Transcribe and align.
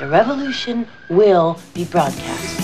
The 0.00 0.08
revolution 0.08 0.86
will 1.10 1.58
be 1.74 1.84
broadcast. 1.84 2.58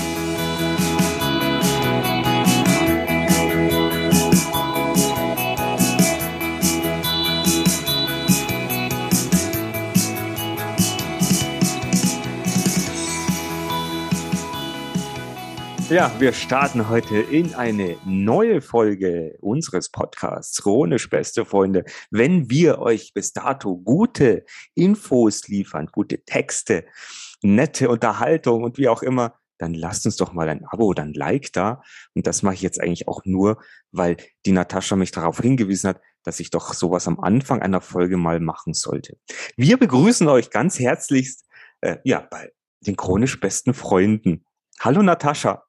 Ja, 15.91 16.11
wir 16.19 16.33
starten 16.33 16.89
heute 16.89 17.19
in 17.19 17.55
eine 17.55 17.97
neue 18.07 18.63
Folge 18.63 19.37
unseres 19.41 19.91
Podcasts 19.91 20.63
Chronisch 20.63 21.09
Beste 21.11 21.45
Freunde. 21.45 21.85
Wenn 22.11 22.51
wir 22.51 22.79
euch 22.79 23.13
bis 23.13 23.35
dato 23.35 23.77
gute 23.77 24.47
Infos 24.75 25.47
liefern, 25.49 25.87
gute 25.93 26.25
Texte, 26.25 26.87
nette 27.55 27.89
Unterhaltung 27.89 28.63
und 28.63 28.79
wie 28.79 28.89
auch 28.89 29.03
immer, 29.03 29.39
dann 29.59 29.75
lasst 29.75 30.05
uns 30.05 30.17
doch 30.17 30.33
mal 30.33 30.49
ein 30.49 30.65
Abo 30.67 30.87
oder 30.87 31.03
ein 31.03 31.15
Like 31.15 31.53
da. 31.53 31.83
Und 32.15 32.27
das 32.27 32.43
mache 32.43 32.55
ich 32.55 32.63
jetzt 32.63 32.81
eigentlich 32.81 33.09
auch 33.09 33.23
nur, 33.25 33.63
weil 33.91 34.17
die 34.45 34.53
Natascha 34.53 34.97
mich 34.97 35.13
darauf 35.13 35.41
hingewiesen 35.41 35.89
hat, 35.89 36.01
dass 36.25 36.41
ich 36.41 36.51
doch 36.51 36.75
sowas 36.75 37.07
am 37.09 37.21
Anfang 37.21 37.63
einer 37.63 37.81
Folge 37.81 38.17
mal 38.17 38.41
machen 38.41 38.75
sollte. 38.75 39.17
Wir 39.57 39.79
begrüßen 39.79 40.29
euch 40.29 40.51
ganz 40.51 40.79
herzlichst 40.79 41.47
äh, 41.81 41.97
ja, 42.05 42.27
bei 42.31 42.53
den 42.81 42.97
chronisch 42.97 43.41
besten 43.41 43.73
Freunden. 43.75 44.45
Hallo 44.81 45.03
Natascha. 45.03 45.65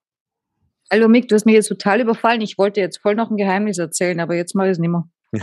Hallo 0.92 1.08
Mick, 1.08 1.28
du 1.28 1.36
hast 1.36 1.46
mich 1.46 1.56
jetzt 1.56 1.68
total 1.68 2.02
überfallen. 2.02 2.42
Ich 2.42 2.58
wollte 2.58 2.80
jetzt 2.80 2.98
voll 2.98 3.16
noch 3.16 3.30
ein 3.30 3.38
Geheimnis 3.38 3.78
erzählen, 3.78 4.20
aber 4.20 4.36
jetzt 4.36 4.56
mache 4.56 4.68
ich 4.68 4.74
es 4.74 4.80
nicht 4.80 4.90
mehr. 4.90 5.08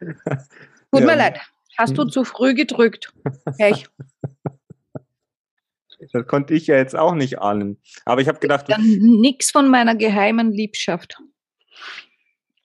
Tut 0.00 1.00
ja. 1.00 1.06
mir 1.06 1.16
leid. 1.16 1.40
Hast 1.76 1.96
du 1.96 2.02
hm. 2.02 2.10
zu 2.10 2.24
früh 2.24 2.54
gedrückt? 2.54 3.12
Pech. 3.58 3.86
Das 6.12 6.26
konnte 6.26 6.52
ich 6.52 6.66
ja 6.66 6.76
jetzt 6.76 6.94
auch 6.94 7.14
nicht 7.14 7.38
ahnen. 7.38 7.80
Aber 8.04 8.20
ich 8.20 8.28
habe 8.28 8.38
gedacht. 8.38 8.66
Dann 8.68 8.82
nichts 8.82 9.50
von 9.50 9.70
meiner 9.70 9.96
geheimen 9.96 10.52
Liebschaft. 10.52 11.16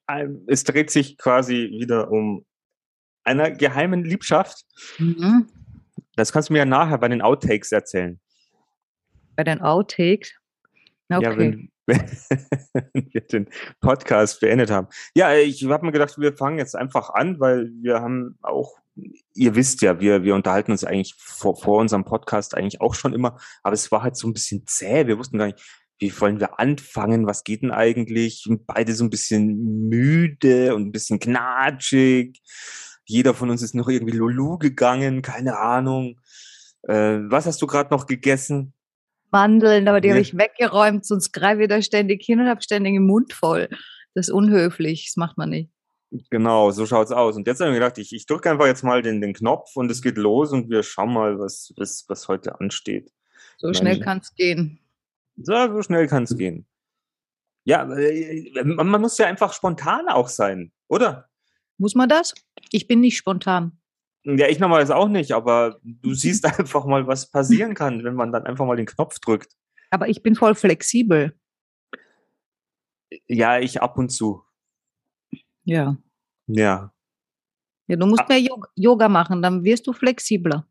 Ähm, 0.10 0.44
es 0.48 0.66
dreht 0.66 0.92
sich 0.92 1.18
quasi 1.18 1.72
wieder 1.80 2.12
um 2.12 2.46
einer 3.24 3.50
geheimen 3.50 4.04
Liebschaft. 4.04 4.66
Mhm. 4.98 5.48
Das 6.18 6.34
kannst 6.34 6.50
du 6.50 6.54
mir 6.54 6.60
ja 6.60 6.66
nachher 6.66 6.98
bei 6.98 7.08
den 7.08 7.22
Outtakes 7.22 7.72
erzählen 7.72 8.20
bei 9.36 9.44
den 9.44 9.62
Outtakes. 9.62 10.34
Okay. 11.10 11.24
Ja, 11.24 11.38
wenn, 11.38 11.72
wenn 11.88 13.10
wir 13.12 13.22
den 13.22 13.50
Podcast 13.80 14.40
beendet 14.40 14.70
haben. 14.70 14.88
Ja, 15.16 15.34
ich 15.34 15.64
habe 15.66 15.86
mir 15.86 15.92
gedacht, 15.92 16.18
wir 16.20 16.34
fangen 16.38 16.60
jetzt 16.60 16.76
einfach 16.76 17.10
an, 17.10 17.40
weil 17.40 17.72
wir 17.82 18.02
haben 18.02 18.38
auch, 18.42 18.78
ihr 19.34 19.56
wisst 19.56 19.82
ja, 19.82 20.00
wir, 20.00 20.24
wir 20.24 20.36
unterhalten 20.36 20.72
uns 20.72 20.84
eigentlich 20.84 21.16
vor, 21.18 21.56
vor 21.56 21.80
unserem 21.80 22.04
Podcast 22.04 22.56
eigentlich 22.56 22.82
auch 22.82 22.94
schon 22.94 23.14
immer, 23.14 23.38
aber 23.64 23.74
es 23.74 23.92
war 23.92 24.04
halt 24.04 24.16
so 24.16 24.28
ein 24.28 24.34
bisschen 24.34 24.64
zäh. 24.68 25.08
Wir 25.08 25.18
wussten 25.18 25.38
gar 25.38 25.48
nicht, 25.48 25.62
wie 26.00 26.20
wollen 26.20 26.40
wir 26.40 26.60
anfangen? 26.60 27.28
Was 27.28 27.44
geht 27.44 27.62
denn 27.62 27.72
eigentlich? 27.72 28.48
Beide 28.66 28.94
so 28.94 29.04
ein 29.04 29.10
bisschen 29.10 29.88
müde 29.88 30.74
und 30.76 30.88
ein 30.88 30.92
bisschen 30.92 31.20
knatschig. 31.20 32.42
Jeder 33.06 33.34
von 33.34 33.50
uns 33.50 33.62
ist 33.62 33.76
noch 33.76 33.88
irgendwie 33.88 34.18
Lulu 34.18 34.58
gegangen, 34.58 35.22
keine 35.22 35.60
Ahnung. 35.60 36.20
Äh, 36.84 37.20
was 37.30 37.46
hast 37.46 37.62
du 37.62 37.68
gerade 37.68 37.94
noch 37.94 38.08
gegessen? 38.08 38.74
Mandeln, 39.32 39.88
aber 39.88 40.02
die 40.02 40.10
ja. 40.10 40.16
habe 40.16 40.22
ich 40.22 40.38
weggeräumt, 40.38 41.06
sonst 41.06 41.32
greife 41.32 41.64
ich 41.64 41.70
da 41.70 41.82
ständig 41.82 42.24
hin 42.24 42.40
und 42.40 42.48
habe 42.48 42.62
ständig 42.62 42.94
den 42.94 43.06
Mund 43.06 43.34
voll. 43.34 43.70
Das 44.14 44.28
ist 44.28 44.34
unhöflich, 44.34 45.06
das 45.08 45.18
macht 45.18 45.38
man 45.38 45.50
nicht. 45.50 45.72
Genau, 46.30 46.72
so 46.72 46.86
schaut's 46.86 47.12
aus. 47.12 47.38
Und 47.38 47.48
jetzt 47.48 47.62
habe 47.62 47.72
ich 47.72 47.76
gedacht, 47.76 47.98
ich, 47.98 48.14
ich 48.14 48.26
drücke 48.26 48.52
einfach 48.52 48.66
jetzt 48.66 48.84
mal 48.84 49.02
den, 49.02 49.22
den 49.22 49.34
Knopf 49.34 49.76
und 49.76 49.90
es 49.90 50.02
geht 50.02 50.18
los 50.18 50.52
und 50.52 50.70
wir 50.70 50.84
schauen 50.84 51.14
mal, 51.14 51.40
was, 51.40 51.74
was, 51.78 52.06
was 52.10 52.28
heute 52.28 52.60
ansteht. 52.60 53.12
So 53.58 53.74
schnell 53.74 54.00
kann 54.00 54.18
es 54.18 54.36
gehen. 54.36 54.80
So, 55.38 55.54
so 55.54 55.82
schnell 55.82 56.08
kann 56.08 56.24
es 56.24 56.36
gehen. 56.38 56.68
Ja, 57.64 57.84
äh, 57.96 58.64
man 58.64 59.02
muss 59.02 59.18
ja 59.18 59.28
einfach 59.28 59.54
spontan 59.54 60.10
auch 60.10 60.28
sein, 60.28 60.74
oder? 60.88 61.30
Muss 61.78 61.96
man 61.96 62.10
das? 62.10 62.34
Ich 62.72 62.88
bin 62.88 63.00
nicht 63.00 63.18
spontan. 63.18 63.80
Ja, 64.24 64.48
ich 64.48 64.60
normalerweise 64.60 64.96
auch 64.96 65.08
nicht, 65.08 65.32
aber 65.32 65.80
du 65.84 66.14
siehst 66.14 66.46
einfach 66.46 66.86
mal, 66.86 67.08
was 67.08 67.32
passieren 67.32 67.74
kann, 67.74 68.04
wenn 68.04 68.16
man 68.16 68.32
dann 68.32 68.46
einfach 68.46 68.66
mal 68.66 68.76
den 68.76 68.86
Knopf 68.86 69.20
drückt. 69.20 69.54
Aber 69.92 70.10
ich 70.10 70.24
bin 70.24 70.36
voll 70.36 70.56
flexibel. 70.56 71.34
Ja, 73.28 73.60
ich 73.60 73.82
ab 73.82 73.98
und 73.98 74.10
zu. 74.10 74.44
Ja. 75.64 75.98
Ja. 76.48 76.94
Ja, 77.88 77.96
du 77.98 78.06
musst 78.06 78.22
ah. 78.22 78.26
mehr 78.30 78.48
Yoga 78.76 79.10
machen, 79.10 79.42
dann 79.42 79.64
wirst 79.64 79.88
du 79.88 79.94
flexibler. 79.94 80.68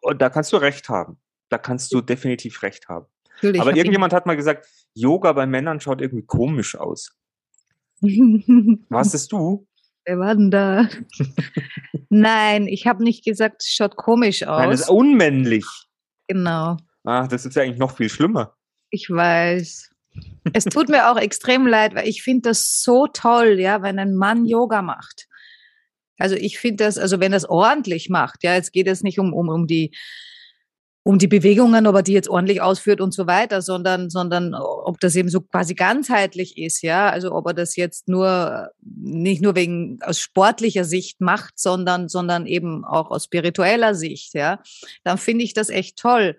Und 0.00 0.20
da 0.20 0.30
kannst 0.30 0.52
du 0.52 0.56
recht 0.56 0.88
haben. 0.88 1.18
Da 1.50 1.58
kannst 1.58 1.92
du 1.92 2.00
definitiv 2.00 2.62
recht 2.62 2.88
haben. 2.88 3.06
Natürlich, 3.36 3.60
Aber 3.60 3.76
irgendjemand 3.76 4.12
hat 4.12 4.26
mal 4.26 4.36
gesagt, 4.36 4.66
Yoga 4.94 5.32
bei 5.32 5.46
Männern 5.46 5.80
schaut 5.80 6.00
irgendwie 6.00 6.26
komisch 6.26 6.74
aus. 6.76 7.16
Was 8.00 9.14
ist 9.14 9.30
du? 9.32 9.66
Wer 10.04 10.18
war 10.18 10.34
denn 10.34 10.50
da? 10.50 10.88
Nein, 12.08 12.66
ich 12.66 12.86
habe 12.86 13.04
nicht 13.04 13.24
gesagt, 13.24 13.62
es 13.62 13.68
schaut 13.68 13.96
komisch 13.96 14.42
aus. 14.42 14.60
Nein, 14.60 14.70
das 14.70 14.80
ist 14.80 14.90
unmännlich. 14.90 15.66
Genau. 16.28 16.78
Ach, 17.04 17.28
das 17.28 17.44
ist 17.44 17.54
ja 17.54 17.62
eigentlich 17.62 17.78
noch 17.78 17.96
viel 17.96 18.08
schlimmer. 18.08 18.56
Ich 18.90 19.10
weiß. 19.10 19.90
Es 20.52 20.64
tut 20.64 20.88
mir 20.88 21.10
auch 21.10 21.16
extrem 21.16 21.66
leid, 21.66 21.94
weil 21.94 22.08
ich 22.08 22.22
finde 22.22 22.50
das 22.50 22.82
so 22.82 23.06
toll, 23.06 23.58
ja, 23.60 23.82
wenn 23.82 23.98
ein 23.98 24.14
Mann 24.14 24.46
Yoga 24.46 24.82
macht. 24.82 25.26
Also 26.18 26.34
ich 26.34 26.58
finde 26.58 26.84
das, 26.84 26.98
also 26.98 27.20
wenn 27.20 27.32
das 27.32 27.44
ordentlich 27.44 28.08
macht, 28.08 28.42
ja, 28.42 28.54
jetzt 28.54 28.72
geht 28.72 28.88
es 28.88 29.02
nicht 29.02 29.18
um, 29.18 29.32
um, 29.32 29.48
um 29.48 29.66
die 29.66 29.92
um 31.08 31.18
die 31.18 31.26
Bewegungen, 31.26 31.86
ob 31.86 31.94
er 31.94 32.02
die 32.02 32.12
jetzt 32.12 32.28
ordentlich 32.28 32.60
ausführt 32.60 33.00
und 33.00 33.14
so 33.14 33.26
weiter, 33.26 33.62
sondern, 33.62 34.10
sondern 34.10 34.52
ob 34.54 35.00
das 35.00 35.16
eben 35.16 35.30
so 35.30 35.40
quasi 35.40 35.72
ganzheitlich 35.74 36.58
ist, 36.58 36.82
ja. 36.82 37.08
Also 37.08 37.32
ob 37.32 37.46
er 37.46 37.54
das 37.54 37.76
jetzt 37.76 38.08
nur, 38.08 38.68
nicht 38.82 39.40
nur 39.40 39.54
wegen 39.54 40.00
aus 40.02 40.20
sportlicher 40.20 40.84
Sicht 40.84 41.22
macht, 41.22 41.58
sondern, 41.58 42.10
sondern 42.10 42.44
eben 42.44 42.84
auch 42.84 43.10
aus 43.10 43.24
spiritueller 43.24 43.94
Sicht, 43.94 44.34
ja. 44.34 44.60
Dann 45.02 45.16
finde 45.16 45.44
ich 45.46 45.54
das 45.54 45.70
echt 45.70 45.96
toll. 45.96 46.36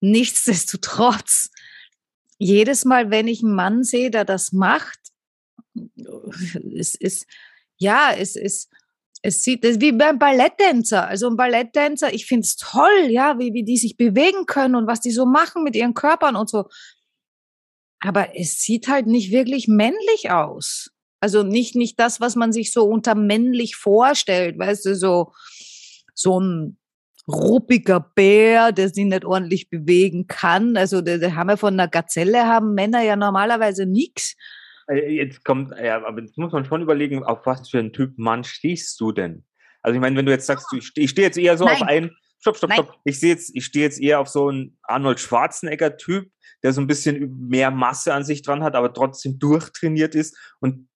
Nichtsdestotrotz, 0.00 1.50
jedes 2.38 2.84
Mal, 2.84 3.10
wenn 3.10 3.28
ich 3.28 3.42
einen 3.42 3.54
Mann 3.54 3.84
sehe, 3.84 4.10
der 4.10 4.24
das 4.24 4.52
macht, 4.52 4.98
es 6.76 6.94
ist, 6.94 7.26
ja, 7.76 8.12
es 8.16 8.36
ist, 8.36 8.70
es 9.22 9.42
sieht 9.42 9.64
es 9.64 9.80
wie 9.80 9.92
beim 9.92 10.18
Balletttänzer. 10.18 11.06
Also 11.06 11.28
ein 11.28 11.36
Balletttänzer, 11.36 12.12
ich 12.12 12.26
finde 12.26 12.44
es 12.44 12.56
toll, 12.56 13.08
ja, 13.08 13.38
wie, 13.38 13.52
wie 13.52 13.64
die 13.64 13.76
sich 13.76 13.96
bewegen 13.96 14.46
können 14.46 14.76
und 14.76 14.86
was 14.86 15.00
die 15.00 15.10
so 15.10 15.26
machen 15.26 15.64
mit 15.64 15.74
ihren 15.74 15.94
Körpern 15.94 16.36
und 16.36 16.48
so. 16.48 16.66
Aber 18.00 18.36
es 18.36 18.60
sieht 18.60 18.86
halt 18.86 19.06
nicht 19.06 19.32
wirklich 19.32 19.66
männlich 19.66 20.30
aus. 20.30 20.90
Also 21.20 21.42
nicht, 21.42 21.74
nicht 21.74 21.98
das, 21.98 22.20
was 22.20 22.36
man 22.36 22.52
sich 22.52 22.72
so 22.72 22.84
unter 22.84 23.16
männlich 23.16 23.74
vorstellt, 23.74 24.56
weißt 24.56 24.86
du, 24.86 24.94
so, 24.94 25.32
so 26.14 26.40
ein 26.40 26.78
ruppiger 27.28 28.00
Bär, 28.00 28.72
der 28.72 28.88
sich 28.88 29.04
nicht 29.04 29.24
ordentlich 29.24 29.70
bewegen 29.70 30.26
kann. 30.26 30.76
Also, 30.76 31.00
der, 31.00 31.34
haben 31.34 31.48
wir 31.48 31.56
von 31.56 31.74
einer 31.74 31.88
Gazelle, 31.88 32.46
haben 32.46 32.74
Männer 32.74 33.02
ja 33.02 33.16
normalerweise 33.16 33.86
nichts. 33.86 34.34
Äh, 34.88 35.14
jetzt 35.14 35.44
kommt, 35.44 35.72
ja, 35.78 36.04
aber 36.04 36.20
jetzt 36.20 36.36
muss 36.38 36.52
man 36.52 36.64
schon 36.64 36.82
überlegen, 36.82 37.22
auf 37.22 37.46
was 37.46 37.68
für 37.68 37.78
einen 37.78 37.92
Typ 37.92 38.18
Mann 38.18 38.44
stehst 38.44 39.00
du 39.00 39.12
denn? 39.12 39.44
Also 39.82 39.94
ich 39.94 40.00
meine, 40.00 40.16
wenn 40.16 40.26
du 40.26 40.32
jetzt 40.32 40.46
sagst, 40.46 40.66
ich 40.72 40.86
stehe 40.86 41.08
steh 41.08 41.22
jetzt 41.22 41.38
eher 41.38 41.56
so 41.56 41.64
Nein. 41.64 41.74
auf 41.74 41.82
einen, 41.82 42.10
stopp, 42.40 42.56
stopp, 42.56 42.70
Nein. 42.70 42.78
stopp. 42.82 42.96
Ich 43.04 43.20
sehe 43.20 43.30
jetzt, 43.30 43.54
ich 43.54 43.64
stehe 43.64 43.84
jetzt 43.84 44.00
eher 44.00 44.20
auf 44.20 44.28
so 44.28 44.48
einen 44.48 44.78
Arnold 44.82 45.20
Schwarzenegger-Typ, 45.20 46.30
der 46.62 46.72
so 46.72 46.80
ein 46.80 46.86
bisschen 46.86 47.48
mehr 47.48 47.70
Masse 47.70 48.12
an 48.12 48.24
sich 48.24 48.42
dran 48.42 48.62
hat, 48.64 48.74
aber 48.74 48.92
trotzdem 48.92 49.38
durchtrainiert 49.38 50.14
ist. 50.14 50.36
Und 50.60 50.88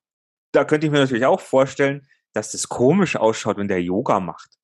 da 0.53 0.65
könnte 0.65 0.87
ich 0.87 0.93
mir 0.93 0.99
natürlich 0.99 1.27
auch 1.27 1.41
vorstellen, 1.41 2.07
dass 2.33 2.53
das 2.53 2.69
komisch 2.69 3.17
ausschaut, 3.17 3.59
wenn 3.59 3.69
der 3.69 3.83
Yoga 3.83 4.21
macht. 4.21 4.59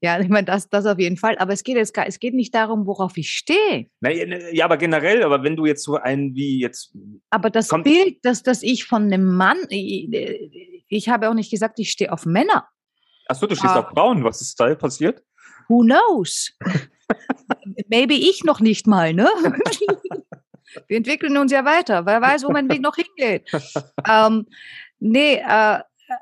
Ja, 0.00 0.20
ich 0.20 0.28
meine, 0.28 0.44
das, 0.44 0.68
das 0.68 0.86
auf 0.86 0.98
jeden 0.98 1.16
Fall. 1.16 1.36
Aber 1.38 1.52
es 1.52 1.64
geht 1.64 1.76
jetzt 1.76 1.92
gar, 1.92 2.06
es 2.06 2.20
geht 2.20 2.34
nicht 2.34 2.54
darum, 2.54 2.86
worauf 2.86 3.16
ich 3.16 3.30
stehe. 3.30 3.86
Ja, 4.52 4.64
aber 4.64 4.76
generell, 4.76 5.24
aber 5.24 5.42
wenn 5.42 5.56
du 5.56 5.66
jetzt 5.66 5.82
so 5.82 5.96
einen 5.96 6.34
wie 6.34 6.60
jetzt. 6.60 6.96
Aber 7.30 7.50
das 7.50 7.68
Bild, 7.82 8.24
dass, 8.24 8.42
dass 8.42 8.62
ich 8.62 8.84
von 8.84 9.04
einem 9.04 9.36
Mann, 9.36 9.58
ich, 9.70 10.08
ich 10.88 11.08
habe 11.08 11.28
auch 11.28 11.34
nicht 11.34 11.50
gesagt, 11.50 11.80
ich 11.80 11.90
stehe 11.90 12.12
auf 12.12 12.26
Männer. 12.26 12.68
Achso, 13.26 13.46
du 13.46 13.56
stehst 13.56 13.74
uh, 13.74 13.80
auf 13.80 13.90
Frauen. 13.90 14.24
Was 14.24 14.40
ist 14.40 14.58
da 14.58 14.74
passiert? 14.74 15.22
Who 15.68 15.82
knows? 15.82 16.52
Maybe 17.88 18.14
ich 18.14 18.44
noch 18.44 18.60
nicht 18.60 18.86
mal, 18.86 19.12
ne? 19.12 19.28
Wir 20.86 20.96
entwickeln 20.96 21.36
uns 21.36 21.50
ja 21.52 21.64
weiter. 21.64 22.06
Wer 22.06 22.20
weiß, 22.20 22.44
wo 22.44 22.50
mein 22.50 22.68
Weg 22.68 22.82
noch 22.82 22.96
hingeht. 22.96 23.50
ähm, 24.08 24.46
nee, 24.98 25.34
äh, 25.36 25.80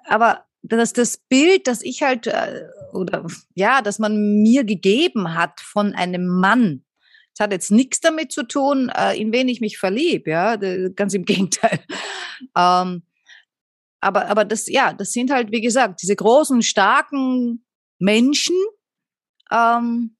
aber 0.08 0.45
dass 0.68 0.92
das 0.92 1.18
Bild, 1.18 1.66
das 1.66 1.82
ich 1.82 2.02
halt, 2.02 2.26
äh, 2.26 2.64
oder 2.92 3.26
ja, 3.54 3.82
dass 3.82 3.98
man 3.98 4.42
mir 4.42 4.64
gegeben 4.64 5.34
hat 5.34 5.60
von 5.60 5.94
einem 5.94 6.26
Mann, 6.26 6.84
das 7.34 7.44
hat 7.44 7.52
jetzt 7.52 7.70
nichts 7.70 8.00
damit 8.00 8.32
zu 8.32 8.44
tun, 8.44 8.90
äh, 8.96 9.20
in 9.20 9.32
wen 9.32 9.48
ich 9.48 9.60
mich 9.60 9.78
verliebe, 9.78 10.30
ja, 10.30 10.56
ganz 10.56 11.14
im 11.14 11.24
Gegenteil. 11.26 11.80
Ähm, 12.56 13.02
aber, 14.00 14.26
aber 14.26 14.44
das, 14.44 14.68
ja, 14.68 14.92
das 14.92 15.12
sind 15.12 15.30
halt, 15.30 15.52
wie 15.52 15.60
gesagt, 15.60 16.02
diese 16.02 16.16
großen, 16.16 16.62
starken, 16.62 17.64
Menschen, 17.98 18.56
ähm, 19.50 20.15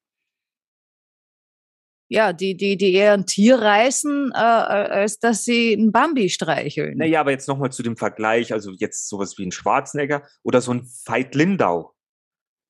ja, 2.08 2.32
die, 2.32 2.56
die, 2.56 2.76
die 2.76 2.92
eher 2.92 3.14
ein 3.14 3.26
Tier 3.26 3.58
reißen, 3.58 4.32
äh, 4.32 4.36
als 4.36 5.18
dass 5.18 5.44
sie 5.44 5.74
ein 5.74 5.90
Bambi 5.92 6.28
streicheln. 6.28 6.98
Naja, 6.98 7.20
aber 7.20 7.32
jetzt 7.32 7.48
nochmal 7.48 7.72
zu 7.72 7.82
dem 7.82 7.96
Vergleich, 7.96 8.52
also 8.52 8.70
jetzt 8.72 9.08
sowas 9.08 9.38
wie 9.38 9.46
ein 9.46 9.52
Schwarzenegger 9.52 10.22
oder 10.42 10.60
so 10.60 10.72
ein 10.72 10.88
Veit 11.04 11.34
Lindau. 11.34 11.94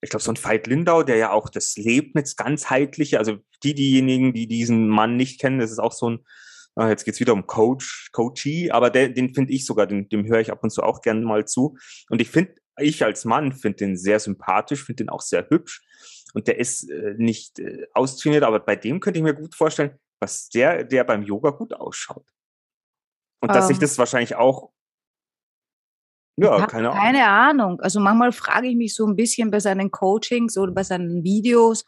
Ich 0.00 0.10
glaube, 0.10 0.22
so 0.22 0.32
ein 0.32 0.42
Veit 0.42 0.66
Lindau, 0.66 1.02
der 1.02 1.16
ja 1.16 1.30
auch 1.32 1.48
das 1.48 1.76
Lebnis 1.76 2.36
ganzheitliche, 2.36 3.18
also 3.18 3.38
die, 3.62 3.74
diejenigen, 3.74 4.32
die 4.32 4.46
diesen 4.46 4.88
Mann 4.88 5.16
nicht 5.16 5.40
kennen, 5.40 5.58
das 5.58 5.70
ist 5.70 5.80
auch 5.80 5.92
so 5.92 6.10
ein, 6.10 6.18
ah, 6.74 6.88
jetzt 6.88 7.04
geht's 7.04 7.20
wieder 7.20 7.32
um 7.32 7.46
Coach, 7.46 8.10
Coachee, 8.12 8.70
aber 8.70 8.90
der, 8.90 9.10
den 9.10 9.34
finde 9.34 9.52
ich 9.52 9.66
sogar, 9.66 9.86
den, 9.86 10.08
dem 10.08 10.26
höre 10.26 10.40
ich 10.40 10.50
ab 10.50 10.62
und 10.62 10.70
zu 10.70 10.82
auch 10.82 11.02
gerne 11.02 11.20
mal 11.20 11.46
zu. 11.46 11.76
Und 12.08 12.20
ich 12.20 12.30
finde, 12.30 12.54
ich 12.78 13.04
als 13.04 13.24
Mann 13.24 13.52
finde 13.52 13.78
den 13.78 13.96
sehr 13.96 14.20
sympathisch, 14.20 14.84
finde 14.84 15.04
den 15.04 15.08
auch 15.08 15.22
sehr 15.22 15.46
hübsch. 15.48 15.82
Und 16.36 16.48
der 16.48 16.58
ist 16.58 16.90
äh, 16.90 17.14
nicht 17.16 17.58
äh, 17.60 17.86
austrainiert, 17.94 18.42
aber 18.42 18.60
bei 18.60 18.76
dem 18.76 19.00
könnte 19.00 19.18
ich 19.18 19.24
mir 19.24 19.32
gut 19.32 19.54
vorstellen, 19.54 19.98
was 20.20 20.50
der, 20.50 20.84
der 20.84 21.02
beim 21.02 21.22
Yoga 21.22 21.48
gut 21.48 21.72
ausschaut. 21.72 22.26
Und 23.40 23.54
dass 23.54 23.68
sich 23.68 23.78
Ähm. 23.78 23.80
das 23.80 23.96
wahrscheinlich 23.96 24.34
auch, 24.34 24.70
ja, 26.36 26.66
keine 26.66 26.90
Ahnung. 26.90 27.02
keine 27.02 27.26
Ahnung. 27.26 27.80
Also 27.80 28.00
manchmal 28.00 28.32
frage 28.32 28.68
ich 28.68 28.76
mich 28.76 28.94
so 28.94 29.06
ein 29.06 29.16
bisschen 29.16 29.50
bei 29.50 29.60
seinen 29.60 29.90
Coachings 29.90 30.58
oder 30.58 30.72
bei 30.72 30.82
seinen 30.82 31.24
Videos, 31.24 31.86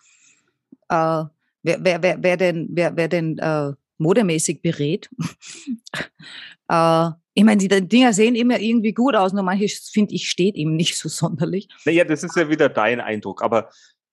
äh, 0.88 1.24
wer, 1.62 1.84
wer, 1.84 2.02
wer, 2.02 2.22
wer 2.22 2.36
denn, 2.38 2.68
wer, 2.70 2.96
wer 2.96 3.08
denn 3.08 3.36
äh, 3.36 3.72
modemäßig 3.98 4.62
berät. 4.62 5.10
äh, 6.68 7.10
ich 7.34 7.44
meine, 7.44 7.58
die 7.58 7.68
Dinger 7.68 8.14
sehen 8.14 8.34
immer 8.34 8.58
irgendwie 8.58 8.94
gut 8.94 9.14
aus, 9.14 9.34
nur 9.34 9.42
manches 9.42 9.90
finde 9.92 10.14
ich 10.14 10.30
steht 10.30 10.56
ihm 10.56 10.74
nicht 10.74 10.96
so 10.96 11.08
sonderlich. 11.10 11.68
Naja, 11.84 12.04
das 12.04 12.24
ist 12.24 12.34
ja 12.34 12.48
wieder 12.48 12.70
dein 12.70 13.02
Eindruck, 13.02 13.42
aber 13.42 13.68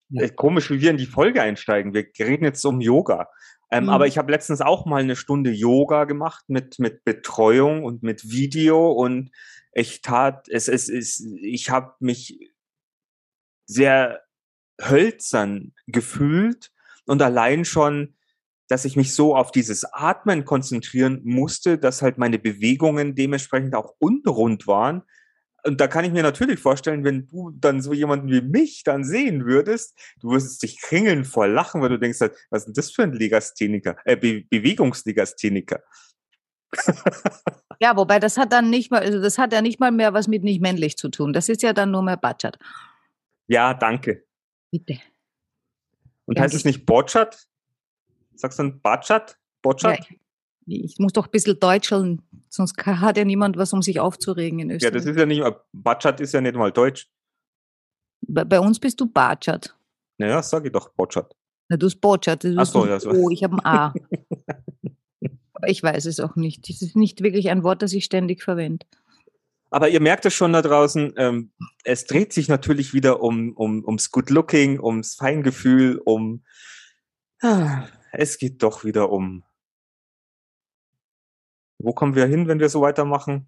Ja. 0.10 0.24
äh, 0.24 0.30
komisch, 0.30 0.70
wie 0.70 0.82
wir 0.82 0.92
in 0.92 0.98
die 0.98 1.06
Folge 1.06 1.42
einsteigen. 1.42 1.94
Wir 1.94 2.08
reden 2.20 2.44
jetzt 2.44 2.64
um 2.66 2.82
Yoga. 2.82 3.30
Ähm, 3.72 3.86
Mhm. 3.86 3.90
Aber 3.90 4.08
ich 4.08 4.18
habe 4.18 4.32
letztens 4.32 4.62
auch 4.62 4.86
mal 4.86 5.02
eine 5.02 5.16
Stunde 5.16 5.52
Yoga 5.52 6.06
gemacht 6.06 6.46
mit, 6.48 6.80
mit 6.80 7.04
Betreuung 7.04 7.84
und 7.84 8.04
mit 8.04 8.30
Video 8.30 8.92
und 8.92 9.32
ich 9.74 10.02
tat, 10.02 10.48
es, 10.50 10.68
es 10.68 10.88
ist, 10.88 11.26
ich 11.42 11.70
habe 11.70 11.94
mich 12.00 12.40
sehr 13.66 14.22
hölzern 14.82 15.74
gefühlt 15.88 16.72
und 17.06 17.22
allein 17.22 17.66
schon, 17.66 18.16
dass 18.68 18.86
ich 18.86 18.96
mich 18.96 19.14
so 19.14 19.36
auf 19.36 19.52
dieses 19.52 19.86
Atmen 19.94 20.46
konzentrieren 20.46 21.22
musste, 21.24 21.78
dass 21.78 22.02
halt 22.02 22.18
meine 22.18 22.40
Bewegungen 22.40 23.16
dementsprechend 23.16 23.76
auch 23.76 23.94
unrund 24.00 24.66
waren. 24.68 25.04
Und 25.66 25.82
da 25.82 25.88
kann 25.88 26.06
ich 26.06 26.12
mir 26.12 26.22
natürlich 26.22 26.60
vorstellen, 26.60 27.04
wenn 27.04 27.28
du 27.28 27.50
dann 27.52 27.82
so 27.82 27.92
jemanden 27.94 28.30
wie 28.30 28.42
mich 28.42 28.84
dann 28.84 29.04
sehen 29.04 29.46
würdest, 29.46 29.98
du 30.20 30.30
würdest 30.30 30.62
dich 30.62 30.80
kringeln 30.80 31.26
vor 31.26 31.48
Lachen, 31.48 31.82
weil 31.82 31.90
du 31.90 31.98
denkst, 31.98 32.22
halt, 32.22 32.34
was 32.52 32.62
ist 32.62 32.66
denn 32.68 32.74
das 32.76 32.92
für 32.92 33.04
ein 33.04 33.14
Legastheniker, 33.14 33.98
äh, 34.06 34.16
Be 34.16 34.44
Bewegungslegastheniker? 34.50 35.82
Ja, 37.80 37.96
wobei 37.98 38.20
das 38.20 38.38
hat 38.38 38.52
dann 38.52 38.70
nicht 38.70 38.92
mal, 38.92 39.02
also 39.02 39.22
das 39.22 39.38
hat 39.38 39.54
ja 39.54 39.62
nicht 39.62 39.80
mal 39.80 39.92
mehr 39.92 40.14
was 40.14 40.28
mit 40.28 40.44
nicht 40.44 40.62
männlich 40.62 40.98
zu 40.98 41.10
tun. 41.10 41.34
Das 41.34 41.50
ist 41.50 41.62
ja 41.62 41.74
dann 41.74 41.92
nur 41.92 42.04
mehr 42.04 42.18
Batschat. 42.18 42.58
Ja, 43.48 43.74
danke. 43.74 44.24
Bitte. 44.72 45.00
Und 46.26 46.38
Ja, 46.38 46.44
heißt 46.44 46.54
es 46.54 46.62
ich- 46.62 46.66
nicht 46.66 46.86
Botschat? 46.86 47.48
Sagst 48.36 48.60
du 48.60 48.64
dann 48.64 48.82
Batschat? 48.82 49.32
Ja, 49.32 49.36
Botschat? 49.62 50.00
ich, 50.00 50.20
ich 50.68 50.98
muss 51.00 51.14
doch 51.14 51.26
ein 51.26 51.32
bisschen 51.32 51.60
deutscheln, 51.60 52.22
sonst 52.50 52.76
hat 52.86 53.18
ja 53.18 53.26
niemand 53.26 53.58
was, 53.58 53.74
um 53.74 53.82
sich 53.82 54.00
aufzuregen 54.00 54.60
in 54.60 54.70
Ja, 54.70 54.76
Österreich. 54.76 54.94
das 54.94 55.06
ist 55.06 55.18
ja 55.18 55.26
nicht 55.26 55.42
mal, 55.42 55.60
Batschat 55.74 56.20
ist 56.22 56.34
ja 56.34 56.42
nicht 56.42 56.56
mal 56.56 56.72
Deutsch. 56.72 57.08
bei, 58.22 58.44
bei 58.44 58.60
uns 58.60 58.80
bist 58.80 59.00
du 59.00 59.06
Batschat. 59.06 59.76
Naja, 60.18 60.42
sag 60.42 60.66
ich 60.66 60.72
doch 60.72 60.90
Botschat. 60.90 61.36
Na, 61.70 61.78
du 61.78 61.86
bist 61.88 62.00
Botschat. 62.02 62.44
Du 62.44 62.56
Ach 62.58 62.66
so, 62.66 62.86
ja, 62.86 63.00
so. 63.00 63.10
O, 63.12 63.30
ich 63.30 63.44
habe 63.44 63.56
ein 63.56 63.66
A. 63.66 63.94
Aber 65.54 65.70
ich 65.70 65.82
weiß 65.82 66.06
es 66.06 66.20
auch 66.20 66.36
nicht. 66.36 66.70
Das 66.70 66.82
ist 66.82 66.96
nicht 66.96 67.22
wirklich 67.22 67.50
ein 67.50 67.64
Wort, 67.64 67.82
das 67.82 67.94
ich 67.94 68.06
ständig 68.06 68.44
verwende. 68.44 68.86
Aber 69.72 69.90
ihr 69.90 70.00
merkt 70.02 70.26
es 70.26 70.34
schon 70.34 70.54
da 70.54 70.62
draußen, 70.62 71.14
ähm, 71.18 71.52
es 71.84 72.06
dreht 72.06 72.32
sich 72.34 72.48
natürlich 72.48 72.94
wieder 72.94 73.22
um, 73.22 73.54
um, 73.54 73.84
ums 73.84 74.12
Good 74.12 74.30
Looking, 74.30 74.80
ums 74.80 75.16
Feingefühl, 75.16 75.98
um, 76.06 76.44
ah, 77.42 77.84
es 78.14 78.38
geht 78.38 78.64
doch 78.64 78.86
wieder 78.86 79.10
um, 79.12 79.44
wo 81.78 81.94
kommen 81.94 82.16
wir 82.16 82.26
hin, 82.26 82.48
wenn 82.48 82.60
wir 82.60 82.70
so 82.70 82.82
weitermachen? 82.82 83.48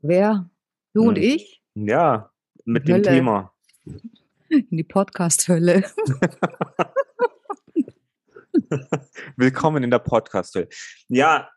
Wer? 0.00 0.48
Du 0.94 1.08
und 1.08 1.16
Hm. 1.16 1.24
ich? 1.24 1.62
Ja, 1.74 2.30
mit 2.64 2.88
dem 2.88 2.96
Hölle. 2.96 3.02
Thema. 3.02 3.52
In 4.48 4.66
die 4.70 4.84
Podcast-Hölle. 4.84 5.84
Willkommen 9.36 9.82
in 9.82 9.90
der 9.90 9.98
podcast 9.98 10.56
-Welt. 10.56 10.72
Ja, 11.08 11.48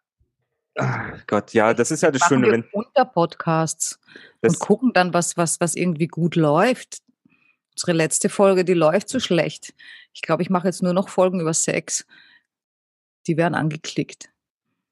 ah, 0.77 1.13
Gott, 1.27 1.53
ja, 1.53 1.73
das 1.73 1.91
ist 1.91 2.01
ja 2.01 2.11
das 2.11 2.21
Machen 2.21 2.35
Schöne, 2.35 2.45
wir 2.47 2.53
wenn 2.53 2.63
unter 2.71 3.05
Podcasts 3.05 3.99
und 4.41 4.59
gucken 4.59 4.93
dann, 4.93 5.13
was, 5.13 5.37
was, 5.37 5.59
was 5.59 5.75
irgendwie 5.75 6.07
gut 6.07 6.35
läuft. 6.35 7.01
Unsere 7.71 7.93
letzte 7.93 8.29
Folge, 8.29 8.63
die 8.63 8.73
läuft 8.73 9.09
so 9.09 9.19
schlecht. 9.19 9.73
Ich 10.13 10.21
glaube, 10.21 10.41
ich 10.41 10.49
mache 10.49 10.67
jetzt 10.67 10.81
nur 10.81 10.93
noch 10.93 11.09
Folgen 11.09 11.41
über 11.41 11.53
Sex. 11.53 12.05
Die 13.27 13.35
werden 13.35 13.55
angeklickt. 13.55 14.29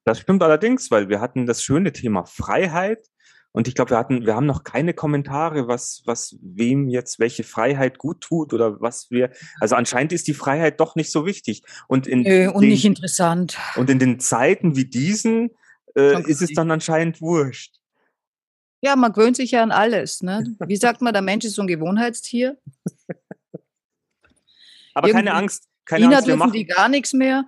Das 0.06 0.20
stimmt 0.20 0.44
allerdings, 0.44 0.92
weil 0.92 1.10
wir 1.10 1.22
hatten 1.22 1.46
das 1.46 1.64
schöne 1.64 1.92
Thema 1.92 2.26
Freiheit 2.26 3.08
und 3.54 3.68
ich 3.68 3.76
glaube, 3.76 3.92
wir 3.92 3.98
hatten, 3.98 4.26
wir 4.26 4.36
haben 4.36 4.48
noch 4.48 4.64
keine 4.64 4.96
Kommentare, 4.96 5.68
was, 5.68 6.02
was 6.06 6.36
wem 6.42 6.90
jetzt 6.90 7.20
welche 7.20 7.44
Freiheit 7.44 8.00
gut 8.00 8.22
tut 8.22 8.52
oder 8.52 8.82
was 8.82 9.12
wir, 9.12 9.32
also 9.60 9.76
anscheinend 9.76 10.12
ist 10.12 10.28
die 10.28 10.34
Freiheit 10.34 10.80
doch 10.80 10.96
nicht 10.96 11.12
so 11.12 11.28
wichtig. 11.28 11.62
Und 11.88 12.08
in, 12.08 12.24
Nö, 12.24 12.50
und 12.50 12.62
den, 12.64 12.72
nicht 12.72 12.84
interessant. 12.84 13.58
und 13.76 13.92
in 13.92 14.00
den 14.00 14.20
Zeiten 14.20 14.76
wie 14.76 14.86
diesen 14.86 15.52
äh, 15.96 16.20
ist 16.24 16.42
es 16.42 16.52
dann 16.54 16.72
anscheinend 16.72 17.22
wurscht. 17.22 17.76
Ja, 18.82 18.96
man 18.96 19.14
gewöhnt 19.14 19.38
sich 19.38 19.52
ja 19.52 19.62
an 19.62 19.72
alles. 19.72 20.24
Ne? 20.24 20.58
Wie 20.68 20.76
sagt 20.76 21.02
man, 21.02 21.14
der 21.14 21.22
Mensch 21.22 21.46
ist 21.46 21.54
so 21.54 21.62
ein 21.62 21.68
Gewohnheitstier. 21.68 22.58
Aber 24.94 25.08
Irgendwie- 25.08 25.12
keine 25.14 25.34
Angst, 25.36 25.70
keine 25.86 26.06
China 26.06 26.18
Angst, 26.18 26.28
wir 26.28 26.36
machen, 26.36 26.52
die 26.52 26.66
gar 26.66 26.90
nichts 26.90 27.14
mehr. 27.14 27.46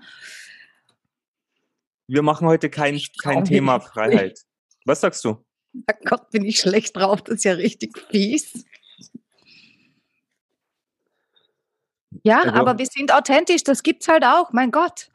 Wir 2.07 2.21
machen 2.21 2.47
heute 2.47 2.69
kein, 2.69 2.99
kein 3.21 3.43
Thema. 3.45 3.79
Freiheit. 3.79 4.41
Was 4.85 5.01
sagst 5.01 5.23
du? 5.25 5.43
Oh 5.73 5.93
Gott, 6.05 6.29
bin 6.29 6.45
ich 6.45 6.59
schlecht 6.59 6.95
drauf. 6.95 7.21
Das 7.23 7.35
ist 7.35 7.43
ja 7.43 7.53
richtig 7.53 7.97
fies. 8.09 8.65
Ja, 12.23 12.39
Also- 12.41 12.51
aber 12.53 12.77
wir 12.77 12.85
sind 12.85 13.13
authentisch. 13.13 13.63
Das 13.63 13.83
gibt's 13.83 14.07
halt 14.07 14.23
auch. 14.23 14.51
Mein 14.51 14.71
Gott. 14.71 15.09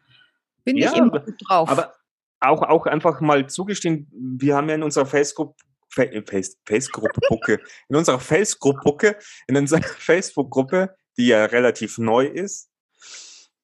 Bin 0.65 0.77
Ja, 0.77 0.93
ich 0.93 0.99
immer 0.99 1.21
gut 1.21 1.37
drauf. 1.49 1.69
Aber 1.69 1.95
auch, 2.41 2.63
auch 2.63 2.87
einfach 2.87 3.21
mal 3.21 3.49
zugestehen, 3.49 4.09
wir 4.13 4.57
haben 4.57 4.69
ja 4.69 4.75
in 4.75 4.83
unserer 4.83 5.07
Facebook, 5.07 5.57
Fa- 5.89 6.07
Face, 6.27 6.59
Face-Gruppe, 6.67 7.59
in 7.89 7.97
unserer 7.97 8.21
Face-Gruppe, 8.21 9.17
in 9.49 9.57
unserer 9.57 9.83
Facebook-Gruppe, 9.83 10.95
die 11.17 11.27
ja 11.29 11.45
relativ 11.47 11.99
neu 11.99 12.27
ist. 12.27 12.70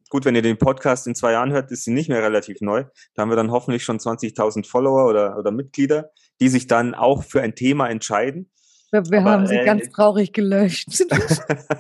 Gut, 0.09 0.25
wenn 0.25 0.37
ihr 0.37 0.43
den 0.43 0.59
Podcast 0.59 1.07
in 1.07 1.17
zwei 1.17 1.33
Jahren 1.33 1.53
hört, 1.53 1.73
ist 1.73 1.85
sie 1.85 1.91
nicht 1.91 2.09
mehr 2.09 2.23
relativ 2.23 2.61
neu. 2.61 2.85
Da 3.15 3.23
haben 3.23 3.31
wir 3.31 3.37
dann 3.37 3.51
hoffentlich 3.51 3.83
schon 3.83 3.99
20.000 3.99 4.67
Follower 4.67 5.07
oder, 5.07 5.37
oder 5.37 5.51
Mitglieder, 5.51 6.11
die 6.41 6.49
sich 6.49 6.69
dann 6.69 6.95
auch 6.95 7.25
für 7.25 7.43
ein 7.43 7.57
Thema 7.57 7.89
entscheiden. 7.89 8.51
wir 8.93 9.05
wir 9.11 9.21
aber, 9.21 9.31
haben 9.31 9.47
sie 9.47 9.57
äh, 9.57 9.65
ganz 9.65 9.91
traurig 9.91 10.33
gelöscht. 10.33 10.89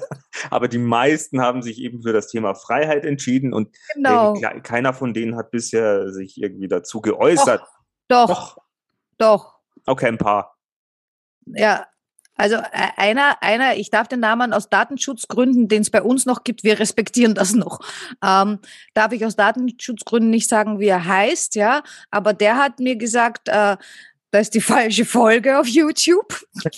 Aber 0.50 0.68
die 0.68 0.78
meisten 0.78 1.40
haben 1.40 1.62
sich 1.62 1.80
eben 1.80 2.02
für 2.02 2.12
das 2.12 2.28
Thema 2.28 2.54
Freiheit 2.54 3.04
entschieden 3.04 3.52
und 3.52 3.74
genau. 3.94 4.34
äh, 4.34 4.60
keiner 4.60 4.92
von 4.92 5.14
denen 5.14 5.36
hat 5.36 5.50
bisher 5.50 6.12
sich 6.12 6.40
irgendwie 6.40 6.68
dazu 6.68 7.00
geäußert. 7.00 7.62
Doch, 8.08 8.28
Doch. 8.28 8.56
doch. 9.18 9.54
Okay, 9.86 10.08
ein 10.08 10.18
paar. 10.18 10.56
Ja, 11.46 11.86
also 12.36 12.56
äh, 12.56 12.88
einer, 12.96 13.42
einer, 13.42 13.76
ich 13.76 13.90
darf 13.90 14.08
den 14.08 14.20
Namen 14.20 14.52
aus 14.52 14.68
Datenschutzgründen, 14.68 15.68
den 15.68 15.82
es 15.82 15.90
bei 15.90 16.02
uns 16.02 16.26
noch 16.26 16.44
gibt, 16.44 16.64
wir 16.64 16.78
respektieren 16.78 17.34
das 17.34 17.54
noch. 17.54 17.80
Ähm, 18.24 18.58
darf 18.94 19.12
ich 19.12 19.24
aus 19.24 19.36
Datenschutzgründen 19.36 20.30
nicht 20.30 20.48
sagen, 20.48 20.78
wie 20.78 20.88
er 20.88 21.04
heißt, 21.04 21.54
ja, 21.54 21.82
aber 22.10 22.32
der 22.32 22.56
hat 22.56 22.78
mir 22.78 22.96
gesagt, 22.96 23.48
äh, 23.48 23.76
das 24.30 24.42
ist 24.42 24.54
die 24.54 24.60
falsche 24.60 25.04
Folge 25.04 25.58
auf 25.58 25.66
YouTube. 25.66 26.44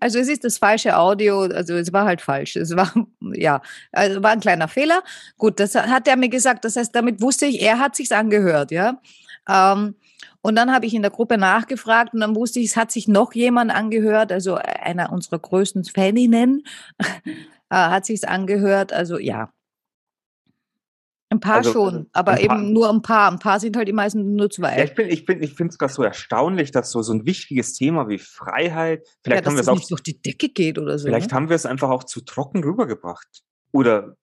Also 0.00 0.18
es 0.18 0.28
ist 0.28 0.44
das 0.44 0.58
falsche 0.58 0.96
Audio, 0.96 1.40
also 1.40 1.74
es 1.74 1.92
war 1.92 2.04
halt 2.04 2.20
falsch. 2.20 2.56
Es 2.56 2.76
war, 2.76 2.92
ja, 3.32 3.62
also 3.90 4.22
war 4.22 4.30
ein 4.30 4.40
kleiner 4.40 4.68
Fehler. 4.68 5.02
Gut, 5.38 5.58
das 5.58 5.74
hat 5.74 6.06
er 6.06 6.16
mir 6.16 6.28
gesagt, 6.28 6.64
das 6.64 6.76
heißt, 6.76 6.94
damit 6.94 7.20
wusste 7.20 7.46
ich, 7.46 7.62
er 7.62 7.78
hat 7.78 7.96
sich's 7.96 8.12
angehört, 8.12 8.70
ja. 8.70 9.00
Ähm, 9.48 9.94
und 10.42 10.56
dann 10.56 10.72
habe 10.72 10.86
ich 10.86 10.94
in 10.94 11.02
der 11.02 11.10
Gruppe 11.10 11.38
nachgefragt 11.38 12.14
und 12.14 12.20
dann 12.20 12.34
wusste 12.36 12.60
ich, 12.60 12.66
es 12.66 12.76
hat 12.76 12.90
sich 12.92 13.08
noch 13.08 13.32
jemand 13.34 13.70
angehört, 13.74 14.32
also 14.32 14.54
einer 14.56 15.12
unserer 15.12 15.38
größten 15.38 15.84
Faninnen 15.84 16.64
äh, 17.00 17.30
hat 17.70 18.06
sich's 18.06 18.24
angehört. 18.24 18.92
Also 18.92 19.18
ja. 19.18 19.52
Ein 21.28 21.40
paar 21.40 21.56
Also, 21.56 21.72
schon, 21.72 22.06
aber 22.12 22.32
ein 22.32 22.46
paar- 22.46 22.58
eben 22.58 22.72
nur 22.72 22.88
ein 22.88 23.02
paar. 23.02 23.32
Ein 23.32 23.40
paar 23.40 23.58
sind 23.58 23.76
halt 23.76 23.88
die 23.88 23.92
meisten 23.92 24.36
nur 24.36 24.48
zwei. 24.48 24.78
Ja, 24.78 24.84
ich 24.84 24.94
bin, 24.94 25.08
ich 25.08 25.24
bin, 25.24 25.42
ich 25.42 25.54
finde 25.54 25.72
es 25.72 25.78
gerade 25.78 25.92
so 25.92 26.04
erstaunlich, 26.04 26.70
dass 26.70 26.92
so, 26.92 27.02
so 27.02 27.12
ein 27.12 27.26
wichtiges 27.26 27.74
Thema 27.74 28.08
wie 28.08 28.18
Freiheit, 28.18 29.00
ja, 29.04 29.12
vielleicht 29.24 29.40
dass 29.40 29.50
haben 29.50 29.56
wir 29.56 29.60
es 29.62 29.68
auch, 29.68 29.88
durch 29.88 30.02
die 30.04 30.22
Decke 30.22 30.48
geht 30.48 30.78
oder 30.78 30.98
so. 30.98 31.06
vielleicht 31.08 31.30
ne? 31.32 31.36
haben 31.36 31.48
wir 31.48 31.56
es 31.56 31.66
einfach 31.66 31.90
auch 31.90 32.04
zu 32.04 32.20
trocken 32.20 32.62
rübergebracht. 32.62 33.42
Oder 33.72 34.16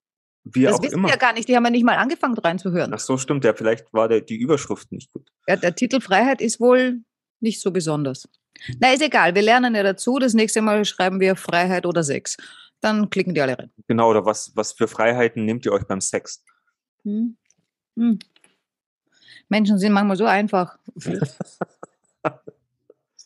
wie 0.44 0.62
Das 0.62 0.74
auch 0.74 0.82
wissen 0.82 0.94
immer. 0.94 1.08
wir 1.08 1.12
ja 1.12 1.16
gar 1.18 1.32
nicht. 1.32 1.48
Die 1.48 1.56
haben 1.56 1.64
ja 1.64 1.70
nicht 1.70 1.84
mal 1.84 1.96
angefangen 1.96 2.36
reinzuhören. 2.36 2.92
Ach 2.94 2.98
so, 3.00 3.16
stimmt, 3.18 3.44
ja, 3.44 3.54
vielleicht 3.54 3.92
war 3.92 4.08
der, 4.08 4.20
die 4.20 4.36
Überschrift 4.36 4.92
nicht 4.92 5.10
gut. 5.12 5.26
Ja, 5.48 5.56
der 5.56 5.74
Titel 5.74 6.00
Freiheit 6.00 6.40
ist 6.40 6.60
wohl 6.60 7.00
nicht 7.40 7.60
so 7.60 7.70
besonders. 7.70 8.28
Na, 8.78 8.92
ist 8.92 9.02
egal. 9.02 9.34
Wir 9.34 9.42
lernen 9.42 9.74
ja 9.74 9.82
dazu. 9.82 10.18
Das 10.18 10.32
nächste 10.34 10.62
Mal 10.62 10.84
schreiben 10.84 11.18
wir 11.20 11.34
Freiheit 11.36 11.86
oder 11.86 12.02
Sex. 12.04 12.36
Dann 12.80 13.10
klicken 13.10 13.34
die 13.34 13.40
alle 13.40 13.58
rein. 13.58 13.70
Genau, 13.88 14.10
oder 14.10 14.24
was, 14.26 14.52
was 14.54 14.72
für 14.72 14.86
Freiheiten 14.88 15.44
nehmt 15.44 15.64
ihr 15.66 15.72
euch 15.72 15.84
beim 15.84 16.00
Sex? 16.00 16.44
Hm. 17.04 17.36
Hm. 17.96 18.18
Menschen 19.48 19.78
sind 19.78 19.92
manchmal 19.92 20.16
so 20.16 20.24
einfach. 20.26 20.78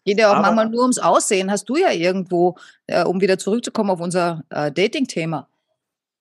Geht 0.05 0.19
ja 0.19 0.31
auch 0.31 0.37
Aber- 0.37 0.43
manchmal 0.47 0.71
nur 0.71 0.83
ums 0.83 0.99
Aussehen. 0.99 1.51
Hast 1.51 1.69
du 1.69 1.77
ja 1.77 1.91
irgendwo, 1.93 2.57
äh, 2.87 3.05
um 3.05 3.21
wieder 3.21 3.39
zurückzukommen 3.39 3.91
auf 3.91 4.01
unser 4.01 4.45
äh, 4.51 4.73
Dating-Thema. 4.73 5.49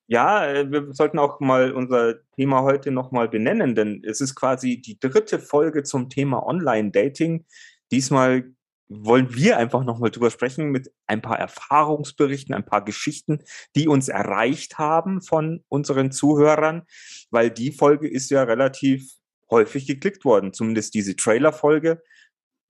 Ja, 0.08 0.46
äh, 0.48 0.72
wir 0.72 0.94
sollten 0.94 1.20
auch 1.20 1.40
mal 1.42 1.74
unser 1.74 2.16
Thema 2.36 2.62
heute 2.64 2.92
nochmal 2.92 3.28
benennen, 3.28 3.76
denn 3.76 4.02
es 4.06 4.22
ist 4.22 4.36
quasi 4.36 4.80
die 4.82 4.98
dritte 5.00 5.38
Folge 5.38 5.84
zum 5.84 6.10
Thema 6.10 6.46
Online-Dating. 6.46 7.46
Diesmal 7.92 8.54
wollen 8.90 9.36
wir 9.36 9.58
einfach 9.58 9.84
nochmal 9.84 10.12
drüber 10.12 10.32
sprechen 10.32 10.70
mit 10.70 10.94
ein 11.08 11.22
paar 11.22 11.38
Erfahrungsberichten, 11.40 12.56
ein 12.56 12.66
paar 12.66 12.86
Geschichten, 12.86 13.40
die 13.76 13.90
uns 13.90 14.08
erreicht 14.08 14.78
haben 14.78 15.22
von 15.22 15.64
unseren 15.68 16.12
Zuhörern, 16.12 16.84
weil 17.30 17.52
die 17.52 17.74
Folge 17.74 18.08
ist 18.08 18.30
ja 18.32 18.44
relativ 18.44 19.12
häufig 19.52 19.88
geklickt 19.88 20.24
worden, 20.24 20.54
zumindest 20.54 20.94
diese 20.94 21.18
Trailer-Folge, 21.18 22.02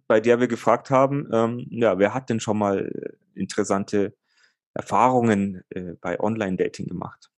bei 0.08 0.20
der 0.20 0.40
wir 0.40 0.48
gefragt 0.48 0.90
haben, 0.90 1.28
ähm, 1.32 1.68
ja, 1.70 2.00
wer 2.00 2.14
hat 2.16 2.30
denn 2.30 2.40
schon 2.40 2.58
mal 2.58 2.88
äh, 2.88 3.40
interessante 3.40 4.16
Erfahrungen 4.78 5.64
äh, 5.70 5.94
bei 6.00 6.20
Online-Dating 6.20 6.88
gemacht? 6.88 7.30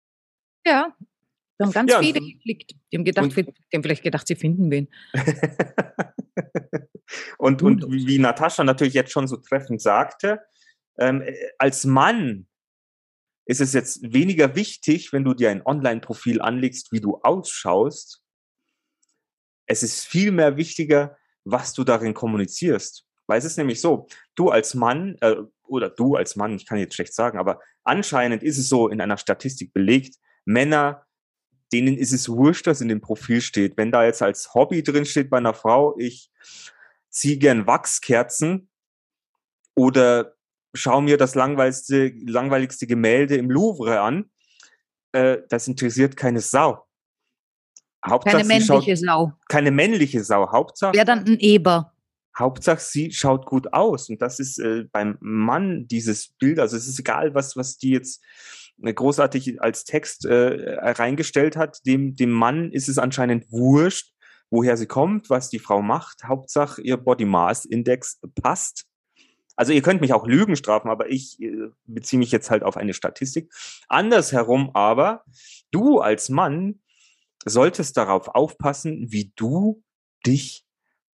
Ja. 0.66 0.96
Da 1.58 1.66
haben 1.66 1.72
ganz 1.74 1.92
Ja, 1.92 2.00
viele 2.00 2.20
und- 2.20 2.28
geklickt. 2.34 2.76
Die 2.92 2.98
haben, 2.98 3.06
gedacht, 3.06 3.24
und- 3.26 3.36
wir- 3.36 3.44
die 3.44 3.76
haben 3.78 3.84
vielleicht 3.84 4.04
gedacht, 4.04 4.28
sie 4.28 4.36
finden 4.36 4.70
wen. 4.72 4.88
und, 7.38 7.62
und 7.62 7.92
wie, 7.92 8.08
wie 8.08 8.20
Natascha 8.20 8.64
natürlich 8.64 8.94
jetzt 8.94 9.12
schon 9.12 9.28
so 9.28 9.38
treffend 9.38 9.82
sagte, 9.82 10.42
ähm, 10.98 11.22
äh, 11.22 11.34
als 11.58 11.86
Mann 11.86 12.48
ist 13.46 13.62
es 13.62 13.74
jetzt 13.74 14.14
weniger 14.14 14.56
wichtig, 14.56 15.12
wenn 15.12 15.24
du 15.24 15.34
dir 15.34 15.50
ein 15.50 15.66
Online-Profil 15.66 16.42
anlegst, 16.42 16.92
wie 16.92 17.02
du 17.02 17.18
ausschaust. 17.22 18.22
Es 19.66 19.82
ist 19.82 20.06
viel 20.06 20.32
mehr 20.32 20.56
wichtiger, 20.58 21.18
was 21.46 21.74
du 21.74 21.84
darin 21.84 22.14
kommunizierst. 22.14 23.06
Weil 23.28 23.40
es 23.40 23.46
ist 23.46 23.58
nämlich 23.58 23.82
so, 23.82 24.08
du 24.36 24.50
als 24.50 24.76
Mann, 24.76 25.16
äh, 25.22 25.36
oder 25.70 25.90
du 25.90 26.16
als 26.16 26.36
Mann, 26.36 26.56
ich 26.56 26.66
kann 26.66 26.78
jetzt 26.78 26.96
schlecht 26.96 27.14
sagen, 27.14 27.38
aber 27.38 27.60
anscheinend 27.84 28.44
ist 28.44 28.58
es 28.58 28.70
so 28.70 28.88
in 28.88 29.02
einer 29.02 29.18
Statistik 29.18 29.74
belegt, 29.74 30.16
Männer, 30.46 31.06
denen 31.72 31.98
ist 31.98 32.14
es 32.14 32.28
wurscht, 32.30 32.68
was 32.68 32.82
in 32.82 32.88
dem 32.88 33.02
Profil 33.02 33.42
steht. 33.42 33.78
Wenn 33.78 33.92
da 33.92 34.04
jetzt 34.04 34.22
als 34.22 34.54
Hobby 34.54 34.84
drin 34.84 35.06
steht 35.06 35.30
bei 35.30 35.38
einer 35.38 35.54
Frau, 35.54 35.96
ich 35.98 36.32
ziehe 37.10 37.38
gern 37.38 37.68
Wachskerzen 37.68 38.70
oder 39.76 40.34
schaue 40.74 41.04
mir 41.04 41.18
das 41.18 41.36
langweiligste, 41.36 42.12
langweiligste 42.26 42.88
Gemälde 42.88 43.36
im 43.36 43.50
Louvre 43.52 44.02
an, 44.02 44.30
äh, 45.12 45.38
das 45.50 45.68
interessiert 45.68 46.16
keine 46.16 46.42
Sau. 46.42 46.86
Hauptsache, 48.06 48.38
Keine 48.38 48.62
sie 48.62 48.66
schaut, 48.66 48.78
männliche 48.78 48.98
Sau. 48.98 49.34
keine 49.50 49.72
männliche 49.72 50.24
Sau. 50.24 50.52
Hauptsache, 50.52 50.94
Wäre 50.94 51.06
dann 51.06 51.26
ein 51.26 51.38
Eber. 51.40 51.94
Hauptsache, 52.38 52.80
sie 52.80 53.12
schaut 53.12 53.46
gut 53.46 53.74
aus. 53.74 54.10
Und 54.10 54.22
das 54.22 54.40
ist 54.40 54.60
äh, 54.60 54.86
beim 54.92 55.18
Mann 55.20 55.88
dieses 55.88 56.30
Bild, 56.40 56.60
also 56.60 56.78
es 56.78 56.88
ist 56.88 57.00
egal, 57.00 57.34
was, 57.34 57.56
was 57.56 57.78
die 57.78 57.92
jetzt 57.92 58.24
äh, 58.82 58.94
großartig 58.94 59.62
als 59.62 59.84
Text 59.84 60.26
äh, 60.26 60.76
reingestellt 60.80 61.58
hat, 61.58 61.86
dem, 61.86 62.16
dem 62.16 62.32
Mann 62.32 62.72
ist 62.72 62.90
es 62.90 62.98
anscheinend 62.98 63.52
wurscht, 63.52 64.14
woher 64.50 64.78
sie 64.78 64.88
kommt, 64.88 65.30
was 65.30 65.50
die 65.50 65.60
Frau 65.60 65.82
macht. 65.82 66.24
Hauptsache, 66.24 66.82
ihr 66.82 66.98
Body 66.98 67.26
Mass 67.26 67.66
Index 67.66 68.20
passt. 68.42 68.86
Also 69.56 69.74
ihr 69.74 69.82
könnt 69.82 70.00
mich 70.00 70.14
auch 70.14 70.26
Lügen 70.26 70.56
strafen, 70.56 70.90
aber 70.90 71.10
ich 71.10 71.42
äh, 71.42 71.70
beziehe 71.86 72.20
mich 72.20 72.32
jetzt 72.32 72.50
halt 72.50 72.64
auf 72.64 72.78
eine 72.78 72.94
Statistik. 72.94 73.52
Andersherum 73.90 74.72
aber, 74.74 75.26
du 75.72 76.00
als 76.00 76.30
Mann 76.30 76.80
solltest 77.46 77.98
darauf 77.98 78.30
aufpassen, 78.30 79.12
wie 79.12 79.34
du 79.36 79.84
dich 80.26 80.66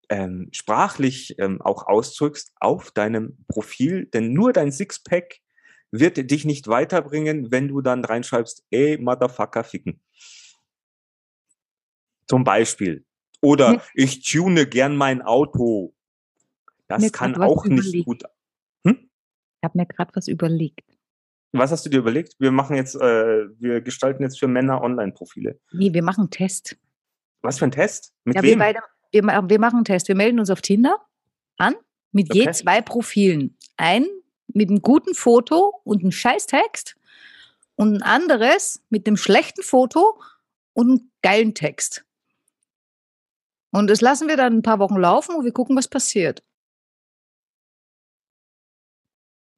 ähm, 0.09 0.49
sprachlich 0.51 1.35
ähm, 1.39 1.61
auch 1.61 1.87
ausdrückst 1.87 2.53
auf 2.59 2.91
deinem 2.91 3.37
Profil, 3.47 4.05
denn 4.07 4.33
nur 4.33 4.53
dein 4.53 4.71
Sixpack 4.71 5.39
wird 5.91 6.29
dich 6.31 6.45
nicht 6.45 6.67
weiterbringen, 6.67 7.51
wenn 7.51 7.67
du 7.67 7.81
dann 7.81 8.03
reinschreibst, 8.03 8.65
ey, 8.71 8.97
Motherfucker, 8.97 9.63
ficken. 9.63 9.99
Zum 12.27 12.43
Beispiel. 12.43 13.05
Oder 13.41 13.73
Hm. 13.73 13.81
ich 13.93 14.23
tune 14.23 14.65
gern 14.67 14.95
mein 14.95 15.21
Auto. 15.21 15.93
Das 16.87 17.11
kann 17.11 17.35
auch 17.41 17.65
nicht 17.65 17.79
überlegt. 17.87 18.05
gut. 18.05 18.23
Ich 18.85 19.65
habe 19.65 19.77
mir 19.77 19.85
gerade 19.85 20.11
was 20.15 20.27
überlegt. 20.27 20.81
Was 21.53 21.71
hast 21.71 21.85
du 21.85 21.89
dir 21.89 21.99
überlegt? 21.99 22.35
Wir 22.39 22.51
machen 22.51 22.75
jetzt, 22.75 22.95
äh, 22.95 23.47
wir 23.59 23.79
gestalten 23.81 24.23
jetzt 24.23 24.37
für 24.39 24.47
Männer 24.47 24.81
Online-Profile. 24.81 25.59
Nee, 25.71 25.93
wir 25.93 26.03
machen 26.03 26.21
einen 26.21 26.31
Test. 26.31 26.77
Was 27.41 27.59
für 27.59 27.65
ein 27.65 27.71
Test? 27.71 28.13
Mit 28.25 28.35
Ja, 28.35 28.41
wir 28.43 28.51
wem? 28.51 28.59
beide, 28.59 28.79
wir, 29.13 29.21
wir 29.23 29.59
machen 29.59 29.77
einen 29.77 29.85
Test. 29.85 30.07
Wir 30.07 30.15
melden 30.15 30.39
uns 30.39 30.49
auf 30.49 30.61
Tinder 30.61 30.97
an 31.57 31.75
mit 32.11 32.33
je 32.33 32.43
Okay. 32.43 32.51
zwei 32.53 32.81
Profilen. 32.81 33.57
Ein 33.77 34.05
mit 34.47 34.69
einem 34.69 34.81
guten 34.81 35.13
Foto 35.15 35.81
und 35.83 36.01
einem 36.01 36.11
Scheißtext 36.11 36.95
und 37.75 37.95
ein 37.95 38.01
anderes 38.01 38.81
mit 38.89 39.07
einem 39.07 39.17
schlechten 39.17 39.63
Foto 39.63 40.19
und 40.73 40.89
einem 40.89 41.11
geilen 41.21 41.53
Text. 41.55 42.05
Und 43.71 43.89
das 43.89 44.01
lassen 44.01 44.27
wir 44.27 44.37
dann 44.37 44.57
ein 44.57 44.61
paar 44.61 44.79
Wochen 44.79 44.97
laufen 44.97 45.35
und 45.35 45.45
wir 45.45 45.51
gucken, 45.51 45.75
was 45.75 45.87
passiert. 45.87 46.43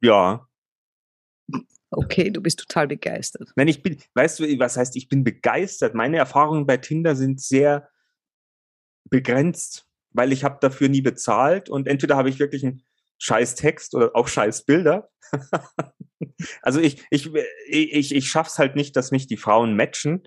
Ja. 0.02 0.48
Okay, 1.92 2.30
du 2.30 2.42
bist 2.42 2.60
total 2.60 2.88
begeistert. 2.88 3.52
Nein, 3.56 3.68
ich 3.68 3.82
bin, 3.82 3.98
weißt 4.14 4.40
du, 4.40 4.60
was 4.60 4.78
heißt, 4.78 4.96
ich 4.96 5.08
bin 5.10 5.24
begeistert. 5.24 5.96
Meine 5.96 6.18
Erfahrungen 6.18 6.66
bei 6.66 6.78
Tinder 6.78 7.16
sind 7.16 7.42
sehr 7.42 7.90
begrenzt, 9.10 9.88
weil 10.12 10.32
ich 10.32 10.44
habe 10.44 10.58
dafür 10.62 10.90
nie 10.90 11.02
bezahlt 11.02 11.70
und 11.70 11.88
entweder 11.88 12.16
habe 12.16 12.30
ich 12.30 12.40
wirklich 12.40 12.64
einen 12.64 12.84
scheiß 13.18 13.56
Text 13.56 13.96
oder 13.96 14.12
auch 14.16 14.28
scheiß 14.28 14.66
Bilder. 14.66 15.10
also 16.62 16.80
ich, 16.80 17.06
ich, 17.10 17.30
ich, 17.68 18.16
ich 18.16 18.30
schaff's 18.30 18.60
halt 18.60 18.76
nicht, 18.76 18.96
dass 18.96 19.12
mich 19.12 19.28
die 19.28 19.38
Frauen 19.38 19.76
matchen. 19.76 20.24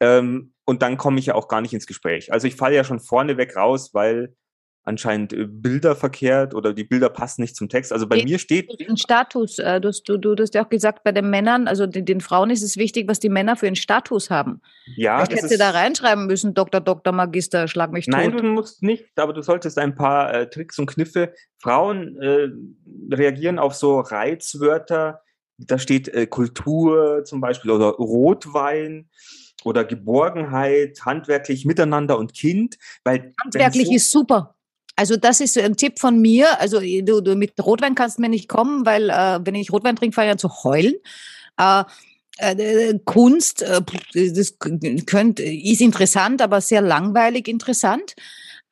Ähm, 0.00 0.52
und 0.64 0.82
dann 0.82 0.96
komme 0.96 1.18
ich 1.18 1.26
ja 1.26 1.34
auch 1.34 1.48
gar 1.48 1.60
nicht 1.60 1.72
ins 1.72 1.86
Gespräch. 1.86 2.32
Also 2.32 2.46
ich 2.46 2.56
falle 2.56 2.76
ja 2.76 2.84
schon 2.84 3.00
vorneweg 3.00 3.56
raus, 3.56 3.94
weil 3.94 4.34
anscheinend 4.88 5.32
äh, 5.32 5.46
Bilder 5.46 5.94
verkehrt 5.94 6.54
oder 6.54 6.72
die 6.74 6.82
Bilder 6.84 7.08
passen 7.10 7.42
nicht 7.42 7.54
zum 7.54 7.68
Text. 7.68 7.92
Also 7.92 8.08
bei 8.08 8.24
mir 8.24 8.38
steht, 8.38 8.68
Ein 8.88 8.96
Status, 8.96 9.58
äh, 9.60 9.80
du, 9.80 9.88
hast- 9.88 10.08
du, 10.08 10.16
du 10.18 10.34
hast 10.36 10.54
ja 10.54 10.64
auch 10.64 10.68
gesagt, 10.68 11.04
bei 11.04 11.12
den 11.12 11.30
Männern, 11.30 11.68
also 11.68 11.86
den, 11.86 12.04
den 12.04 12.20
Frauen 12.20 12.50
ist 12.50 12.62
es 12.62 12.76
wichtig, 12.76 13.06
was 13.08 13.20
die 13.20 13.28
Männer 13.28 13.54
für 13.56 13.66
einen 13.68 13.76
Status 13.76 14.30
haben. 14.30 14.60
ja, 14.96 15.24
das 15.24 15.42
hätte 15.42 15.58
da 15.58 15.70
reinschreiben 15.70 16.26
müssen, 16.26 16.54
Doktor, 16.54 16.80
Doktor, 16.80 17.12
Magister, 17.12 17.68
schlag 17.68 17.92
mich 17.92 18.06
tot. 18.06 18.14
Nein, 18.14 18.36
du 18.36 18.42
musst 18.42 18.82
nicht, 18.82 19.04
aber 19.16 19.32
du 19.32 19.42
solltest 19.42 19.78
ein 19.78 19.94
paar 19.94 20.34
äh, 20.34 20.50
Tricks 20.50 20.78
und 20.78 20.86
Kniffe. 20.86 21.32
Frauen 21.60 22.20
äh, 22.20 22.48
reagieren 23.14 23.58
auf 23.58 23.74
so 23.74 24.00
Reizwörter. 24.00 25.20
Da 25.58 25.78
steht 25.78 26.08
äh, 26.08 26.26
Kultur 26.26 27.22
zum 27.24 27.40
Beispiel 27.40 27.70
oder 27.72 27.88
Rotwein 27.88 29.08
oder 29.64 29.84
Geborgenheit, 29.84 31.00
handwerklich, 31.04 31.64
Miteinander 31.64 32.16
und 32.16 32.32
Kind. 32.32 32.78
Weil 33.04 33.32
Handwerklich 33.42 33.86
so- 33.88 33.94
ist 33.94 34.10
super. 34.10 34.54
Also 34.98 35.16
das 35.16 35.40
ist 35.40 35.56
ein 35.56 35.76
Tipp 35.76 36.00
von 36.00 36.20
mir. 36.20 36.60
Also 36.60 36.80
du, 36.80 37.20
du 37.20 37.36
mit 37.36 37.52
Rotwein 37.64 37.94
kannst 37.94 38.18
mir 38.18 38.28
nicht 38.28 38.48
kommen, 38.48 38.84
weil 38.84 39.10
äh, 39.10 39.38
wenn 39.44 39.54
ich 39.54 39.72
Rotwein 39.72 39.94
trinke, 39.94 40.12
fange 40.12 40.26
ich 40.26 40.32
an 40.32 40.38
zu 40.38 40.64
heulen. 40.64 40.94
Äh, 41.56 41.84
äh, 42.38 42.98
Kunst, 43.04 43.62
äh, 43.62 43.80
pff, 43.80 44.34
das 44.34 44.58
könnt, 44.58 45.38
ist 45.38 45.80
interessant, 45.80 46.42
aber 46.42 46.60
sehr 46.60 46.80
langweilig 46.80 47.46
interessant. 47.46 48.16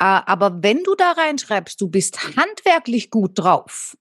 Äh, 0.00 0.04
aber 0.26 0.64
wenn 0.64 0.82
du 0.82 0.96
da 0.96 1.12
reinschreibst, 1.12 1.80
du 1.80 1.88
bist 1.88 2.18
handwerklich 2.36 3.10
gut 3.10 3.38
drauf, 3.38 3.96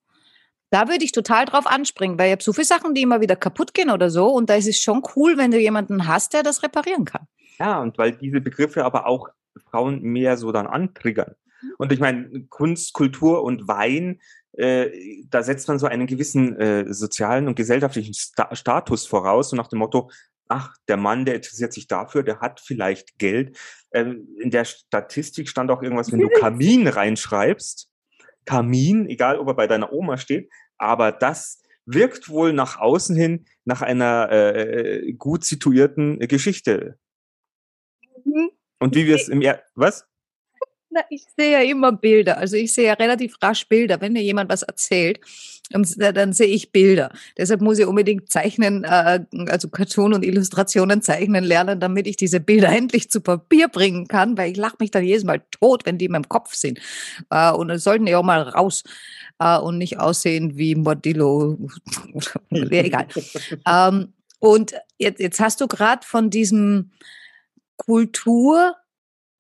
da 0.72 0.88
würde 0.88 1.06
ich 1.06 1.12
total 1.12 1.46
drauf 1.46 1.68
anspringen, 1.68 2.18
weil 2.18 2.30
ich 2.30 2.32
habe 2.32 2.44
so 2.44 2.54
viele 2.54 2.66
Sachen, 2.66 2.96
die 2.96 3.04
immer 3.04 3.22
wieder 3.22 3.36
kaputt 3.36 3.76
gehen 3.76 3.92
oder 3.92 4.10
so. 4.10 4.30
Und 4.30 4.50
da 4.50 4.56
ist 4.56 4.68
es 4.68 4.80
schon 4.80 5.04
cool, 5.16 5.38
wenn 5.38 5.52
du 5.52 5.60
jemanden 5.60 6.08
hast, 6.08 6.34
der 6.34 6.42
das 6.42 6.64
reparieren 6.64 7.06
kann. 7.06 7.28
Ja, 7.60 7.80
und 7.80 8.00
weil 8.00 8.14
diese 8.14 8.42
Begriffe 8.42 8.84
aber 8.84 9.06
auch 9.06 9.30
Frauen 9.70 10.02
mehr 10.02 10.38
so 10.38 10.52
dann 10.52 10.66
antriggern. 10.66 11.36
Und 11.78 11.92
ich 11.92 12.00
meine, 12.00 12.46
Kunst, 12.50 12.94
Kultur 12.94 13.44
und 13.44 13.68
Wein, 13.68 14.20
äh, 14.54 15.24
da 15.30 15.44
setzt 15.44 15.68
man 15.68 15.80
so 15.80 15.88
einen 15.88 16.08
gewissen 16.08 16.58
äh, 16.60 16.94
sozialen 16.94 17.48
und 17.48 17.56
gesellschaftlichen 17.56 18.14
Sta 18.14 18.56
Status 18.56 19.06
voraus, 19.06 19.50
so 19.50 19.56
nach 19.56 19.68
dem 19.68 19.80
Motto, 19.80 20.10
ach, 20.48 20.76
der 20.88 20.98
Mann, 20.98 21.26
der 21.26 21.36
interessiert 21.36 21.74
sich 21.74 21.88
dafür, 21.88 22.24
der 22.24 22.40
hat 22.40 22.60
vielleicht 22.60 23.18
Geld. 23.18 23.58
Ähm, 23.92 24.28
in 24.40 24.52
der 24.52 24.66
Statistik 24.66 25.50
stand 25.50 25.72
auch 25.72 25.82
irgendwas, 25.82 26.12
wenn 26.12 26.20
du 26.20 26.30
Kamin 26.30 26.88
reinschreibst, 26.88 27.90
Kamin, 28.46 29.10
egal 29.10 29.40
ob 29.40 29.48
er 29.48 29.56
bei 29.56 29.68
deiner 29.68 29.92
Oma 29.92 30.18
steht, 30.18 30.50
aber 30.78 31.12
das 31.12 31.62
wirkt 31.86 32.30
wohl 32.30 32.54
nach 32.54 32.80
außen 32.80 33.16
hin 33.16 33.46
nach 33.64 33.82
einer 33.82 34.32
äh, 34.32 35.14
gut 35.14 35.44
situierten 35.44 36.20
Geschichte. 36.20 36.98
Mhm. 38.24 38.52
Und 38.80 38.96
wie 38.96 39.08
wir 39.08 39.16
es 39.16 39.28
im 39.28 39.42
er 39.42 39.64
was? 39.76 40.08
Na, 40.96 41.02
ich 41.10 41.26
sehe 41.36 41.52
ja 41.52 41.60
immer 41.60 41.92
Bilder. 41.92 42.38
Also 42.38 42.56
ich 42.56 42.74
sehe 42.74 42.86
ja 42.86 42.94
relativ 42.94 43.36
rasch 43.42 43.68
Bilder. 43.68 44.00
Wenn 44.00 44.14
mir 44.14 44.24
jemand 44.24 44.50
was 44.50 44.64
erzählt, 44.64 45.20
dann 45.70 46.32
sehe 46.32 46.48
ich 46.48 46.72
Bilder. 46.72 47.12
Deshalb 47.38 47.60
muss 47.60 47.80
ich 47.80 47.86
unbedingt 47.86 48.32
zeichnen, 48.32 48.86
äh, 48.86 49.20
also 49.50 49.68
Cartoon 49.68 50.14
und 50.14 50.24
Illustrationen 50.24 51.02
zeichnen 51.02 51.44
lernen, 51.44 51.82
damit 51.82 52.08
ich 52.08 52.16
diese 52.16 52.40
Bilder 52.40 52.70
endlich 52.78 53.12
zu 53.12 53.20
Papier 53.20 53.68
bringen 53.68 54.08
kann, 54.08 54.38
weil 54.38 54.52
ich 54.52 54.58
lache 54.58 54.78
mich 54.80 54.90
dann 54.90 55.04
jedes 55.04 55.26
Mal 55.26 55.42
tot, 55.52 55.86
wenn 55.86 55.98
die 55.98 56.06
in 56.06 56.14
meinem 56.14 56.30
Kopf 56.30 56.56
sind. 56.56 56.80
Äh, 57.30 57.52
und 57.52 57.68
dann 57.68 57.80
sollten 57.80 58.06
die 58.06 58.16
auch 58.16 58.24
mal 58.24 58.44
raus 58.44 58.86
äh, 59.40 59.58
und 59.58 59.78
nicht 59.78 60.00
aussehen 60.00 60.58
wie 60.58 60.76
Mordillo. 60.76 61.58
Egal. 62.52 63.08
ähm, 63.68 64.14
und 64.40 64.76
jetzt, 64.98 65.20
jetzt 65.20 65.42
hast 65.42 65.60
du 65.60 65.68
gerade 65.68 66.08
von 66.08 66.30
diesem 66.30 66.92
Kultur 67.76 68.78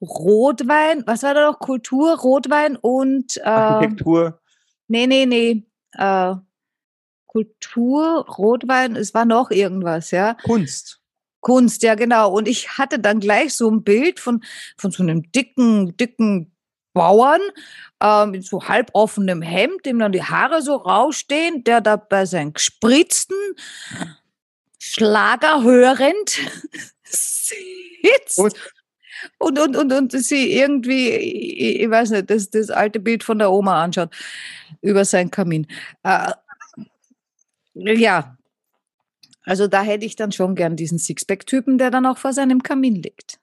Rotwein, 0.01 1.03
was 1.05 1.23
war 1.23 1.33
da 1.33 1.51
noch? 1.51 1.59
Kultur, 1.59 2.17
Rotwein 2.17 2.75
und 2.75 3.37
äh, 3.37 3.41
Architektur. 3.41 4.39
Nee, 4.87 5.07
nee, 5.07 5.25
nee. 5.25 5.63
Äh, 5.93 6.35
Kultur, 7.27 8.25
Rotwein, 8.37 8.95
es 8.95 9.13
war 9.13 9.25
noch 9.25 9.51
irgendwas, 9.51 10.11
ja. 10.11 10.35
Kunst. 10.43 11.01
Kunst, 11.41 11.83
ja, 11.83 11.95
genau. 11.95 12.31
Und 12.31 12.47
ich 12.47 12.77
hatte 12.77 12.99
dann 12.99 13.19
gleich 13.19 13.53
so 13.53 13.69
ein 13.69 13.83
Bild 13.83 14.19
von, 14.19 14.43
von 14.77 14.91
so 14.91 15.03
einem 15.03 15.31
dicken, 15.31 15.95
dicken 15.97 16.55
Bauern 16.93 17.41
äh, 18.01 18.25
mit 18.25 18.45
so 18.45 18.67
halboffenem 18.67 19.41
Hemd, 19.41 19.85
dem 19.85 19.99
dann 19.99 20.11
die 20.11 20.23
Haare 20.23 20.61
so 20.61 20.75
rausstehen, 20.75 21.63
der 21.63 21.81
da 21.81 21.97
bei 21.97 22.25
seinen 22.25 22.53
gespritzten 22.53 23.37
Schlager 24.79 25.61
hörend 25.61 26.39
sitzt. 27.03 28.39
Und, 28.39 28.55
und, 29.37 29.59
und, 29.59 29.75
und, 29.75 29.93
und 29.93 30.11
sie 30.11 30.53
irgendwie, 30.53 31.09
ich, 31.09 31.89
weiß 31.89 32.11
nicht, 32.11 32.29
das, 32.29 32.49
das 32.49 32.69
alte 32.69 32.99
Bild 32.99 33.23
von 33.23 33.39
der 33.39 33.51
Oma 33.51 33.83
anschaut 33.83 34.15
über 34.81 35.05
seinen 35.05 35.31
Kamin. 35.31 35.67
Äh, 36.03 36.31
ja, 37.73 38.37
also 39.43 39.67
da 39.67 39.83
hätte 39.83 40.05
ich 40.05 40.15
dann 40.15 40.31
schon 40.31 40.55
gern 40.55 40.75
diesen 40.75 40.97
Sixpack-Typen, 40.97 41.77
der 41.77 41.91
dann 41.91 42.05
auch 42.05 42.17
vor 42.17 42.33
seinem 42.33 42.63
Kamin 42.63 42.95
liegt. 42.95 43.39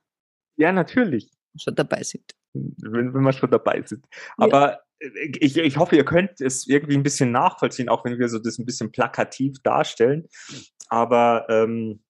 Ja, 0.57 0.73
natürlich. 0.73 1.31
Schon 1.57 1.75
dabei 1.75 2.03
sind. 2.03 2.33
Wenn, 2.55 3.15
wenn 3.15 3.23
wir 3.23 3.33
schon 3.33 3.51
dabei 3.51 3.83
sind. 3.83 4.05
Aber 4.37 4.81
ja. 5.01 5.11
ich, 5.41 5.57
ich 5.57 5.77
hoffe, 5.77 5.97
ihr 5.97 6.05
könnt 6.05 6.41
es 6.41 6.67
irgendwie 6.67 6.97
ein 6.97 7.03
bisschen 7.03 7.31
nachvollziehen, 7.31 7.89
auch 7.89 8.05
wenn 8.05 8.19
wir 8.19 8.29
so 8.29 8.39
das 8.39 8.59
ein 8.59 8.67
bisschen 8.67 8.91
plakativ 8.91 9.63
darstellen. 9.63 10.29
Aber 10.89 11.47
ähm, 11.49 12.03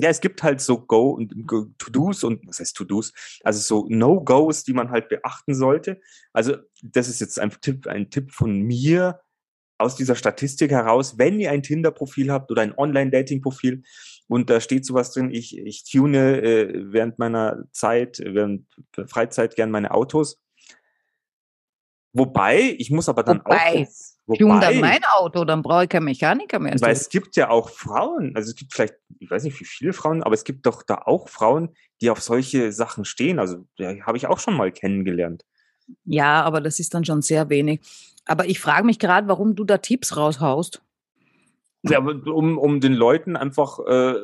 ja, 0.00 0.10
es 0.10 0.20
gibt 0.20 0.44
halt 0.44 0.60
so 0.60 0.86
Go 0.86 1.10
und 1.10 1.32
To-Dos 1.78 2.22
und 2.22 2.46
was 2.46 2.60
heißt 2.60 2.76
To-Dos? 2.76 3.12
Also 3.42 3.60
so 3.60 3.86
No-Gos, 3.88 4.62
die 4.62 4.72
man 4.72 4.90
halt 4.90 5.08
beachten 5.08 5.54
sollte. 5.54 6.00
Also 6.32 6.56
das 6.82 7.08
ist 7.08 7.20
jetzt 7.20 7.40
ein 7.40 7.50
Tipp, 7.60 7.88
ein 7.88 8.08
Tipp 8.08 8.30
von 8.30 8.60
mir 8.60 9.20
aus 9.76 9.96
dieser 9.96 10.14
Statistik 10.14 10.70
heraus. 10.70 11.18
Wenn 11.18 11.40
ihr 11.40 11.50
ein 11.50 11.64
Tinder-Profil 11.64 12.30
habt 12.30 12.52
oder 12.52 12.62
ein 12.62 12.78
Online-Dating-Profil 12.78 13.82
und 14.28 14.50
da 14.50 14.60
steht 14.60 14.86
sowas 14.86 15.12
drin, 15.12 15.32
ich, 15.32 15.58
ich 15.58 15.82
tune 15.82 16.42
äh, 16.42 16.92
während 16.92 17.18
meiner 17.18 17.64
Zeit, 17.72 18.20
während 18.24 18.66
der 18.96 19.08
Freizeit 19.08 19.56
gern 19.56 19.72
meine 19.72 19.90
Autos. 19.90 20.40
Wobei, 22.12 22.76
ich 22.78 22.92
muss 22.92 23.08
aber 23.08 23.24
dann 23.24 23.40
Wobei. 23.40 23.82
auch 23.82 23.86
Wobei, 24.28 24.38
Tune 24.38 24.60
dann 24.60 24.80
mein 24.80 25.00
Auto, 25.16 25.46
dann 25.46 25.62
brauche 25.62 25.84
ich 25.84 25.88
keinen 25.88 26.04
Mechaniker 26.04 26.58
mehr. 26.58 26.76
Weil 26.80 26.92
es 26.92 27.08
gibt 27.08 27.34
ja 27.36 27.48
auch 27.48 27.70
Frauen, 27.70 28.36
also 28.36 28.50
es 28.50 28.56
gibt 28.56 28.74
vielleicht, 28.74 28.94
ich 29.18 29.30
weiß 29.30 29.42
nicht 29.42 29.58
wie 29.58 29.64
viele 29.64 29.94
Frauen, 29.94 30.22
aber 30.22 30.34
es 30.34 30.44
gibt 30.44 30.66
doch 30.66 30.82
da 30.82 31.02
auch 31.06 31.30
Frauen, 31.30 31.70
die 32.02 32.10
auf 32.10 32.20
solche 32.20 32.70
Sachen 32.72 33.06
stehen. 33.06 33.38
Also 33.38 33.64
habe 33.80 34.18
ich 34.18 34.26
auch 34.26 34.38
schon 34.38 34.54
mal 34.54 34.70
kennengelernt. 34.70 35.46
Ja, 36.04 36.42
aber 36.42 36.60
das 36.60 36.78
ist 36.78 36.92
dann 36.92 37.06
schon 37.06 37.22
sehr 37.22 37.48
wenig. 37.48 37.80
Aber 38.26 38.44
ich 38.44 38.60
frage 38.60 38.84
mich 38.84 38.98
gerade, 38.98 39.28
warum 39.28 39.54
du 39.54 39.64
da 39.64 39.78
Tipps 39.78 40.14
raushaust. 40.14 40.82
Ja, 41.84 42.00
um, 42.00 42.58
um 42.58 42.80
den 42.80 42.92
Leuten 42.92 43.34
einfach 43.34 43.78
äh, 43.86 44.14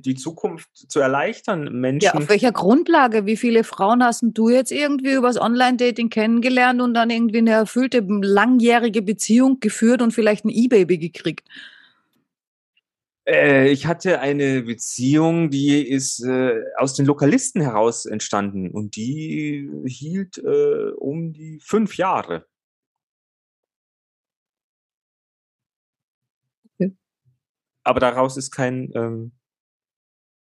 die 0.00 0.14
Zukunft 0.14 0.68
zu 0.74 1.00
erleichtern, 1.00 1.72
Menschen. 1.72 2.06
Ja, 2.06 2.14
auf 2.14 2.28
welcher 2.28 2.52
Grundlage? 2.52 3.26
Wie 3.26 3.36
viele 3.36 3.64
Frauen 3.64 4.02
hast 4.02 4.22
du 4.24 4.48
jetzt 4.48 4.72
irgendwie 4.72 5.12
übers 5.12 5.40
Online-Dating 5.40 6.08
kennengelernt 6.08 6.80
und 6.80 6.94
dann 6.94 7.10
irgendwie 7.10 7.38
eine 7.38 7.50
erfüllte, 7.50 8.00
langjährige 8.00 9.02
Beziehung 9.02 9.60
geführt 9.60 10.02
und 10.02 10.12
vielleicht 10.12 10.44
ein 10.44 10.50
E-Baby 10.50 10.98
gekriegt? 10.98 11.48
Äh, 13.26 13.70
ich 13.70 13.86
hatte 13.86 14.20
eine 14.20 14.62
Beziehung, 14.62 15.50
die 15.50 15.86
ist 15.86 16.24
äh, 16.24 16.60
aus 16.76 16.94
den 16.94 17.06
Lokalisten 17.06 17.60
heraus 17.60 18.06
entstanden 18.06 18.70
und 18.70 18.96
die 18.96 19.70
hielt 19.86 20.38
äh, 20.38 20.90
um 20.96 21.32
die 21.32 21.60
fünf 21.60 21.96
Jahre. 21.96 22.46
Aber 27.84 28.00
daraus 28.00 28.36
ist 28.36 28.50
kein 28.50 28.92
ähm, 28.94 29.32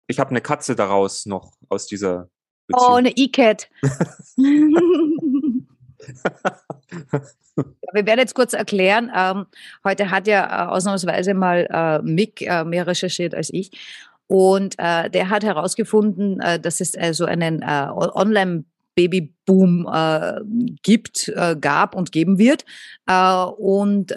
ich 0.06 0.18
habe 0.18 0.30
eine 0.30 0.40
Katze 0.40 0.74
daraus 0.74 1.26
noch 1.26 1.52
aus 1.68 1.86
dieser 1.86 2.24
oh, 2.24 2.28
Beziehung. 2.66 2.90
Oh, 2.90 2.94
eine 2.94 3.16
E-Cat. 3.16 3.68
wir 7.92 8.06
werden 8.06 8.18
jetzt 8.18 8.34
kurz 8.34 8.52
erklären. 8.52 9.10
Ähm, 9.14 9.46
heute 9.84 10.10
hat 10.10 10.26
ja 10.26 10.44
äh, 10.44 10.68
ausnahmsweise 10.68 11.34
mal 11.34 11.68
äh, 11.70 12.02
Mick 12.02 12.42
äh, 12.42 12.64
mehr 12.64 12.86
recherchiert 12.86 13.34
als 13.34 13.50
ich. 13.52 13.70
Und 14.26 14.74
äh, 14.78 15.10
der 15.10 15.30
hat 15.30 15.44
herausgefunden, 15.44 16.40
äh, 16.40 16.58
dass 16.58 16.80
es 16.80 16.96
also 16.96 17.24
einen 17.24 17.62
Online- 17.62 18.64
Babyboom 18.96 19.88
äh, 19.92 20.40
gibt, 20.82 21.28
äh, 21.28 21.56
gab 21.60 21.96
und 21.96 22.12
geben 22.12 22.38
wird. 22.38 22.64
Äh, 23.06 23.44
und 23.44 24.14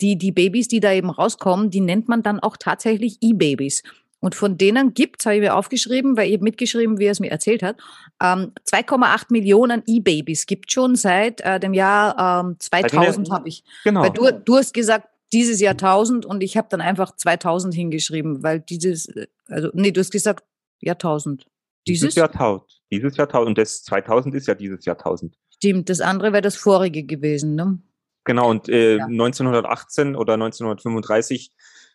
die, 0.00 0.18
die 0.18 0.32
Babys, 0.32 0.68
die 0.68 0.80
da 0.80 0.92
eben 0.92 1.08
rauskommen, 1.08 1.70
die 1.70 1.80
nennt 1.80 2.06
man 2.06 2.22
dann 2.22 2.38
auch 2.38 2.58
tatsächlich 2.58 3.16
E-Babys. 3.22 3.82
Und 4.24 4.34
von 4.34 4.56
denen 4.56 4.94
gibt 4.94 5.20
es, 5.20 5.26
habe 5.26 5.36
ich 5.36 5.42
mir 5.42 5.54
aufgeschrieben, 5.54 6.16
weil 6.16 6.32
ich 6.32 6.40
mitgeschrieben, 6.40 6.98
wie 6.98 7.04
er 7.04 7.12
es 7.12 7.20
mir 7.20 7.30
erzählt 7.30 7.62
hat, 7.62 7.76
ähm, 8.22 8.52
2,8 8.66 9.26
Millionen 9.28 9.82
E-Babys 9.86 10.46
gibt 10.46 10.72
schon 10.72 10.96
seit 10.96 11.42
äh, 11.42 11.60
dem 11.60 11.74
Jahr 11.74 12.42
ähm, 12.42 12.56
2000 12.58 13.30
habe 13.30 13.50
ich. 13.50 13.64
Genau. 13.84 14.00
Weil 14.00 14.12
du, 14.12 14.32
du 14.32 14.56
hast 14.56 14.72
gesagt, 14.72 15.08
dieses 15.34 15.60
Jahr 15.60 15.72
1000 15.72 16.24
und 16.24 16.42
ich 16.42 16.56
habe 16.56 16.68
dann 16.70 16.80
einfach 16.80 17.14
2000 17.14 17.74
hingeschrieben, 17.74 18.42
weil 18.42 18.60
dieses, 18.60 19.12
also 19.48 19.68
nee, 19.74 19.90
du 19.90 20.00
hast 20.00 20.10
gesagt 20.10 20.42
Jahrtausend. 20.80 21.44
Dieses, 21.86 22.00
dieses 22.00 22.14
Jahrtausend. 22.14 22.80
Dieses 22.90 23.18
Jahrtausend. 23.18 23.48
Und 23.48 23.58
das 23.58 23.82
2000 23.82 24.34
ist 24.36 24.46
ja 24.46 24.54
dieses 24.54 24.86
Jahrtausend. 24.86 25.36
Stimmt, 25.50 25.90
das 25.90 26.00
andere 26.00 26.32
wäre 26.32 26.40
das 26.40 26.56
vorige 26.56 27.02
gewesen, 27.02 27.56
ne? 27.56 27.78
Genau, 28.24 28.48
und 28.48 28.70
äh, 28.70 28.96
ja. 28.96 29.04
1918 29.04 30.16
oder 30.16 30.32
1935 30.32 31.52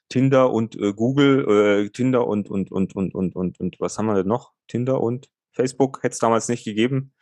Tinder 0.09 0.51
und 0.51 0.75
äh, 0.75 0.93
Google, 0.93 1.85
äh, 1.85 1.89
Tinder 1.89 2.27
und, 2.27 2.49
und, 2.49 2.71
und, 2.71 2.95
und, 2.95 3.15
und, 3.15 3.35
und, 3.35 3.59
und, 3.59 3.79
was 3.79 3.97
haben 3.97 4.07
wir 4.07 4.15
denn 4.15 4.27
noch? 4.27 4.53
Tinder 4.67 5.01
und 5.01 5.29
Facebook 5.51 6.03
hätte 6.03 6.13
es 6.13 6.19
damals 6.19 6.49
nicht 6.49 6.65
gegeben. 6.65 7.13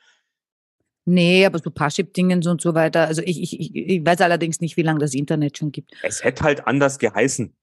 Nee, 1.06 1.46
aber 1.46 1.60
so 1.60 1.70
Parship-Dingens 1.70 2.48
und 2.48 2.62
so 2.62 2.74
weiter. 2.74 3.08
Also 3.08 3.22
ich, 3.24 3.42
ich, 3.42 3.76
ich 3.76 4.06
weiß 4.06 4.20
allerdings 4.22 4.60
nicht, 4.60 4.76
wie 4.76 4.82
lange 4.82 5.00
das 5.00 5.14
Internet 5.14 5.58
schon 5.58 5.72
gibt. 5.72 5.92
Es 6.02 6.24
hätte 6.24 6.44
halt 6.44 6.68
anders 6.68 7.00
geheißen. 7.00 7.56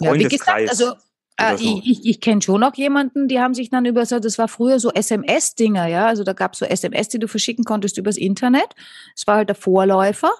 Ja, 0.00 0.14
wie 0.14 0.24
gesagt, 0.24 0.68
also 0.68 0.92
äh, 1.36 1.56
so. 1.56 1.64
ich, 1.64 1.90
ich, 1.90 2.06
ich 2.06 2.20
kenne 2.20 2.42
schon 2.42 2.60
noch 2.60 2.74
jemanden, 2.74 3.28
die 3.28 3.40
haben 3.40 3.54
sich 3.54 3.70
dann 3.70 3.86
über 3.86 4.04
so, 4.04 4.18
das 4.18 4.38
war 4.38 4.48
früher 4.48 4.80
so 4.80 4.90
SMS-Dinger, 4.92 5.86
ja. 5.86 6.06
Also 6.06 6.24
da 6.24 6.32
gab 6.32 6.52
es 6.52 6.58
so 6.58 6.66
SMS, 6.66 7.08
die 7.08 7.18
du 7.18 7.28
verschicken 7.28 7.64
konntest 7.64 7.96
übers 7.96 8.16
Internet. 8.16 8.74
Das 9.16 9.26
war 9.26 9.36
halt 9.36 9.48
der 9.48 9.56
Vorläufer. 9.56 10.32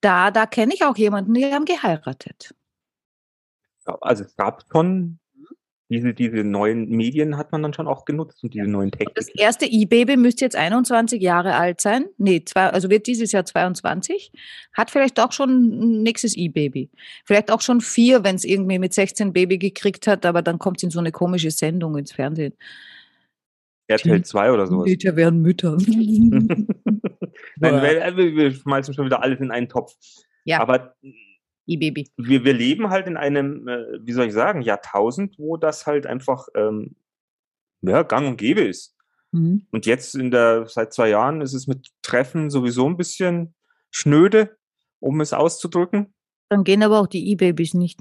Da, 0.00 0.30
da 0.30 0.46
kenne 0.46 0.74
ich 0.74 0.84
auch 0.84 0.96
jemanden, 0.96 1.32
die 1.34 1.44
haben 1.44 1.64
geheiratet 1.64 2.54
also 3.84 4.24
es 4.24 4.36
gab 4.36 4.64
schon 4.70 5.18
diese, 5.90 6.14
diese 6.14 6.42
neuen 6.44 6.88
Medien 6.88 7.36
hat 7.36 7.52
man 7.52 7.62
dann 7.62 7.74
schon 7.74 7.86
auch 7.86 8.06
genutzt 8.06 8.42
und 8.42 8.54
diese 8.54 8.66
neuen 8.66 8.90
Techniken. 8.90 9.14
Das 9.14 9.28
erste 9.28 9.66
E-Baby 9.66 10.16
müsste 10.16 10.44
jetzt 10.44 10.56
21 10.56 11.20
Jahre 11.20 11.54
alt 11.54 11.80
sein. 11.80 12.06
Nee, 12.16 12.42
zwei, 12.44 12.70
also 12.70 12.88
wird 12.88 13.06
dieses 13.06 13.32
Jahr 13.32 13.44
22. 13.44 14.32
Hat 14.72 14.90
vielleicht 14.90 15.20
auch 15.20 15.32
schon 15.32 15.50
ein 15.50 16.02
nächstes 16.02 16.36
E-Baby. 16.36 16.90
Vielleicht 17.24 17.50
auch 17.50 17.60
schon 17.60 17.82
vier, 17.82 18.24
wenn 18.24 18.34
es 18.34 18.44
irgendwie 18.44 18.78
mit 18.78 18.94
16 18.94 19.34
Baby 19.34 19.58
gekriegt 19.58 20.06
hat, 20.06 20.24
aber 20.24 20.40
dann 20.40 20.58
kommt 20.58 20.78
es 20.78 20.84
in 20.84 20.90
so 20.90 21.00
eine 21.00 21.12
komische 21.12 21.50
Sendung 21.50 21.98
ins 21.98 22.12
Fernsehen. 22.12 22.54
RTL 23.86 24.24
2 24.24 24.52
oder 24.52 24.66
sowas. 24.66 24.88
Väter 24.88 25.16
werden 25.16 25.42
Mütter. 25.42 25.76
Nein, 27.56 28.16
wir, 28.16 28.34
wir 28.34 28.52
schmeißen 28.52 28.94
schon 28.94 29.04
wieder 29.04 29.22
alles 29.22 29.38
in 29.40 29.50
einen 29.50 29.68
Topf. 29.68 29.94
Ja. 30.44 30.60
Aber 30.60 30.94
E-Baby. 31.66 32.10
wir, 32.16 32.44
wir 32.44 32.52
leben 32.52 32.90
halt 32.90 33.06
in 33.06 33.16
einem, 33.16 33.66
äh, 33.68 33.98
wie 34.00 34.12
soll 34.12 34.26
ich 34.26 34.32
sagen, 34.32 34.62
Jahrtausend, 34.62 35.38
wo 35.38 35.56
das 35.56 35.86
halt 35.86 36.06
einfach 36.06 36.48
ähm, 36.54 36.96
ja, 37.82 38.02
gang 38.02 38.26
und 38.26 38.36
gäbe 38.36 38.62
ist. 38.62 38.94
Mhm. 39.32 39.66
Und 39.70 39.86
jetzt 39.86 40.14
in 40.14 40.30
der, 40.30 40.66
seit 40.66 40.92
zwei 40.92 41.08
Jahren 41.08 41.40
ist 41.40 41.54
es 41.54 41.66
mit 41.66 41.90
Treffen 42.02 42.50
sowieso 42.50 42.88
ein 42.88 42.96
bisschen 42.96 43.54
schnöde, 43.90 44.56
um 45.00 45.20
es 45.20 45.32
auszudrücken. 45.32 46.14
Dann 46.48 46.64
gehen 46.64 46.82
aber 46.82 47.00
auch 47.00 47.06
die 47.06 47.30
E-Babys 47.30 47.74
nicht. 47.74 48.00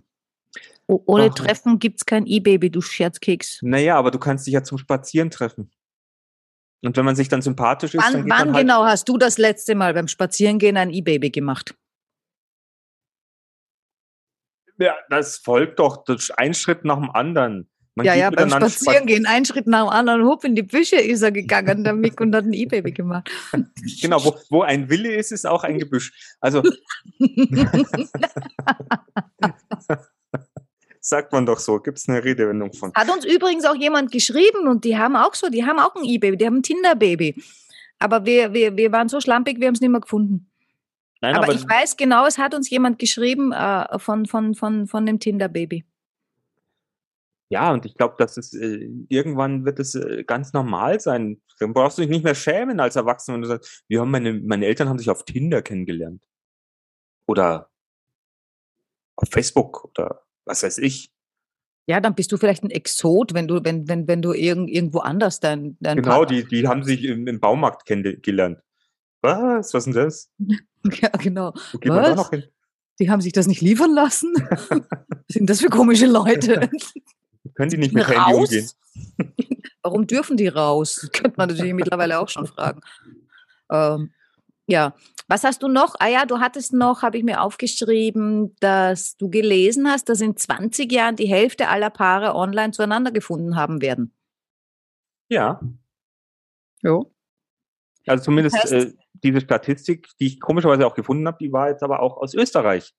O 0.87 1.01
ohne 1.05 1.29
Ach. 1.31 1.33
Treffen 1.33 1.79
gibt 1.79 2.01
es 2.01 2.05
kein 2.05 2.27
E-Baby, 2.27 2.69
du 2.69 2.81
Scherzkeks. 2.81 3.59
Naja, 3.61 3.97
aber 3.97 4.11
du 4.11 4.19
kannst 4.19 4.45
dich 4.45 4.53
ja 4.53 4.63
zum 4.63 4.77
Spazieren 4.77 5.31
treffen. 5.31 5.71
Und 6.83 6.97
wenn 6.97 7.05
man 7.05 7.15
sich 7.15 7.29
dann 7.29 7.41
sympathisch 7.41 7.93
ist, 7.93 8.03
dann 8.03 8.13
Wann, 8.13 8.23
geht 8.23 8.31
wann 8.31 8.47
man 8.47 8.55
halt, 8.55 8.63
genau 8.67 8.83
hast 8.83 9.07
du 9.07 9.17
das 9.17 9.37
letzte 9.37 9.73
Mal 9.73 9.93
beim 9.93 10.09
Spazierengehen 10.09 10.75
ein 10.75 10.89
E-Baby 10.91 11.29
gemacht? 11.29 11.75
Ja, 14.77 14.95
das 15.09 15.37
folgt 15.37 15.79
doch 15.79 16.03
das 16.03 16.31
ein 16.31 16.53
Schritt 16.53 16.83
nach 16.85 16.97
dem 16.97 17.11
anderen. 17.11 17.69
Man 17.95 18.07
ja, 18.07 18.15
ja, 18.15 18.31
beim 18.31 18.49
Spazierengehen, 18.49 19.27
ein 19.27 19.45
Schritt 19.45 19.67
nach 19.67 19.83
dem 19.83 19.89
anderen, 19.89 20.25
hopp 20.25 20.43
in 20.45 20.55
die 20.55 20.63
Büsche 20.63 20.95
ist 20.95 21.21
er 21.21 21.31
gegangen, 21.31 21.83
der 21.83 21.93
Mick, 21.93 22.19
und 22.19 22.33
hat 22.35 22.43
ein 22.43 22.53
E-Baby 22.53 22.91
gemacht. 22.91 23.29
Genau, 24.01 24.23
wo, 24.25 24.35
wo 24.49 24.63
ein 24.63 24.89
Wille 24.89 25.13
ist, 25.13 25.31
ist 25.31 25.45
auch 25.45 25.63
ein 25.63 25.77
Gebüsch. 25.77 26.11
Also 26.39 26.63
sagt 30.99 31.31
man 31.33 31.45
doch 31.45 31.59
so, 31.59 31.79
gibt 31.79 31.99
es 31.99 32.09
eine 32.09 32.23
Redewendung 32.23 32.73
von. 32.73 32.91
Hat 32.95 33.11
uns 33.11 33.25
übrigens 33.25 33.65
auch 33.65 33.75
jemand 33.75 34.11
geschrieben 34.11 34.67
und 34.67 34.85
die 34.85 34.97
haben 34.97 35.15
auch 35.15 35.35
so, 35.35 35.49
die 35.49 35.63
haben 35.63 35.77
auch 35.77 35.95
ein 35.95 36.03
E-Baby, 36.03 36.37
die 36.37 36.47
haben 36.47 36.57
ein 36.57 36.63
Tinder-Baby. 36.63 37.43
Aber 37.99 38.25
wir, 38.25 38.53
wir, 38.53 38.75
wir 38.75 38.91
waren 38.91 39.07
so 39.07 39.21
schlampig, 39.21 39.59
wir 39.59 39.67
haben 39.67 39.75
es 39.75 39.81
nicht 39.81 39.91
mehr 39.91 40.01
gefunden. 40.01 40.49
Nein, 41.23 41.35
aber, 41.37 41.53
ich 41.53 41.63
weiß 41.67 41.95
genau, 41.95 42.25
es 42.25 42.37
hat 42.37 42.53
uns 42.53 42.69
jemand 42.69 42.99
geschrieben 42.99 43.53
äh, 43.53 43.97
von, 43.97 44.25
von, 44.25 44.55
von, 44.55 44.87
von 44.87 45.05
dem 45.05 45.19
Tinder-Baby. 45.21 45.85
Ja, 47.49 47.71
und 47.71 47.85
ich 47.85 47.95
glaube, 47.95 48.15
dass 48.17 48.35
es 48.35 48.53
äh, 48.53 48.89
irgendwann 49.07 49.63
wird 49.63 49.79
es 49.79 49.95
äh, 49.95 50.25
ganz 50.25 50.51
normal 50.51 50.99
sein. 50.99 51.41
Dann 51.59 51.71
brauchst 51.73 51.97
du 51.97 52.01
dich 52.01 52.11
nicht 52.11 52.25
mehr 52.25 52.35
schämen 52.35 52.81
als 52.81 52.97
Erwachsener, 52.97 53.35
wenn 53.35 53.41
du 53.43 53.47
sagst, 53.47 53.85
wir 53.87 54.01
haben 54.01 54.11
meine, 54.11 54.33
meine 54.33 54.65
Eltern 54.65 54.89
haben 54.89 54.97
sich 54.97 55.09
auf 55.09 55.23
Tinder 55.23 55.61
kennengelernt. 55.61 56.27
Oder 57.25 57.69
auf 59.15 59.29
Facebook 59.29 59.85
oder 59.85 60.25
was 60.45 60.63
weiß 60.63 60.77
ich. 60.79 61.09
Ja, 61.87 62.01
dann 62.01 62.15
bist 62.15 62.33
du 62.33 62.37
vielleicht 62.37 62.63
ein 62.63 62.69
Exot, 62.69 63.33
wenn 63.33 63.47
du, 63.47 63.63
wenn, 63.63 63.87
wenn, 63.87 64.09
wenn 64.09 64.21
du 64.21 64.33
irgend, 64.33 64.69
irgendwo 64.69 64.99
anders 64.99 65.39
dein, 65.39 65.77
dein 65.79 65.97
Genau, 65.97 66.17
Partner- 66.17 66.41
die, 66.41 66.47
die 66.47 66.67
haben 66.67 66.83
sich 66.83 67.05
im, 67.05 67.27
im 67.27 67.39
Baumarkt 67.39 67.85
kennengelernt. 67.85 68.59
Was? 69.23 69.73
Was 69.73 69.85
denn 69.85 69.93
das? 69.93 70.29
Ja, 71.01 71.07
genau. 71.11 71.53
Wo 71.71 71.77
geht 71.77 71.93
man 71.93 72.03
da 72.03 72.09
Was? 72.09 72.17
noch 72.17 72.29
hin? 72.31 72.43
Die 72.99 73.09
haben 73.09 73.21
sich 73.21 73.31
das 73.31 73.47
nicht 73.47 73.61
liefern 73.61 73.93
lassen. 73.93 74.33
Was 74.69 74.89
sind 75.29 75.49
das 75.49 75.61
für 75.61 75.69
komische 75.69 76.07
Leute? 76.07 76.69
Können 77.55 77.69
die 77.71 77.77
nicht 77.77 77.93
mit 77.93 78.05
Handy 78.05 78.19
raus? 78.19 78.49
umgehen? 78.49 78.69
Warum 79.81 80.07
dürfen 80.07 80.35
die 80.35 80.49
raus? 80.49 81.09
Könnte 81.13 81.35
man 81.37 81.47
natürlich 81.49 81.73
mittlerweile 81.73 82.19
auch 82.19 82.27
schon 82.27 82.47
fragen. 82.47 82.81
Ähm, 83.71 84.11
ja, 84.67 84.93
was 85.29 85.45
hast 85.45 85.63
du 85.63 85.69
noch? 85.69 85.95
Ah 85.99 86.07
ja, 86.09 86.25
du 86.25 86.39
hattest 86.39 86.73
noch, 86.73 87.01
habe 87.01 87.17
ich 87.17 87.23
mir 87.23 87.41
aufgeschrieben, 87.41 88.53
dass 88.59 89.15
du 89.15 89.29
gelesen 89.29 89.89
hast, 89.89 90.09
dass 90.09 90.19
in 90.19 90.35
20 90.35 90.91
Jahren 90.91 91.15
die 91.15 91.27
Hälfte 91.27 91.69
aller 91.69 91.89
Paare 91.89 92.35
online 92.35 92.71
zueinander 92.73 93.11
gefunden 93.11 93.55
haben 93.55 93.81
werden. 93.81 94.11
Ja. 95.29 95.61
Ja. 96.81 96.99
Also 98.05 98.25
zumindest 98.25 98.55
heißt- 98.57 98.73
äh, 98.73 98.93
diese 99.23 99.41
Statistik, 99.41 100.09
die 100.19 100.27
ich 100.27 100.39
komischerweise 100.39 100.85
auch 100.85 100.95
gefunden 100.95 101.27
habe, 101.27 101.37
die 101.39 101.51
war 101.51 101.69
jetzt 101.69 101.83
aber 101.83 102.01
auch 102.01 102.17
aus 102.17 102.33
Österreich. 102.33 102.93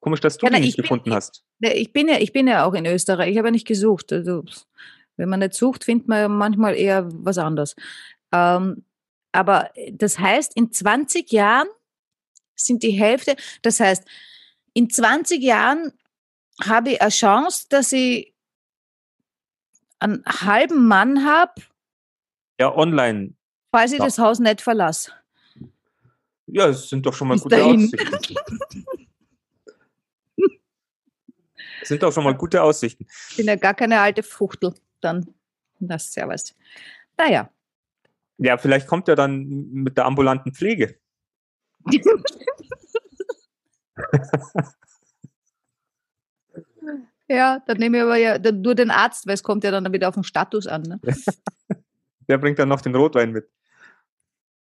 Komisch, 0.00 0.20
dass 0.20 0.38
du 0.38 0.46
Ja, 0.46 0.50
die 0.52 0.60
nicht 0.60 0.70
ich 0.70 0.76
bin- 0.76 0.82
gefunden 0.82 1.12
hast. 1.14 1.44
Ich 1.60 1.92
bin 1.92 2.08
ja, 2.08 2.18
ich 2.18 2.32
bin 2.32 2.46
ja 2.46 2.64
auch 2.64 2.74
in 2.74 2.86
Österreich, 2.86 3.30
ich 3.32 3.38
habe 3.38 3.48
ja 3.48 3.52
nicht 3.52 3.66
gesucht. 3.66 4.12
Also, 4.12 4.44
wenn 5.16 5.28
man 5.28 5.40
nicht 5.40 5.54
sucht, 5.54 5.84
findet 5.84 6.06
man 6.08 6.18
ja 6.20 6.28
manchmal 6.28 6.74
eher 6.76 7.08
was 7.12 7.38
anderes. 7.38 7.74
Ähm, 8.32 8.84
aber 9.32 9.70
das 9.92 10.18
heißt, 10.18 10.54
in 10.56 10.70
20 10.72 11.32
Jahren 11.32 11.66
sind 12.54 12.82
die 12.82 12.90
Hälfte, 12.92 13.36
das 13.62 13.80
heißt, 13.80 14.04
in 14.74 14.90
20 14.90 15.42
Jahren 15.42 15.92
habe 16.62 16.90
ich 16.90 17.00
eine 17.02 17.10
Chance, 17.10 17.66
dass 17.68 17.92
ich 17.92 18.34
einen 20.00 20.24
halben 20.26 20.86
Mann 20.86 21.24
habe, 21.24 21.54
Ja, 22.60 22.74
online. 22.74 23.34
falls 23.74 23.92
ich 23.92 23.98
Ja. 23.98 24.04
das 24.04 24.18
Haus 24.18 24.38
nicht 24.38 24.60
verlasse. 24.60 25.12
Ja, 26.50 26.68
es 26.68 26.88
sind 26.88 27.04
doch 27.04 27.14
schon 27.14 27.28
mal 27.28 27.34
Bis 27.34 27.42
gute 27.42 27.56
dahin. 27.56 27.84
Aussichten. 27.84 28.58
Es 31.80 31.88
sind 31.88 32.02
doch 32.02 32.12
schon 32.12 32.24
mal 32.24 32.34
gute 32.34 32.62
Aussichten. 32.62 33.06
Ich 33.30 33.36
bin 33.36 33.46
ja 33.46 33.56
gar 33.56 33.72
keine 33.72 34.00
alte 34.00 34.22
Fuchtel. 34.22 34.74
Dann, 35.00 35.32
das 35.78 36.06
ist 36.08 36.16
ja 36.16 36.28
was. 36.28 36.54
Naja. 37.16 37.50
Ja, 38.36 38.58
vielleicht 38.58 38.86
kommt 38.86 39.08
er 39.08 39.16
dann 39.16 39.46
mit 39.46 39.96
der 39.96 40.04
ambulanten 40.04 40.52
Pflege. 40.52 40.98
Ja, 47.28 47.62
dann 47.66 47.76
nehme 47.76 47.98
ich 47.98 48.02
aber 48.02 48.16
ja 48.16 48.38
dann 48.38 48.62
nur 48.62 48.74
den 48.74 48.90
Arzt, 48.90 49.26
weil 49.26 49.34
es 49.34 49.42
kommt 49.42 49.62
ja 49.62 49.70
dann 49.70 49.92
wieder 49.92 50.08
auf 50.08 50.14
den 50.14 50.24
Status 50.24 50.66
an. 50.66 50.82
Ne? 50.82 51.00
Der 52.28 52.38
bringt 52.38 52.58
dann 52.58 52.70
noch 52.70 52.80
den 52.80 52.94
Rotwein 52.94 53.32
mit. 53.32 53.48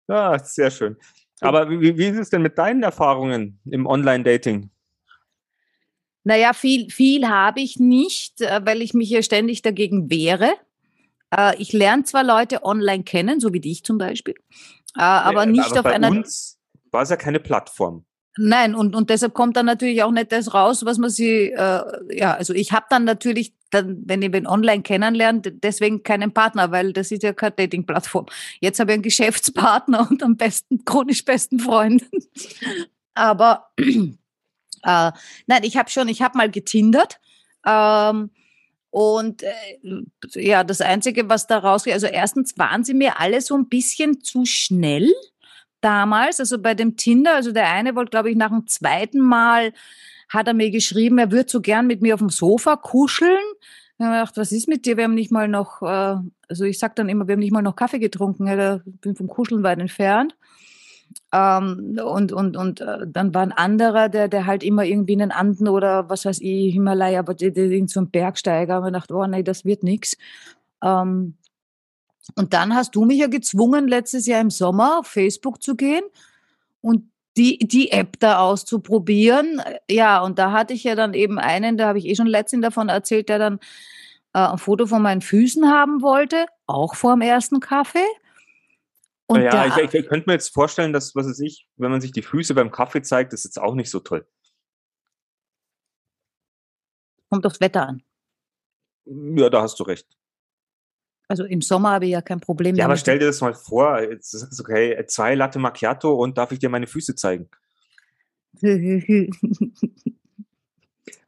Ah, 0.09 0.39
sehr 0.39 0.71
schön. 0.71 0.97
Aber 1.41 1.69
wie, 1.71 1.99
wie 1.99 2.07
ist 2.07 2.19
es 2.19 2.31
denn 2.31 2.43
mit 2.43 2.57
deinen 2.59 2.83
Erfahrungen 2.83 3.61
im 3.67 3.87
Online-Dating? 3.87 4.71
Naja, 6.25 6.53
viel, 6.55 6.91
viel 6.91 7.29
habe 7.29 7.61
ich 7.61 7.79
nicht, 7.79 8.41
äh, 8.41 8.61
weil 8.65 8.83
ich 8.83 8.95
mich 8.95 9.11
ja 9.11 9.23
ständig 9.23 9.63
dagegen 9.63 10.11
wehre. 10.11 10.55
Äh, 11.31 11.55
Ich 11.59 11.73
lerne 11.73 12.05
zwar 12.05 12.25
Leute 12.25 12.65
online 12.65 13.05
kennen, 13.05 13.39
so 13.41 13.53
wie 13.53 13.61
dich 13.61 13.85
zum 13.85 13.99
Beispiel, 13.99 14.35
äh, 14.97 15.03
aber 15.03 15.47
Nee, 15.47 15.53
nicht 15.53 15.71
aber 15.71 15.81
auf 15.81 15.85
bei 15.85 15.95
einer. 15.95 16.11
uns 16.11 16.59
war 16.91 17.03
es 17.03 17.11
ja 17.11 17.17
keine 17.17 17.39
Plattform. 17.41 18.05
Nein, 18.39 18.75
und, 18.75 18.95
und 18.95 19.09
deshalb 19.09 19.33
kommt 19.35 19.57
dann 19.57 19.67
natürlich 19.67 20.03
auch 20.03 20.11
nicht 20.11 20.31
das 20.31 20.53
raus, 20.53 20.85
was 20.85 20.99
man 20.99 21.11
sie, 21.11 21.53
äh, 21.53 21.83
ja, 22.11 22.35
also 22.35 22.53
ich 22.53 22.73
habe 22.73 22.87
dann 22.91 23.05
natürlich, 23.05 23.55
dann, 23.71 24.03
wenn 24.05 24.23
ich 24.23 24.33
wen 24.33 24.47
online 24.47 24.83
kennenlernt, 24.83 25.53
deswegen 25.63 26.03
keinen 26.03 26.33
Partner, 26.33 26.71
weil 26.71 26.93
das 26.93 27.11
ist 27.11 27.23
ja 27.23 27.33
keine 27.33 27.53
Dating-Plattform. 27.53 28.27
Jetzt 28.61 28.79
habe 28.79 28.93
ich 28.93 28.95
einen 28.95 29.03
Geschäftspartner 29.03 30.09
und 30.11 30.23
am 30.23 30.37
besten, 30.37 30.85
chronisch 30.85 31.25
besten 31.25 31.59
Freund. 31.59 32.05
Aber 33.15 33.71
äh, 33.79 34.13
nein, 34.83 35.63
ich 35.63 35.77
habe 35.77 35.91
schon, 35.91 36.09
ich 36.09 36.23
habe 36.23 36.39
mal 36.39 36.51
getindert. 36.51 37.19
Ähm, 37.67 38.31
und 38.91 39.43
äh, 39.43 39.53
ja, 40.35 40.65
das 40.65 40.81
Einzige, 40.81 41.29
was 41.29 41.47
da 41.47 41.59
rausgeht, 41.59 41.95
also 41.95 42.07
erstens 42.07 42.57
waren 42.57 42.85
sie 42.85 42.95
mir 42.95 43.21
alle 43.21 43.41
so 43.41 43.57
ein 43.57 43.69
bisschen 43.69 44.23
zu 44.23 44.47
schnell 44.47 45.13
damals, 45.81 46.41
also 46.41 46.59
bei 46.59 46.75
dem 46.75 46.97
Tinder, 46.97 47.35
also 47.35 47.53
der 47.53 47.69
eine 47.71 47.95
wollte, 47.95 48.11
glaube 48.11 48.31
ich, 48.31 48.37
nach 48.37 48.49
dem 48.49 48.67
zweiten 48.67 49.21
Mal 49.21 49.73
hat 50.29 50.49
er 50.49 50.55
mir 50.55 50.71
geschrieben, 50.71 51.19
er 51.19 51.31
würde 51.31 51.51
so 51.51 51.61
gern 51.61 51.87
mit 51.87 52.03
mir 52.03 52.15
auf 52.15 52.21
dem 52.21 52.31
Sofa 52.31 52.77
kuscheln. 52.77 53.45
Dann 53.99 54.09
habe 54.09 54.17
ich 54.17 54.21
gedacht, 54.21 54.37
was 54.37 54.53
ist 54.53 54.69
mit 54.69 54.85
dir? 54.85 54.97
Wir 54.97 55.05
haben 55.05 55.15
nicht 55.15 55.33
mal 55.33 55.49
noch, 55.49 55.83
äh, 55.83 56.17
also 56.49 56.65
ich 56.65 56.79
sag 56.79 56.97
dann 56.97 57.09
immer, 57.09 57.27
wir 57.27 57.33
haben 57.33 57.41
nicht 57.41 57.53
mal 57.53 57.63
noch 57.63 57.77
Kaffee 57.77 57.99
getrunken, 57.99 58.47
da 58.47 58.81
bin 58.85 59.17
vom 59.17 59.29
Kuscheln 59.29 59.63
weit 59.63 59.79
entfernt. 59.79 60.37
Ähm, 61.33 61.99
und 62.05 62.33
und, 62.33 62.57
und 62.57 62.81
äh, 62.81 63.07
dann 63.07 63.35
war 63.35 63.43
ein 63.43 63.53
anderer, 63.53 64.09
der, 64.09 64.29
der 64.29 64.47
halt 64.47 64.63
immer 64.63 64.85
irgendwie 64.85 65.15
in 65.15 65.21
den 65.21 65.33
Anden 65.33 65.69
oder 65.69 66.09
was 66.09 66.25
weiß 66.25 66.41
ich, 66.41 66.73
Himalaya, 66.75 67.21
aber 67.21 67.35
der, 67.35 67.51
der 67.51 67.67
irgend 67.67 67.91
so 67.91 68.01
ein 68.01 68.11
Bergsteiger, 68.11 68.81
und 68.81 68.89
ich 68.89 68.93
dachte, 68.93 69.15
oh 69.15 69.27
nee, 69.27 69.43
das 69.43 69.65
wird 69.65 69.83
nix. 69.83 70.17
Ähm, 70.83 71.37
und 72.35 72.53
dann 72.53 72.75
hast 72.75 72.95
du 72.95 73.05
mich 73.05 73.19
ja 73.19 73.29
gezwungen, 73.29 73.89
letztes 73.89 74.27
Jahr 74.27 74.41
im 74.41 74.51
Sommer 74.51 74.99
auf 75.01 75.07
Facebook 75.07 75.63
zu 75.63 75.77
gehen 75.77 76.05
und 76.81 77.11
die, 77.37 77.59
die 77.59 77.93
App 77.93 78.19
da 78.19 78.39
auszuprobieren. 78.39 79.61
Ja, 79.91 80.21
und 80.23 80.39
da 80.39 80.53
hatte 80.53 80.75
ich 80.75 80.85
ja 80.85 80.95
dann 80.95 81.15
eben 81.15 81.39
einen, 81.39 81.77
da 81.77 81.89
habe 81.89 81.99
ich 81.99 82.07
eh 82.07 82.15
schon 82.15 82.27
letztens 82.27 82.63
davon 82.63 82.89
erzählt, 82.89 83.29
der 83.29 83.39
dann 83.39 83.59
äh, 84.33 84.39
ein 84.39 84.59
Foto 84.59 84.87
von 84.87 85.03
meinen 85.03 85.21
Füßen 85.21 85.71
haben 85.71 86.03
wollte, 86.03 86.47
auch 86.67 86.95
vor 86.95 87.15
dem 87.15 87.23
ersten 87.23 87.61
Kaffee. 87.61 88.07
Und 89.27 89.43
ja, 89.43 89.67
ich, 89.67 89.77
ich 89.93 90.07
könnte 90.09 90.29
mir 90.29 90.35
jetzt 90.35 90.55
vorstellen, 90.55 90.93
dass, 90.93 91.17
was 91.17 91.27
weiß 91.27 91.41
ich, 91.41 91.67
wenn 91.77 91.91
man 91.91 92.01
sich 92.01 92.13
die 92.13 92.23
Füße 92.23 92.55
beim 92.55 92.71
Kaffee 92.71 93.03
zeigt, 93.03 93.33
ist 93.33 93.45
jetzt 93.45 93.61
auch 93.61 93.75
nicht 93.75 93.91
so 93.91 93.99
toll. 94.01 94.27
kommt 97.29 97.47
aufs 97.47 97.61
Wetter 97.61 97.89
an. 97.89 98.03
Ja, 99.05 99.51
da 99.51 99.63
hast 99.63 99.79
du 99.79 99.85
recht. 99.85 100.07
Also 101.29 101.45
im 101.45 101.61
Sommer 101.61 101.91
habe 101.91 102.07
ich 102.07 102.13
ja 102.13 102.23
kein 102.23 102.41
Problem 102.41 102.77
Ja, 102.77 102.85
aber 102.85 102.97
stell 102.97 103.19
dir 103.19 103.27
das 103.27 103.41
mal 103.41 103.55
vor, 103.55 104.01
jetzt 104.01 104.33
ist 104.33 104.53
es 104.53 104.61
okay, 104.61 105.05
zwei 105.09 105.35
Latte 105.35 105.59
Macchiato 105.59 106.15
und 106.15 106.39
darf 106.39 106.53
ich 106.53 106.61
dir 106.61 106.69
meine 106.69 106.87
Füße 106.87 107.15
zeigen? 107.15 107.49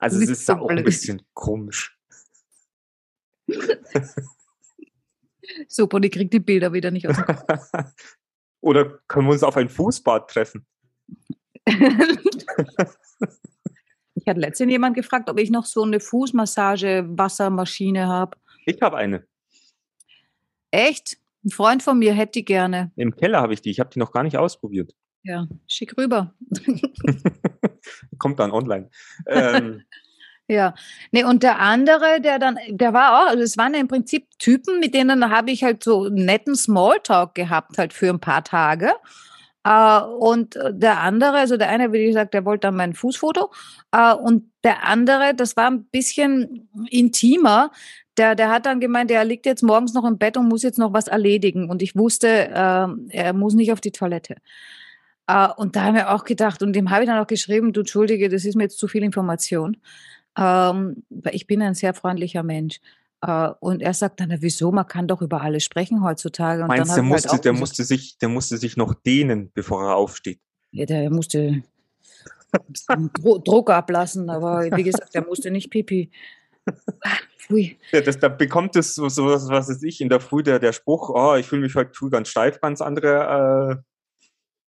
Also 0.00 0.20
es 0.20 0.28
ist 0.28 0.50
auch 0.50 0.68
ein 0.68 0.84
bisschen 0.84 1.22
komisch. 1.34 1.98
Super, 5.66 5.96
und 5.96 6.04
ich 6.04 6.12
kriege 6.12 6.30
die 6.30 6.38
Bilder 6.40 6.72
wieder 6.72 6.92
nicht 6.92 7.08
aus 7.08 7.16
dem 7.16 7.24
Kopf. 7.24 7.42
Oder 8.60 9.00
können 9.08 9.26
wir 9.26 9.32
uns 9.32 9.42
auf 9.42 9.56
ein 9.56 9.68
Fußbad 9.68 10.30
treffen? 10.30 10.64
Ich 11.64 11.76
Mich 14.14 14.26
hat 14.26 14.36
letztens 14.36 14.70
jemand 14.70 14.94
gefragt, 14.94 15.28
ob 15.30 15.38
ich 15.38 15.50
noch 15.50 15.64
so 15.64 15.82
eine 15.82 15.98
Fußmassage-Wassermaschine 16.00 18.06
habe. 18.06 18.36
Ich 18.66 18.80
habe 18.82 18.96
eine. 18.96 19.26
Echt? 20.70 21.18
Ein 21.44 21.50
Freund 21.50 21.82
von 21.82 21.98
mir 21.98 22.12
hätte 22.12 22.32
die 22.32 22.44
gerne. 22.44 22.90
Im 22.96 23.14
Keller 23.14 23.40
habe 23.40 23.54
ich 23.54 23.62
die. 23.62 23.70
Ich 23.70 23.80
habe 23.80 23.90
die 23.90 23.98
noch 23.98 24.12
gar 24.12 24.22
nicht 24.22 24.36
ausprobiert. 24.36 24.94
Ja, 25.22 25.46
schick 25.66 25.96
rüber. 25.96 26.34
Kommt 28.18 28.38
dann 28.38 28.50
online. 28.50 28.90
Ähm, 29.26 29.82
Ja, 30.50 30.74
nee, 31.12 31.24
und 31.24 31.42
der 31.42 31.58
andere, 31.58 32.22
der 32.22 32.38
dann, 32.38 32.58
der 32.68 32.94
war 32.94 33.20
auch, 33.20 33.26
also 33.28 33.42
es 33.42 33.58
waren 33.58 33.74
ja 33.74 33.80
im 33.80 33.88
Prinzip 33.88 34.26
Typen, 34.38 34.80
mit 34.80 34.94
denen 34.94 35.28
habe 35.28 35.50
ich 35.50 35.62
halt 35.62 35.84
so 35.84 36.08
netten 36.08 36.56
Smalltalk 36.56 37.34
gehabt, 37.34 37.76
halt 37.76 37.92
für 37.92 38.08
ein 38.08 38.18
paar 38.18 38.42
Tage. 38.44 38.94
Äh, 39.62 40.00
und 40.00 40.58
der 40.70 41.00
andere, 41.00 41.32
also 41.36 41.58
der 41.58 41.68
eine, 41.68 41.92
wie 41.92 42.06
gesagt, 42.06 42.32
der 42.32 42.46
wollte 42.46 42.68
dann 42.68 42.76
mein 42.76 42.94
Fußfoto. 42.94 43.52
Äh, 43.92 44.14
und 44.14 44.50
der 44.64 44.84
andere, 44.84 45.34
das 45.34 45.54
war 45.54 45.70
ein 45.70 45.84
bisschen 45.84 46.70
intimer. 46.88 47.70
Der, 48.18 48.34
der 48.34 48.50
hat 48.50 48.66
dann 48.66 48.80
gemeint, 48.80 49.10
er 49.10 49.24
liegt 49.24 49.46
jetzt 49.46 49.62
morgens 49.62 49.94
noch 49.94 50.04
im 50.04 50.18
Bett 50.18 50.36
und 50.36 50.48
muss 50.48 50.62
jetzt 50.62 50.78
noch 50.78 50.92
was 50.92 51.08
erledigen. 51.08 51.70
Und 51.70 51.82
ich 51.82 51.96
wusste, 51.96 52.28
äh, 52.28 52.86
er 53.10 53.32
muss 53.32 53.54
nicht 53.54 53.72
auf 53.72 53.80
die 53.80 53.92
Toilette. 53.92 54.36
Äh, 55.26 55.48
und 55.56 55.76
da 55.76 55.84
haben 55.84 55.94
wir 55.94 56.12
auch 56.12 56.24
gedacht, 56.24 56.62
und 56.62 56.74
dem 56.74 56.90
habe 56.90 57.04
ich 57.04 57.08
dann 57.08 57.22
auch 57.22 57.26
geschrieben, 57.26 57.72
du 57.72 57.80
Entschuldige, 57.80 58.28
das 58.28 58.44
ist 58.44 58.56
mir 58.56 58.64
jetzt 58.64 58.78
zu 58.78 58.88
viel 58.88 59.02
Information. 59.02 59.76
Ähm, 60.36 61.04
weil 61.10 61.34
ich 61.34 61.46
bin 61.46 61.62
ein 61.62 61.74
sehr 61.74 61.94
freundlicher 61.94 62.42
Mensch. 62.42 62.80
Äh, 63.22 63.50
und 63.60 63.82
er 63.82 63.94
sagt 63.94 64.20
dann, 64.20 64.28
na, 64.30 64.36
wieso, 64.40 64.72
man 64.72 64.86
kann 64.86 65.06
doch 65.06 65.22
über 65.22 65.40
alles 65.42 65.64
sprechen 65.64 66.02
heutzutage. 66.02 66.62
Und 66.62 66.68
meinst 66.68 66.90
du, 66.90 66.94
der, 66.96 67.04
ich 67.04 67.08
musste, 67.08 67.28
halt 67.30 67.44
der, 67.44 67.52
gesagt, 67.52 67.60
musste 67.60 67.84
sich, 67.84 68.18
der 68.18 68.28
musste 68.28 68.56
sich 68.56 68.76
noch 68.76 68.94
dehnen, 68.94 69.50
bevor 69.54 69.84
er 69.84 69.96
aufsteht? 69.96 70.40
ja, 70.70 70.86
der 70.86 71.10
musste 71.10 71.62
Druck 73.44 73.70
ablassen, 73.70 74.30
aber 74.30 74.64
wie 74.76 74.82
gesagt, 74.82 75.14
der 75.14 75.26
musste 75.26 75.50
nicht 75.50 75.70
pipi. 75.70 76.10
Ah, 77.04 77.16
Pfui. 77.38 77.78
Ja, 77.92 78.00
das, 78.00 78.18
da 78.18 78.28
bekommt 78.28 78.76
es 78.76 78.94
so, 78.94 79.08
so 79.08 79.26
was, 79.26 79.48
was 79.48 79.68
weiß 79.68 79.82
ich, 79.82 80.00
in 80.00 80.08
der 80.08 80.20
Früh 80.20 80.42
der, 80.42 80.58
der 80.58 80.72
Spruch, 80.72 81.10
oh, 81.10 81.34
ich 81.36 81.46
fühle 81.46 81.62
mich 81.62 81.74
heute 81.74 81.92
früh 81.94 82.10
ganz 82.10 82.28
steif, 82.28 82.60
ganz 82.60 82.80
andere 82.80 83.84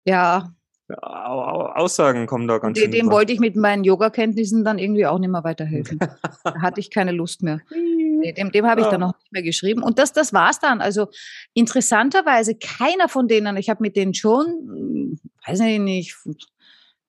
Ja, 0.06 0.54
äh, 0.90 0.94
Au- 1.02 1.68
Aussagen 1.76 2.28
kommen 2.28 2.48
da 2.48 2.58
ganz 2.58 2.78
schön. 2.78 2.92
dem 2.92 3.10
wollte 3.10 3.32
ich 3.32 3.40
mit 3.40 3.56
meinen 3.56 3.84
Yoga-Kenntnissen 3.86 4.66
dann 4.66 4.78
irgendwie 4.78 5.06
auch 5.08 5.18
nicht 5.18 5.30
mehr 5.30 5.44
weiterhelfen. 5.44 5.98
da 6.44 6.62
hatte 6.62 6.80
ich 6.82 6.92
keine 6.92 7.12
Lust 7.14 7.42
mehr. 7.42 7.62
Dem 7.72 8.52
dem 8.52 8.66
habe 8.68 8.82
ich 8.82 8.88
dann 8.88 9.02
Ja. 9.02 9.08
noch 9.08 9.18
nicht 9.18 9.32
mehr 9.32 9.44
geschrieben. 9.44 9.82
Und 9.82 9.98
das, 9.98 10.12
das 10.14 10.34
war's 10.34 10.60
dann. 10.60 10.82
Also 10.82 11.08
interessanterweise, 11.54 12.56
keiner 12.56 13.08
von 13.10 13.28
denen, 13.28 13.56
ich 13.58 13.70
habe 13.70 13.82
mit 13.82 13.96
denen 13.96 14.14
schon, 14.14 14.46
hm, 14.46 15.20
weiß 15.48 15.60
ich 15.62 15.80
nicht, 15.80 16.16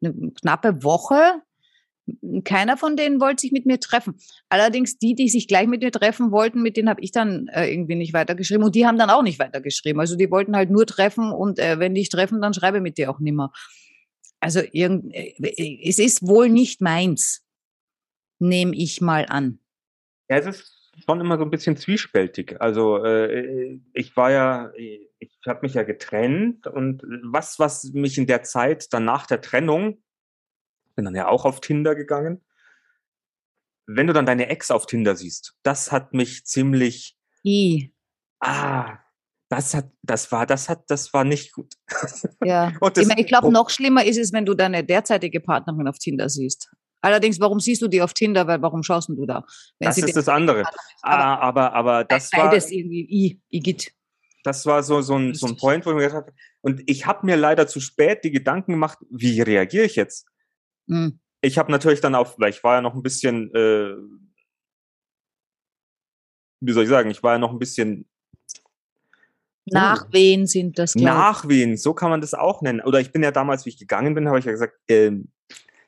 eine 0.03 0.31
knappe 0.40 0.83
Woche, 0.85 1.42
keiner 2.45 2.77
von 2.77 2.97
denen 2.97 3.21
wollte 3.21 3.43
sich 3.43 3.53
mit 3.53 3.67
mir 3.67 3.81
treffen. 3.81 4.17
Allerdings 4.49 4.99
die, 4.99 5.14
die 5.14 5.29
sich 5.29 5.49
gleich 5.49 5.67
mit 5.67 5.83
mir 5.83 5.90
treffen 5.90 6.31
wollten, 6.31 6.62
mit 6.62 6.77
denen 6.77 6.88
habe 6.88 7.01
ich 7.01 7.12
dann 7.12 7.49
äh, 7.49 7.73
irgendwie 7.73 7.95
nicht 7.95 8.12
weitergeschrieben. 8.12 8.64
Und 8.64 8.75
die 8.75 8.87
haben 8.87 8.99
dann 8.99 9.11
auch 9.11 9.23
nicht 9.23 9.38
weitergeschrieben. 9.38 10.01
Also 10.01 10.17
die 10.17 10.31
wollten 10.31 10.57
halt 10.57 10.71
nur 10.71 10.87
treffen 10.87 11.33
und 11.33 11.59
äh, 11.59 11.79
wenn 11.79 11.95
die 11.95 12.03
ich 12.03 12.11
treffen, 12.11 12.43
dann 12.43 12.55
schreibe 12.55 12.81
mit 12.81 12.99
dir 12.99 13.11
auch 13.11 13.21
nimmer. 13.21 13.53
Also 14.40 14.61
irgend, 14.73 15.14
äh, 15.14 15.35
es 15.83 15.99
ist 15.99 16.27
wohl 16.27 16.51
nicht 16.51 16.81
meins, 16.81 17.43
nehme 18.38 18.75
ich 18.77 19.01
mal 19.01 19.27
an. 19.29 19.59
Ja, 20.29 20.38
es 20.38 20.47
ist 20.47 20.93
schon 21.07 21.21
immer 21.21 21.38
so 21.38 21.45
ein 21.45 21.51
bisschen 21.51 21.77
zwiespältig. 21.77 22.61
Also 22.61 23.03
äh, 23.03 23.79
ich 23.95 24.17
war 24.17 24.31
ja, 24.31 24.73
ich 24.77 25.38
habe 25.47 25.61
mich 25.62 25.75
ja 25.75 25.83
getrennt 25.83 26.67
und 26.67 27.03
was, 27.23 27.59
was 27.59 27.85
mich 27.93 28.19
in 28.19 28.27
der 28.27 28.43
Zeit 28.43 28.93
dann 28.93 29.05
nach 29.05 29.27
der 29.27 29.40
Trennung, 29.40 30.03
bin 30.94 31.04
dann 31.04 31.14
ja 31.14 31.28
auch 31.28 31.44
auf 31.44 31.61
Tinder 31.61 31.94
gegangen. 31.94 32.44
Wenn 33.87 34.07
du 34.07 34.12
dann 34.12 34.26
deine 34.26 34.48
Ex 34.48 34.70
auf 34.70 34.87
Tinder 34.87 35.14
siehst, 35.14 35.54
das 35.62 35.92
hat 35.92 36.14
mich 36.14 36.44
ziemlich, 36.46 37.16
I, 37.44 37.92
ah, 38.40 38.98
das 39.50 39.74
hat, 39.74 39.90
das 40.02 40.33
war, 40.33 40.46
das 40.46 40.68
hat, 40.70 40.85
das 40.88 41.12
war 41.12 41.24
nicht 41.24 41.52
gut. 41.52 41.74
ja. 42.44 42.68
Ich, 42.70 42.78
das- 42.94 43.07
mein, 43.07 43.18
ich 43.18 43.26
glaube, 43.26 43.52
noch 43.52 43.68
schlimmer 43.70 44.04
ist 44.04 44.16
es, 44.16 44.33
wenn 44.33 44.46
du 44.46 44.54
deine 44.54 44.85
derzeitige 44.85 45.40
Partnerin 45.40 45.87
auf 45.87 45.98
Tinder 45.98 46.28
siehst. 46.30 46.70
Allerdings, 47.02 47.38
warum 47.38 47.61
siehst 47.61 47.83
du 47.83 47.88
die 47.88 48.00
auf 48.00 48.14
Tinder? 48.14 48.46
Weil 48.46 48.62
warum 48.62 48.83
schaust 48.83 49.11
du 49.11 49.26
da? 49.26 49.44
Das 49.78 49.98
ist 49.98 50.16
das 50.16 50.26
andere. 50.30 50.61
Aber- 50.62 50.72
Ah, 51.02 51.38
aber, 51.40 51.72
aber 51.74 52.04
das 52.04 52.33
war, 52.33 52.48
beides 52.48 52.70
irgendwie 52.70 53.07
I, 53.11 53.40
Igitt. 53.50 53.92
das 54.44 54.64
war 54.64 54.83
so, 54.83 55.02
so 55.02 55.18
ein, 55.18 55.35
so 55.35 55.46
ein. 55.46 55.57
Point, 55.59 55.85
wo 55.85 55.90
ich 55.90 55.96
mir 55.96 56.02
gedacht 56.04 56.22
habe, 56.28 56.33
und 56.62 56.83
ich 56.87 57.04
habe 57.04 57.26
mir 57.26 57.37
leider 57.37 57.66
zu 57.66 57.80
spät 57.80 58.24
die 58.24 58.30
Gedanken 58.30 58.72
gemacht, 58.72 58.98
wie 59.11 59.42
reagiere 59.42 59.85
ich 59.85 59.96
jetzt? 59.96 60.26
Hm. 60.88 61.18
ich 61.40 61.59
habe 61.59 61.73
natürlich 61.73 62.01
dann 62.01 62.14
auf, 62.14 62.38
weil 62.38 62.51
ich 62.51 62.62
war 62.62 62.77
ja 62.77 62.81
noch 62.81 62.94
ein 62.94 63.03
bisschen, 63.03 63.55
äh, 63.55 63.94
wie 66.61 66.73
soll 66.73 66.85
ich 66.85 66.90
sagen, 66.90 67.11
ich 67.11 67.23
war 67.23 67.33
ja 67.35 67.38
noch 67.38 67.53
ein 67.53 67.59
bisschen 67.59 68.07
Nach 69.66 70.07
wen 70.12 70.47
sind 70.47 70.79
das, 70.79 70.92
glaube 70.92 71.09
Nachwehen, 71.09 71.77
so 71.77 71.94
kann 71.94 72.11
man 72.11 72.20
das 72.20 72.35
auch 72.35 72.62
nennen. 72.62 72.81
Oder 72.81 73.01
ich 73.01 73.12
bin 73.12 73.23
ja 73.23 73.31
damals, 73.31 73.64
wie 73.64 73.70
ich 73.70 73.79
gegangen 73.79 74.14
bin, 74.14 74.29
habe 74.29 74.38
ich 74.38 74.44
ja 74.44 74.53
gesagt, 74.53 74.75
ähm, 74.88 75.29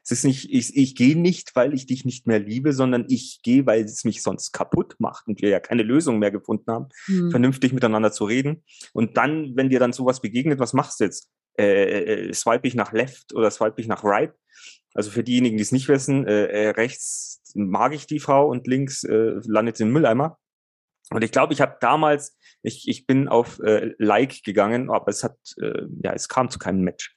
es 0.02 0.12
ist 0.12 0.24
nicht, 0.24 0.52
ich, 0.52 0.76
ich 0.76 0.94
gehe 0.94 1.18
nicht, 1.18 1.56
weil 1.56 1.74
ich 1.74 1.86
dich 1.86 2.04
nicht 2.04 2.28
mehr 2.28 2.38
liebe, 2.38 2.72
sondern 2.72 3.06
ich 3.08 3.40
gehe, 3.42 3.66
weil 3.66 3.84
es 3.84 4.04
mich 4.04 4.22
sonst 4.22 4.52
kaputt 4.52 4.94
macht 4.98 5.26
und 5.26 5.42
wir 5.42 5.48
ja 5.48 5.58
keine 5.58 5.82
Lösung 5.82 6.20
mehr 6.20 6.30
gefunden 6.30 6.70
haben, 6.70 6.88
Hm. 7.06 7.30
vernünftig 7.32 7.72
miteinander 7.72 8.12
zu 8.12 8.24
reden. 8.24 8.62
Und 8.92 9.16
dann, 9.16 9.56
wenn 9.56 9.68
dir 9.68 9.80
dann 9.80 9.92
sowas 9.92 10.20
begegnet, 10.20 10.60
was 10.60 10.74
machst 10.74 11.00
du 11.00 11.04
jetzt? 11.04 11.28
Äh, 11.58 12.28
äh, 12.28 12.32
swipe 12.34 12.68
ich 12.68 12.74
nach 12.74 12.92
left 12.92 13.34
oder 13.34 13.50
swipe 13.50 13.80
ich 13.80 13.88
nach 13.88 14.04
right? 14.04 14.32
Also 14.96 15.10
für 15.10 15.22
diejenigen, 15.22 15.58
die 15.58 15.62
es 15.62 15.72
nicht 15.72 15.88
wissen, 15.88 16.26
äh, 16.26 16.46
äh, 16.46 16.68
rechts 16.70 17.42
mag 17.54 17.94
ich 17.94 18.06
die 18.06 18.18
Frau 18.18 18.48
und 18.48 18.66
links 18.66 19.04
äh, 19.04 19.40
landet 19.44 19.76
sie 19.76 19.82
im 19.82 19.92
Mülleimer. 19.92 20.38
Und 21.10 21.22
ich 21.22 21.30
glaube, 21.30 21.52
ich 21.52 21.60
habe 21.60 21.76
damals, 21.80 22.36
ich, 22.62 22.88
ich 22.88 23.06
bin 23.06 23.28
auf 23.28 23.60
äh, 23.60 23.94
Like 23.98 24.42
gegangen, 24.42 24.90
aber 24.90 25.08
es 25.08 25.22
hat, 25.22 25.36
äh, 25.60 25.82
ja, 26.02 26.12
es 26.12 26.28
kam 26.28 26.48
zu 26.48 26.58
keinem 26.58 26.80
Match. 26.80 27.14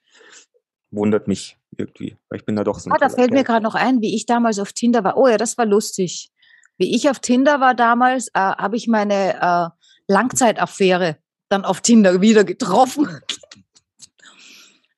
Wundert 0.92 1.28
mich 1.28 1.58
irgendwie, 1.78 2.18
weil 2.28 2.40
ich 2.40 2.46
bin 2.46 2.58
da 2.58 2.66
doch 2.66 2.80
so 2.80 2.92
Ah, 2.92 2.98
da 2.98 3.10
fällt 3.10 3.32
mir 3.32 3.44
gerade 3.46 3.64
noch 3.64 3.76
ein, 3.76 4.02
wie 4.02 4.14
ich 4.14 4.26
damals 4.26 4.60
auf 4.60 4.74
Tinder 4.74 5.04
war. 5.04 5.18
Oh 5.18 5.28
ja, 5.28 5.38
das 5.38 5.58
war 5.58 5.66
lustig. 5.66 6.32
Wie 6.78 6.94
ich 6.94 7.10
auf 7.10 7.20
Tinder 7.20 7.62
war 7.62 7.76
damals, 7.76 8.28
äh, 8.30 8.40
habe 8.40 8.76
ich 8.76 8.88
meine 8.88 9.36
äh, 9.42 9.70
Langzeitaffäre 10.12 11.18
dann 11.48 11.64
auf 11.64 11.80
Tinder 11.82 12.22
wieder 12.22 12.44
getroffen. 12.44 13.08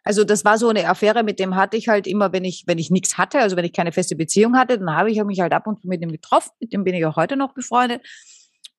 Also 0.03 0.23
das 0.23 0.43
war 0.43 0.57
so 0.57 0.69
eine 0.69 0.89
Affäre, 0.89 1.23
mit 1.23 1.39
dem 1.39 1.55
hatte 1.55 1.77
ich 1.77 1.87
halt 1.87 2.07
immer, 2.07 2.33
wenn 2.33 2.43
ich, 2.43 2.63
wenn 2.65 2.79
ich 2.79 2.89
nichts 2.89 3.17
hatte, 3.17 3.39
also 3.39 3.55
wenn 3.55 3.65
ich 3.65 3.73
keine 3.73 3.91
feste 3.91 4.15
Beziehung 4.15 4.57
hatte, 4.57 4.79
dann 4.79 4.95
habe 4.95 5.11
ich 5.11 5.23
mich 5.23 5.39
halt 5.39 5.53
ab 5.53 5.67
und 5.67 5.81
zu 5.81 5.87
mit 5.87 6.01
dem 6.01 6.11
getroffen. 6.11 6.51
Mit 6.59 6.73
dem 6.73 6.83
bin 6.83 6.95
ich 6.95 7.05
auch 7.05 7.15
heute 7.15 7.37
noch 7.37 7.53
befreundet. 7.53 8.01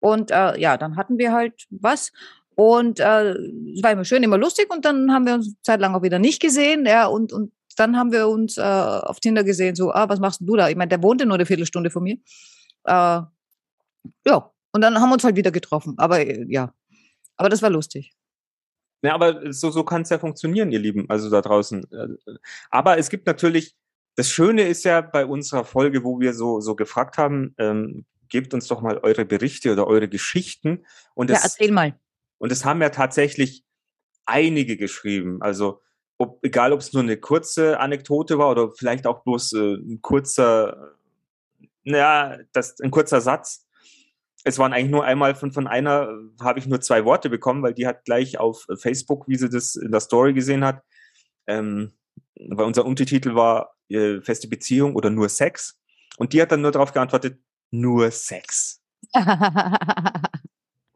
Und 0.01 0.33
äh, 0.33 0.59
ja, 0.59 0.77
dann 0.77 0.97
hatten 0.97 1.19
wir 1.19 1.33
halt 1.33 1.67
was. 1.71 2.13
Und 2.57 2.99
äh, 2.99 3.33
es 3.33 3.83
war 3.83 3.93
immer 3.93 4.05
schön, 4.05 4.23
immer 4.23 4.37
lustig. 4.37 4.73
Und 4.73 4.85
dann 4.85 5.13
haben 5.13 5.27
wir 5.27 5.35
uns 5.35 5.47
eine 5.47 5.63
Zeit 5.63 5.81
lang 5.81 5.95
auch 5.95 6.03
wieder 6.03 6.19
nicht 6.19 6.41
gesehen. 6.41 6.87
Ja, 6.87 7.07
und, 7.07 7.33
und 7.33 7.53
dann 7.77 7.97
haben 7.97 8.11
wir 8.11 8.29
uns 8.29 8.59
äh, 8.59 8.63
auf 8.63 9.21
Tinder 9.21 9.45
gesehen, 9.45 9.77
so, 9.77 9.93
ah, 9.93 10.09
was 10.09 10.19
machst 10.19 10.41
du 10.43 10.57
da? 10.57 10.69
Ich 10.69 10.77
meine, 10.77 10.89
der 10.89 11.03
wohnte 11.03 11.25
nur 11.25 11.37
eine 11.37 11.47
Viertelstunde 11.47 11.91
von 11.91 12.03
mir. 12.03 12.17
Äh, 12.85 13.21
ja, 14.27 14.51
und 14.73 14.81
dann 14.81 15.01
haben 15.01 15.11
wir 15.11 15.15
uns 15.15 15.25
halt 15.25 15.37
wieder 15.37 15.53
getroffen. 15.53 15.95
Aber 15.99 16.21
äh, 16.21 16.45
ja, 16.49 16.75
aber 17.37 17.49
das 17.49 17.63
war 17.63 17.71
lustig. 17.71 18.13
Ja, 19.03 19.15
aber 19.15 19.53
so, 19.53 19.71
so 19.71 19.85
kann 19.85 20.03
es 20.03 20.11
ja 20.11 20.19
funktionieren, 20.19 20.71
ihr 20.71 20.79
Lieben, 20.79 21.11
also 21.11 21.29
da 21.29 21.43
draußen. 21.43 21.85
Äh, 21.93 22.39
Aber 22.71 22.99
es 22.99 23.11
gibt 23.11 23.27
natürlich, 23.27 23.75
das 24.15 24.31
Schöne 24.31 24.63
ist 24.63 24.85
ja 24.85 25.01
bei 25.01 25.27
unserer 25.27 25.65
Folge, 25.65 26.05
wo 26.05 26.21
wir 26.21 26.35
so, 26.35 26.61
so 26.61 26.77
gefragt 26.77 27.19
haben, 27.19 27.55
ähm, 27.59 28.05
gebt 28.29 28.55
uns 28.55 28.69
doch 28.69 28.81
mal 28.81 28.99
eure 28.99 29.25
Berichte 29.25 29.73
oder 29.73 29.87
eure 29.87 30.09
Geschichten. 30.09 30.85
Und 31.15 31.31
Ja, 31.31 31.37
es, 31.37 31.45
erzähl 31.45 31.73
mal. 31.73 31.99
und 32.39 32.53
es 32.53 32.65
haben 32.65 32.81
ja 32.81 32.91
tatsächlich 32.91 33.65
einige 34.25 34.77
geschrieben. 34.77 35.43
Also 35.43 35.83
ob, 36.17 36.39
egal, 36.45 36.73
ob 36.73 36.81
es 36.81 36.93
nur 36.93 37.03
eine 37.03 37.17
kurze 37.17 37.81
Anekdote 37.81 38.39
war 38.39 38.51
oder 38.51 38.71
vielleicht 38.73 39.07
auch 39.07 39.25
bloß 39.25 39.53
äh, 39.55 39.75
ein 39.75 40.01
kurzer, 40.01 40.95
naja, 41.83 42.39
das, 42.53 42.79
ein 42.81 42.93
kurzer 42.93 43.21
Satz. 43.21 43.67
Es 44.45 44.59
waren 44.59 44.73
eigentlich 44.73 44.91
nur 44.91 45.05
einmal 45.05 45.35
von, 45.35 45.53
von 45.53 45.67
einer, 45.67 46.09
habe 46.41 46.59
ich 46.59 46.67
nur 46.67 46.81
zwei 46.81 47.05
Worte 47.05 47.31
bekommen, 47.31 47.63
weil 47.63 47.75
die 47.75 47.87
hat 47.87 48.05
gleich 48.05 48.39
auf 48.39 48.67
Facebook, 48.77 49.29
wie 49.29 49.37
sie 49.37 49.49
das 49.49 49.77
in 49.77 49.93
der 49.93 50.01
Story 50.01 50.33
gesehen 50.33 50.65
hat, 50.65 50.83
ähm, 51.47 51.93
weil 52.49 52.67
unser 52.67 52.85
Untertitel 52.85 53.35
war 53.35 53.75
äh, 53.89 54.21
feste 54.21 54.49
Beziehung 54.49 54.97
oder 54.97 55.11
nur 55.11 55.29
Sex. 55.29 55.79
Und 56.19 56.33
die 56.33 56.43
hat 56.43 56.53
dann 56.53 56.63
nur 56.63 56.73
darauf 56.73 56.93
geantwortet, 56.93 57.39
nur 57.71 58.11
Sex. 58.11 58.83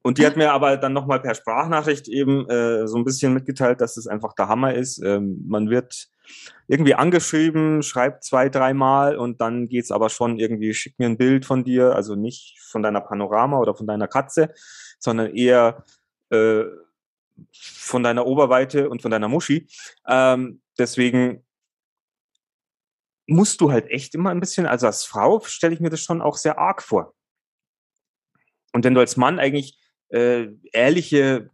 Und 0.03 0.19
die 0.19 0.27
hat 0.27 0.37
mir 0.37 0.53
aber 0.53 0.77
dann 0.77 0.93
nochmal 0.93 1.21
per 1.21 1.35
Sprachnachricht 1.35 2.07
eben 2.07 2.49
äh, 2.49 2.87
so 2.87 2.97
ein 2.97 3.03
bisschen 3.03 3.35
mitgeteilt, 3.35 3.81
dass 3.81 3.97
es 3.97 4.07
einfach 4.07 4.35
der 4.35 4.47
Hammer 4.47 4.73
ist. 4.73 5.03
Ähm, 5.03 5.45
man 5.49 5.69
wird 5.69 6.09
irgendwie 6.69 6.95
angeschrieben, 6.95 7.83
schreibt 7.83 8.25
zwei, 8.25 8.49
dreimal 8.49 9.17
und 9.17 9.41
dann 9.41 9.69
geht's 9.69 9.91
aber 9.91 10.09
schon 10.09 10.39
irgendwie, 10.39 10.75
schick 10.75 10.99
mir 10.99 11.07
ein 11.07 11.19
Bild 11.19 11.45
von 11.45 11.65
dir, 11.65 11.95
also 11.95 12.15
nicht 12.15 12.61
von 12.61 12.83
deiner 12.83 13.01
Panorama 13.01 13.59
oder 13.59 13.75
von 13.75 13.87
deiner 13.87 14.09
Katze, 14.09 14.53
sondern 14.99 15.35
eher 15.35 15.85
äh, 16.31 16.65
von 17.53 18.03
deiner 18.03 18.27
Oberweite 18.27 18.89
und 18.89 19.03
von 19.03 19.11
deiner 19.11 19.29
Muschi. 19.29 19.69
Ähm, 20.09 20.61
deswegen 20.79 21.45
musst 23.27 23.61
du 23.61 23.73
halt 23.73 23.91
echt 23.91 24.15
immer 24.15 24.31
ein 24.31 24.41
bisschen, 24.41 24.67
also 24.67 24.87
als 24.87 25.05
Frau 25.05 25.41
stelle 25.41 25.75
ich 25.75 25.81
mir 25.81 25.91
das 25.91 26.01
schon 26.01 26.23
auch 26.23 26.37
sehr 26.37 26.59
arg 26.59 26.83
vor. 26.83 27.15
Und 28.73 28.85
wenn 28.85 28.95
du 28.95 29.01
als 29.01 29.17
Mann 29.17 29.39
eigentlich 29.39 29.79
äh, 30.09 30.49
ehrliche 30.73 31.51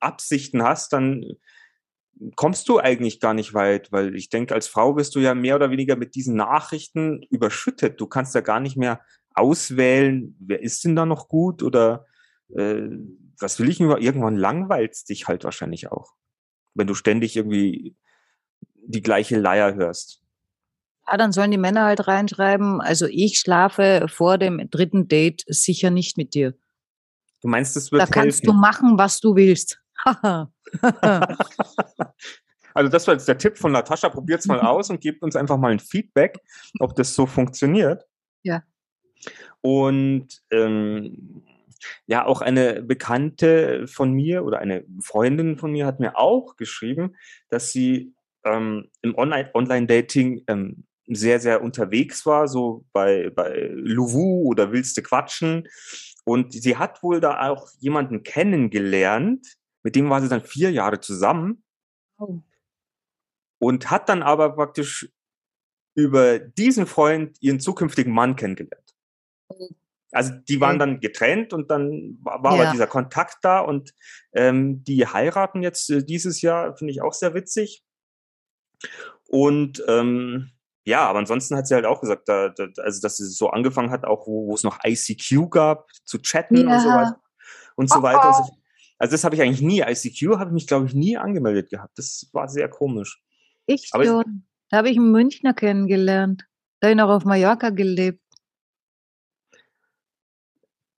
Absichten 0.00 0.62
hast, 0.62 0.92
dann 0.92 1.24
kommst 2.36 2.68
du 2.68 2.78
eigentlich 2.78 3.20
gar 3.20 3.34
nicht 3.34 3.54
weit, 3.54 3.90
weil 3.92 4.14
ich 4.14 4.28
denke, 4.28 4.54
als 4.54 4.68
Frau 4.68 4.94
bist 4.94 5.14
du 5.14 5.20
ja 5.20 5.34
mehr 5.34 5.56
oder 5.56 5.70
weniger 5.70 5.96
mit 5.96 6.14
diesen 6.14 6.36
Nachrichten 6.36 7.22
überschüttet. 7.30 8.00
Du 8.00 8.06
kannst 8.06 8.34
ja 8.34 8.40
gar 8.40 8.60
nicht 8.60 8.76
mehr 8.76 9.00
auswählen, 9.34 10.36
wer 10.38 10.62
ist 10.62 10.84
denn 10.84 10.96
da 10.96 11.06
noch 11.06 11.28
gut 11.28 11.62
oder 11.62 12.06
äh, 12.54 12.82
was 13.40 13.58
will 13.58 13.68
ich 13.68 13.80
über 13.80 14.00
irgendwann 14.00 14.36
langweilst 14.36 15.08
dich 15.08 15.26
halt 15.26 15.44
wahrscheinlich 15.44 15.90
auch, 15.90 16.12
wenn 16.74 16.86
du 16.86 16.94
ständig 16.94 17.36
irgendwie 17.36 17.96
die 18.86 19.02
gleiche 19.02 19.38
Leier 19.38 19.74
hörst. 19.74 20.20
Ja, 21.06 21.16
dann 21.16 21.32
sollen 21.32 21.50
die 21.50 21.58
Männer 21.58 21.84
halt 21.84 22.06
reinschreiben, 22.06 22.80
also 22.80 23.06
ich 23.06 23.38
schlafe 23.38 24.06
vor 24.08 24.38
dem 24.38 24.70
dritten 24.70 25.08
Date 25.08 25.44
sicher 25.48 25.90
nicht 25.90 26.16
mit 26.16 26.34
dir. 26.34 26.54
Du 27.42 27.48
meinst, 27.48 27.76
das 27.76 27.92
wird 27.92 28.00
Da 28.00 28.06
kannst 28.06 28.40
helfen? 28.40 28.46
du 28.46 28.52
machen, 28.54 28.98
was 28.98 29.20
du 29.20 29.34
willst. 29.34 29.83
also 32.74 32.90
das 32.90 33.06
war 33.06 33.14
jetzt 33.14 33.28
der 33.28 33.38
Tipp 33.38 33.56
von 33.58 33.72
Natascha. 33.72 34.08
Probiert's 34.08 34.46
mal 34.46 34.60
aus 34.60 34.90
und 34.90 35.00
gebt 35.00 35.22
uns 35.22 35.36
einfach 35.36 35.56
mal 35.56 35.72
ein 35.72 35.80
Feedback, 35.80 36.38
ob 36.80 36.94
das 36.96 37.14
so 37.14 37.26
funktioniert. 37.26 38.04
Ja. 38.42 38.62
Und 39.60 40.42
ähm, 40.50 41.42
ja, 42.06 42.24
auch 42.24 42.40
eine 42.40 42.82
Bekannte 42.82 43.86
von 43.86 44.12
mir 44.12 44.44
oder 44.44 44.58
eine 44.58 44.84
Freundin 45.02 45.56
von 45.58 45.72
mir 45.72 45.86
hat 45.86 46.00
mir 46.00 46.16
auch 46.16 46.56
geschrieben, 46.56 47.16
dass 47.48 47.72
sie 47.72 48.14
ähm, 48.44 48.90
im 49.02 49.14
Online- 49.16 49.50
Online-Dating 49.54 50.44
ähm, 50.46 50.84
sehr, 51.06 51.40
sehr 51.40 51.62
unterwegs 51.62 52.24
war, 52.24 52.48
so 52.48 52.84
bei, 52.92 53.30
bei 53.30 53.70
Luwu 53.72 54.48
oder 54.48 54.72
Willste 54.72 55.02
Quatschen. 55.02 55.68
Und 56.24 56.52
sie 56.54 56.76
hat 56.76 57.02
wohl 57.02 57.20
da 57.20 57.48
auch 57.48 57.68
jemanden 57.78 58.22
kennengelernt, 58.22 59.46
mit 59.84 59.94
dem 59.94 60.10
war 60.10 60.20
sie 60.20 60.28
dann 60.28 60.40
vier 60.42 60.72
Jahre 60.72 60.98
zusammen. 61.00 61.62
Oh. 62.18 62.40
Und 63.58 63.90
hat 63.90 64.08
dann 64.08 64.22
aber 64.22 64.50
praktisch 64.56 65.08
über 65.94 66.40
diesen 66.40 66.86
Freund 66.86 67.36
ihren 67.40 67.60
zukünftigen 67.60 68.12
Mann 68.12 68.34
kennengelernt. 68.34 68.96
Oh. 69.48 69.68
Also 70.10 70.32
die 70.32 70.60
waren 70.60 70.78
dann 70.78 71.00
getrennt 71.00 71.52
und 71.52 71.70
dann 71.72 72.18
war, 72.22 72.42
Ja. 72.54 72.62
aber 72.62 72.70
dieser 72.72 72.86
Kontakt 72.86 73.38
da 73.42 73.58
und 73.60 73.94
ähm, 74.32 74.84
die 74.84 75.06
heiraten 75.06 75.60
jetzt 75.62 75.90
äh, 75.90 76.04
dieses 76.04 76.40
Jahr, 76.40 76.76
finde 76.76 76.92
ich 76.92 77.02
auch 77.02 77.12
sehr 77.12 77.34
witzig. 77.34 77.84
Und 79.28 79.82
ähm, 79.88 80.50
ja, 80.84 81.08
aber 81.08 81.18
ansonsten 81.18 81.56
hat 81.56 81.66
sie 81.66 81.74
halt 81.74 81.86
auch 81.86 82.00
gesagt, 82.00 82.28
da, 82.28 82.50
da, 82.50 82.68
also 82.82 83.00
dass 83.00 83.16
sie 83.16 83.26
so 83.26 83.50
angefangen 83.50 83.90
hat, 83.90 84.04
auch 84.04 84.26
wo, 84.28 84.46
wo 84.46 84.54
es 84.54 84.62
noch 84.62 84.78
ICQ 84.84 85.50
gab, 85.50 85.90
zu 86.04 86.18
chatten 86.18 86.58
und 86.68 86.80
so 86.80 86.88
Ja. 86.88 86.96
weiter. 86.96 87.20
Und 87.74 87.90
so 87.90 87.98
Oh, 87.98 88.02
weiter. 88.02 88.48
Also, 89.04 89.12
das 89.12 89.24
habe 89.24 89.34
ich 89.34 89.42
eigentlich 89.42 89.60
nie. 89.60 89.82
ICQ 89.82 90.38
habe 90.38 90.48
ich 90.48 90.54
mich, 90.54 90.66
glaube 90.66 90.86
ich, 90.86 90.94
nie 90.94 91.18
angemeldet 91.18 91.68
gehabt. 91.68 91.98
Das 91.98 92.30
war 92.32 92.48
sehr 92.48 92.70
komisch. 92.70 93.22
Ich 93.66 93.90
Aber 93.92 94.02
schon. 94.02 94.46
Da 94.70 94.78
habe 94.78 94.88
ich 94.88 94.96
einen 94.96 95.12
Münchner 95.12 95.52
kennengelernt. 95.52 96.46
Da 96.80 96.86
habe 96.86 96.92
ich 96.92 96.96
noch 96.96 97.10
auf 97.10 97.26
Mallorca 97.26 97.68
gelebt. 97.68 98.22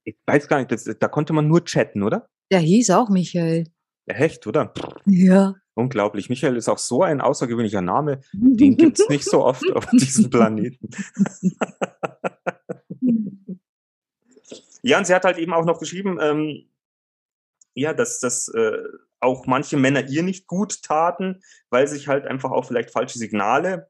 Ich 0.04 0.16
weiß 0.24 0.46
gar 0.46 0.58
nicht, 0.58 0.70
das, 0.70 0.84
da 0.84 1.08
konnte 1.08 1.32
man 1.32 1.48
nur 1.48 1.64
chatten, 1.64 2.04
oder? 2.04 2.28
Der 2.52 2.60
hieß 2.60 2.90
auch 2.90 3.08
Michael. 3.08 3.64
Ja, 4.06 4.14
echt, 4.14 4.46
oder? 4.46 4.72
Ja. 5.06 5.56
Unglaublich. 5.74 6.28
Michael 6.28 6.54
ist 6.54 6.68
auch 6.68 6.78
so 6.78 7.02
ein 7.02 7.20
außergewöhnlicher 7.20 7.82
Name. 7.82 8.20
Den 8.32 8.76
gibt 8.76 9.00
es 9.00 9.08
nicht 9.08 9.24
so 9.24 9.44
oft 9.44 9.68
auf 9.72 9.84
diesem 9.90 10.30
Planeten. 10.30 10.90
Ja, 14.86 14.98
und 14.98 15.04
sie 15.04 15.14
hat 15.16 15.24
halt 15.24 15.38
eben 15.38 15.52
auch 15.52 15.64
noch 15.64 15.80
geschrieben, 15.80 16.18
ähm, 16.22 16.68
ja, 17.76 17.92
dass, 17.92 18.18
dass 18.20 18.48
äh, 18.48 18.78
auch 19.20 19.46
manche 19.46 19.76
Männer 19.76 20.08
ihr 20.08 20.22
nicht 20.22 20.46
gut 20.46 20.82
taten, 20.82 21.42
weil 21.70 21.86
sich 21.86 22.08
halt 22.08 22.26
einfach 22.26 22.50
auch 22.50 22.64
vielleicht 22.64 22.90
falsche 22.90 23.18
Signale 23.18 23.88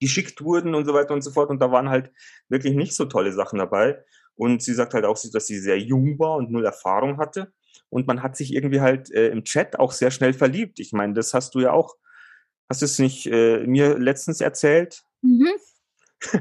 geschickt 0.00 0.42
wurden 0.42 0.74
und 0.74 0.84
so 0.84 0.92
weiter 0.92 1.14
und 1.14 1.22
so 1.22 1.30
fort. 1.30 1.48
Und 1.48 1.60
da 1.60 1.70
waren 1.70 1.88
halt 1.88 2.10
wirklich 2.48 2.74
nicht 2.74 2.94
so 2.94 3.04
tolle 3.04 3.32
Sachen 3.32 3.58
dabei. 3.58 4.04
Und 4.34 4.62
sie 4.62 4.74
sagt 4.74 4.94
halt 4.94 5.04
auch, 5.04 5.16
dass 5.32 5.46
sie 5.46 5.58
sehr 5.58 5.78
jung 5.78 6.18
war 6.18 6.36
und 6.36 6.50
null 6.50 6.64
Erfahrung 6.64 7.18
hatte. 7.18 7.52
Und 7.88 8.08
man 8.08 8.22
hat 8.22 8.36
sich 8.36 8.52
irgendwie 8.52 8.80
halt 8.80 9.10
äh, 9.12 9.28
im 9.28 9.44
Chat 9.44 9.78
auch 9.78 9.92
sehr 9.92 10.10
schnell 10.10 10.32
verliebt. 10.32 10.80
Ich 10.80 10.92
meine, 10.92 11.14
das 11.14 11.34
hast 11.34 11.54
du 11.54 11.60
ja 11.60 11.72
auch, 11.72 11.96
hast 12.68 12.82
du 12.82 12.86
es 12.86 12.98
nicht 12.98 13.26
äh, 13.26 13.64
mir 13.66 13.96
letztens 13.98 14.40
erzählt? 14.40 15.04
Mhm. 15.20 15.50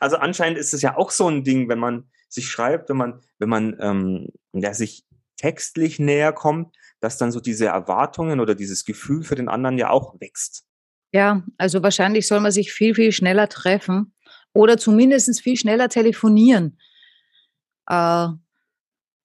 also 0.00 0.16
anscheinend 0.16 0.58
ist 0.58 0.74
es 0.74 0.82
ja 0.82 0.96
auch 0.96 1.10
so 1.10 1.28
ein 1.28 1.44
Ding, 1.44 1.68
wenn 1.68 1.78
man 1.78 2.10
sich 2.28 2.48
schreibt, 2.48 2.88
wenn 2.88 2.96
man, 2.96 3.20
wenn 3.38 3.48
man 3.48 3.76
ähm, 3.80 4.28
ja, 4.52 4.72
sich 4.74 5.04
textlich 5.40 5.98
näher 5.98 6.32
kommt, 6.32 6.76
dass 7.00 7.16
dann 7.16 7.32
so 7.32 7.40
diese 7.40 7.66
Erwartungen 7.66 8.40
oder 8.40 8.54
dieses 8.54 8.84
Gefühl 8.84 9.22
für 9.22 9.36
den 9.36 9.48
anderen 9.48 9.78
ja 9.78 9.88
auch 9.88 10.20
wächst. 10.20 10.64
Ja, 11.12 11.42
also 11.56 11.82
wahrscheinlich 11.82 12.28
soll 12.28 12.40
man 12.40 12.52
sich 12.52 12.72
viel, 12.72 12.94
viel 12.94 13.10
schneller 13.10 13.48
treffen 13.48 14.12
oder 14.52 14.76
zumindest 14.76 15.40
viel 15.40 15.56
schneller 15.56 15.88
telefonieren. 15.88 16.78
Äh, 17.88 18.28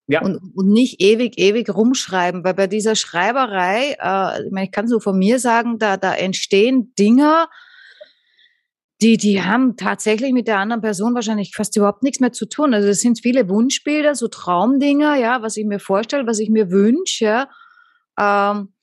Ja. 0.07 0.21
und, 0.21 0.37
und 0.55 0.69
nicht 0.71 1.01
ewig, 1.01 1.37
ewig 1.37 1.69
rumschreiben, 1.69 2.43
weil 2.43 2.53
bei 2.53 2.67
dieser 2.67 2.95
Schreiberei, 2.95 3.97
äh, 3.99 4.45
ich, 4.45 4.51
meine, 4.51 4.67
ich 4.67 4.71
kann 4.71 4.87
so 4.87 4.99
von 4.99 5.17
mir 5.17 5.39
sagen, 5.39 5.79
da, 5.79 5.97
da 5.97 6.13
entstehen 6.13 6.93
Dinge, 6.97 7.47
die, 9.05 9.17
die 9.17 9.43
haben 9.43 9.77
tatsächlich 9.77 10.33
mit 10.33 10.47
der 10.47 10.57
anderen 10.57 10.81
Person 10.81 11.13
wahrscheinlich 11.13 11.55
fast 11.55 11.77
überhaupt 11.77 12.01
nichts 12.01 12.19
mehr 12.19 12.31
zu 12.31 12.47
tun. 12.47 12.73
Also 12.73 12.87
es 12.87 13.01
sind 13.01 13.21
viele 13.21 13.47
Wunschbilder, 13.47 14.15
so 14.15 14.27
Traumdinger, 14.27 15.15
ja, 15.15 15.43
was 15.43 15.57
ich 15.57 15.65
mir 15.65 15.79
vorstelle, 15.79 16.25
was 16.25 16.39
ich 16.39 16.49
mir 16.49 16.71
wünsche, 16.71 17.25
ja. 17.25 17.49
Ähm, 18.19 18.73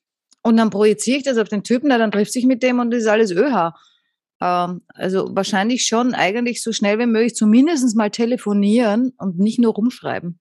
und 0.44 0.56
dann 0.56 0.70
projiziere 0.70 1.18
ich 1.18 1.24
das 1.24 1.38
auf 1.38 1.48
den 1.48 1.64
Typen, 1.64 1.88
na, 1.88 1.98
dann 1.98 2.12
trifft 2.12 2.32
sich 2.32 2.46
mit 2.46 2.62
dem 2.62 2.78
und 2.78 2.92
das 2.92 3.00
ist 3.00 3.08
alles 3.08 3.32
ÖH. 3.32 3.72
Ähm, 4.40 4.82
also 4.94 5.34
wahrscheinlich 5.34 5.86
schon 5.86 6.14
eigentlich 6.14 6.62
so 6.62 6.72
schnell 6.72 7.00
wie 7.00 7.06
möglich 7.06 7.34
zumindest 7.34 7.96
mal 7.96 8.10
telefonieren 8.10 9.14
und 9.18 9.40
nicht 9.40 9.58
nur 9.58 9.74
rumschreiben. 9.74 10.38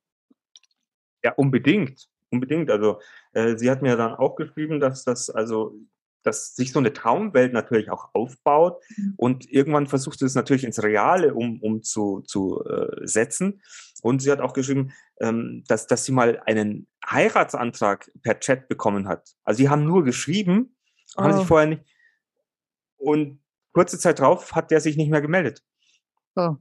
Ja, 1.24 1.34
unbedingt. 1.38 2.08
Unbedingt. 2.30 2.70
Also 2.70 3.00
äh, 3.34 3.58
sie 3.58 3.72
hat 3.72 3.82
mir 3.82 3.98
dann 3.98 4.13
auch 4.13 4.36
geschrieben, 4.36 4.80
dass 4.80 5.04
das, 5.04 5.32
also, 5.32 5.74
dass 6.24 6.56
sich 6.56 6.72
so 6.72 6.80
eine 6.80 6.94
Traumwelt 6.94 7.54
natürlich 7.54 7.90
auch 7.92 8.10
aufbaut 8.14 8.82
Mhm. 8.98 9.14
und 9.18 9.50
irgendwann 9.52 9.88
versucht 9.88 10.20
sie 10.20 10.26
es 10.26 10.36
natürlich 10.36 10.64
ins 10.64 10.82
Reale 10.84 11.34
um, 11.34 11.62
um 11.62 11.82
zu, 11.84 12.22
zu 12.22 12.64
äh, 12.66 13.06
setzen. 13.08 13.62
Und 14.04 14.22
sie 14.22 14.32
hat 14.32 14.40
auch 14.42 14.54
geschrieben, 14.54 14.94
ähm, 15.20 15.64
dass, 15.68 15.88
dass 15.88 16.06
sie 16.06 16.12
mal 16.12 16.42
einen 16.46 16.88
Heiratsantrag 17.10 18.12
per 18.24 18.40
Chat 18.40 18.68
bekommen 18.68 19.08
hat. 19.08 19.30
Also 19.44 19.60
sie 19.60 19.70
haben 19.70 19.86
nur 19.86 20.04
geschrieben, 20.04 20.76
haben 21.18 21.34
Oh. 21.34 21.38
sich 21.38 21.48
vorher 21.48 21.68
nicht. 21.68 21.84
Und 22.98 23.42
kurze 23.74 23.98
Zeit 24.00 24.20
drauf 24.20 24.54
hat 24.54 24.72
der 24.72 24.82
sich 24.82 24.98
nicht 24.98 25.10
mehr 25.12 25.22
gemeldet. 25.22 25.64
Oh. 26.36 26.56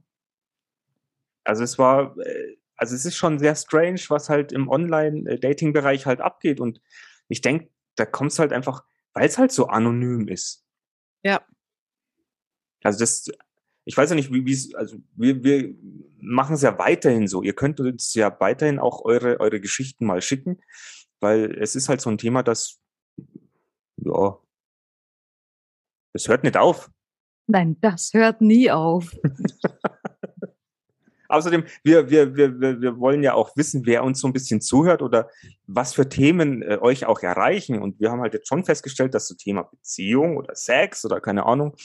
Also 1.43 1.63
es 1.63 1.77
war, 1.79 2.17
äh, 2.19 2.57
also 2.75 2.95
es 2.95 3.05
ist 3.05 3.15
schon 3.15 3.39
sehr 3.39 3.55
strange, 3.55 4.01
was 4.09 4.29
halt 4.29 4.51
im 4.51 4.67
Online-Dating-Bereich 4.69 6.05
halt 6.05 6.21
abgeht. 6.21 6.59
Und 6.59 6.81
ich 7.27 7.41
denke, 7.41 7.69
da 7.95 8.05
kommt 8.05 8.31
es 8.31 8.39
halt 8.39 8.53
einfach, 8.53 8.83
weil 9.13 9.27
es 9.27 9.37
halt 9.37 9.51
so 9.51 9.67
anonym 9.67 10.27
ist. 10.27 10.65
Ja. 11.23 11.45
Also 12.83 12.99
das, 12.99 13.29
ich 13.85 13.95
weiß 13.95 14.09
ja 14.09 14.15
nicht, 14.15 14.31
wie 14.31 14.51
es, 14.51 14.73
also 14.75 14.97
wir, 15.15 15.43
wir 15.43 15.75
machen 16.19 16.55
es 16.55 16.61
ja 16.61 16.77
weiterhin 16.77 17.27
so. 17.27 17.43
Ihr 17.43 17.53
könnt 17.53 17.79
uns 17.79 18.13
ja 18.13 18.39
weiterhin 18.39 18.79
auch 18.79 19.03
eure, 19.05 19.39
eure 19.39 19.59
Geschichten 19.59 20.05
mal 20.05 20.21
schicken, 20.21 20.61
weil 21.19 21.57
es 21.59 21.75
ist 21.75 21.89
halt 21.89 22.01
so 22.01 22.09
ein 22.09 22.17
Thema, 22.17 22.43
das, 22.43 22.79
ja, 23.97 24.37
das 26.13 26.27
hört 26.27 26.43
nicht 26.43 26.57
auf. 26.57 26.91
Nein, 27.47 27.77
das 27.81 28.13
hört 28.13 28.41
nie 28.41 28.71
auf. 28.71 29.15
Außerdem, 31.31 31.63
wir, 31.83 32.09
wir, 32.09 32.35
wir, 32.35 32.59
wir 32.59 32.99
wollen 32.99 33.23
ja 33.23 33.33
auch 33.33 33.55
wissen, 33.55 33.85
wer 33.85 34.03
uns 34.03 34.19
so 34.19 34.27
ein 34.27 34.33
bisschen 34.33 34.61
zuhört 34.61 35.01
oder 35.01 35.29
was 35.65 35.93
für 35.93 36.09
Themen 36.09 36.61
äh, 36.61 36.77
euch 36.81 37.05
auch 37.05 37.21
erreichen. 37.21 37.81
Und 37.81 37.99
wir 37.99 38.11
haben 38.11 38.21
halt 38.21 38.33
jetzt 38.33 38.47
schon 38.47 38.65
festgestellt, 38.65 39.13
dass 39.13 39.27
so 39.27 39.35
Thema 39.35 39.63
Beziehung 39.63 40.37
oder 40.37 40.55
Sex 40.55 41.05
oder 41.05 41.21
keine 41.21 41.45
Ahnung, 41.45 41.75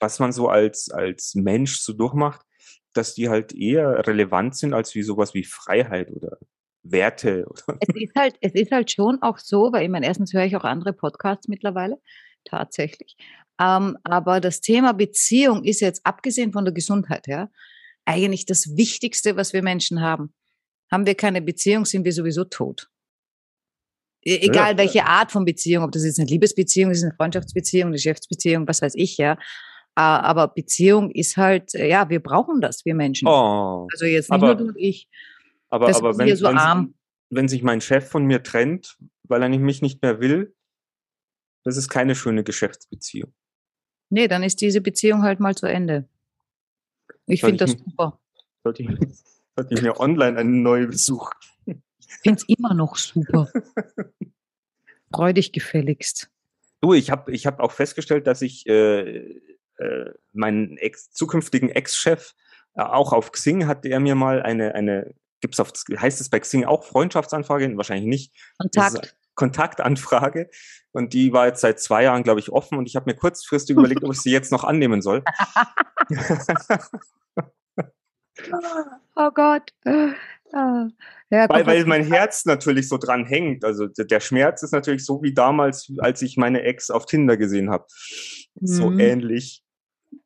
was 0.00 0.18
man 0.18 0.32
so 0.32 0.48
als, 0.48 0.90
als 0.90 1.34
Mensch 1.34 1.80
so 1.80 1.92
durchmacht, 1.92 2.40
dass 2.94 3.14
die 3.14 3.28
halt 3.28 3.54
eher 3.54 4.06
relevant 4.06 4.56
sind 4.56 4.72
als 4.72 4.94
wie 4.94 5.02
sowas 5.02 5.34
wie 5.34 5.44
Freiheit 5.44 6.10
oder 6.10 6.38
Werte. 6.82 7.46
Oder 7.46 7.78
Es 7.80 7.94
ist 7.94 8.14
halt, 8.14 8.36
es 8.40 8.54
ist 8.54 8.70
halt 8.70 8.90
schon 8.90 9.20
auch 9.22 9.38
so, 9.38 9.72
weil 9.72 9.84
ich 9.84 9.90
meine, 9.90 10.06
erstens 10.06 10.32
höre 10.32 10.44
ich 10.44 10.56
auch 10.56 10.64
andere 10.64 10.92
Podcasts 10.92 11.48
mittlerweile, 11.48 12.00
tatsächlich. 12.44 13.16
Ähm, 13.60 13.96
aber 14.04 14.40
das 14.40 14.60
Thema 14.60 14.92
Beziehung 14.92 15.64
ist 15.64 15.80
jetzt 15.80 16.04
abgesehen 16.04 16.52
von 16.52 16.64
der 16.64 16.74
Gesundheit, 16.74 17.26
ja, 17.26 17.48
eigentlich 18.04 18.46
das 18.46 18.76
Wichtigste, 18.76 19.36
was 19.36 19.52
wir 19.52 19.62
Menschen 19.62 20.00
haben. 20.00 20.32
Haben 20.90 21.06
wir 21.06 21.14
keine 21.14 21.40
Beziehung, 21.42 21.84
sind 21.84 22.04
wir 22.04 22.12
sowieso 22.12 22.44
tot. 22.44 22.88
E 24.24 24.36
egal 24.38 24.72
Ja. 24.72 24.78
welche 24.78 25.04
Art 25.06 25.32
von 25.32 25.44
Beziehung, 25.44 25.84
ob 25.84 25.92
das 25.92 26.04
jetzt 26.04 26.18
eine 26.18 26.28
Liebesbeziehung 26.28 26.90
ist, 26.90 27.02
eine 27.02 27.14
Freundschaftsbeziehung, 27.14 27.88
eine 27.88 27.96
Geschäftsbeziehung, 27.96 28.66
was 28.68 28.80
weiß 28.82 28.94
ich, 28.96 29.16
ja. 29.18 29.38
Aber 29.96 30.48
Beziehung 30.48 31.10
ist 31.10 31.36
halt, 31.36 31.74
äh, 31.74 31.88
ja, 31.88 32.08
wir 32.10 32.20
brauchen 32.20 32.60
das, 32.60 32.84
wir 32.84 32.94
Menschen. 32.94 33.28
Oh, 33.28 33.86
Also 33.92 34.06
jetzt 34.06 34.30
nicht 34.30 34.34
aber- 34.34 34.46
nur 34.48 34.56
du 34.56 34.64
und 34.68 34.76
ich. 34.76 35.08
aber, 35.68 35.86
das 35.88 35.98
aber 35.98 36.16
wenn, 36.18 36.34
so 36.36 36.46
wenn, 36.48 36.58
arm. 36.58 36.94
wenn 37.30 37.48
sich 37.48 37.62
mein 37.62 37.80
Chef 37.80 38.08
von 38.08 38.24
mir 38.24 38.42
trennt, 38.42 38.96
weil 39.24 39.42
er 39.42 39.48
mich 39.50 39.82
nicht 39.82 40.02
mehr 40.02 40.20
will, 40.20 40.54
das 41.64 41.76
ist 41.76 41.88
keine 41.88 42.14
schöne 42.14 42.44
Geschäftsbeziehung. 42.44 43.32
Nee, 44.10 44.28
dann 44.28 44.42
ist 44.42 44.60
diese 44.60 44.80
Beziehung 44.80 45.22
halt 45.22 45.38
mal 45.40 45.54
zu 45.54 45.66
Ende. 45.66 46.08
Ich 47.26 47.40
finde 47.40 47.64
das 47.64 47.72
super. 47.72 48.18
Sollte 48.62 48.82
ich, 48.82 48.88
sollte 49.56 49.74
ich 49.74 49.82
mir 49.82 49.98
online 50.00 50.38
eine 50.38 50.50
neue 50.50 50.86
besuchen. 50.86 51.32
Ich 51.66 52.16
finde 52.22 52.40
es 52.40 52.48
immer 52.48 52.74
noch 52.74 52.96
super. 52.96 53.50
Freu 55.12 55.32
dich 55.32 55.52
gefälligst. 55.52 56.30
Du, 56.80 56.92
ich 56.92 57.10
habe 57.10 57.32
ich 57.32 57.46
hab 57.46 57.60
auch 57.60 57.72
festgestellt, 57.72 58.26
dass 58.26 58.42
ich 58.42 58.66
äh, 58.66 59.40
äh, 59.78 60.10
meinen 60.32 60.76
Ex, 60.76 61.10
zukünftigen 61.12 61.70
Ex-Chef 61.70 62.34
äh, 62.74 62.82
auch 62.82 63.12
auf 63.12 63.32
Xing 63.32 63.66
hat 63.66 63.84
er 63.86 64.00
mir 64.00 64.14
mal 64.14 64.42
eine, 64.42 64.74
eine 64.74 65.14
gibt's 65.40 65.60
auf, 65.60 65.72
heißt 65.96 66.20
es 66.20 66.28
bei 66.28 66.40
Xing 66.40 66.64
auch 66.64 66.84
Freundschaftsanfrage? 66.84 67.76
Wahrscheinlich 67.76 68.06
nicht. 68.06 68.32
Kontakt. 68.58 69.16
Kontaktanfrage 69.34 70.48
und 70.92 71.12
die 71.12 71.32
war 71.32 71.46
jetzt 71.46 71.60
seit 71.60 71.80
zwei 71.80 72.04
Jahren, 72.04 72.22
glaube 72.22 72.40
ich, 72.40 72.50
offen 72.50 72.78
und 72.78 72.86
ich 72.86 72.96
habe 72.96 73.10
mir 73.10 73.16
kurzfristig 73.16 73.76
überlegt, 73.76 74.04
ob 74.04 74.12
ich 74.12 74.20
sie 74.20 74.30
jetzt 74.30 74.52
noch 74.52 74.64
annehmen 74.64 75.02
soll. 75.02 75.22
Oh 79.16 79.30
Gott. 79.30 79.70
Ah. 80.52 80.86
Ja, 81.30 81.48
weil, 81.48 81.66
weil 81.66 81.84
mein 81.86 82.04
Herz 82.04 82.44
natürlich 82.44 82.88
so 82.88 82.96
dran 82.96 83.24
hängt. 83.24 83.64
Also 83.64 83.88
der 83.88 84.20
Schmerz 84.20 84.62
ist 84.62 84.72
natürlich 84.72 85.04
so 85.04 85.22
wie 85.22 85.34
damals, 85.34 85.90
als 85.98 86.22
ich 86.22 86.36
meine 86.36 86.62
Ex 86.62 86.90
auf 86.90 87.06
Tinder 87.06 87.36
gesehen 87.36 87.70
habe. 87.70 87.86
So 88.60 88.90
Mhm. 88.90 89.00
ähnlich. 89.00 89.63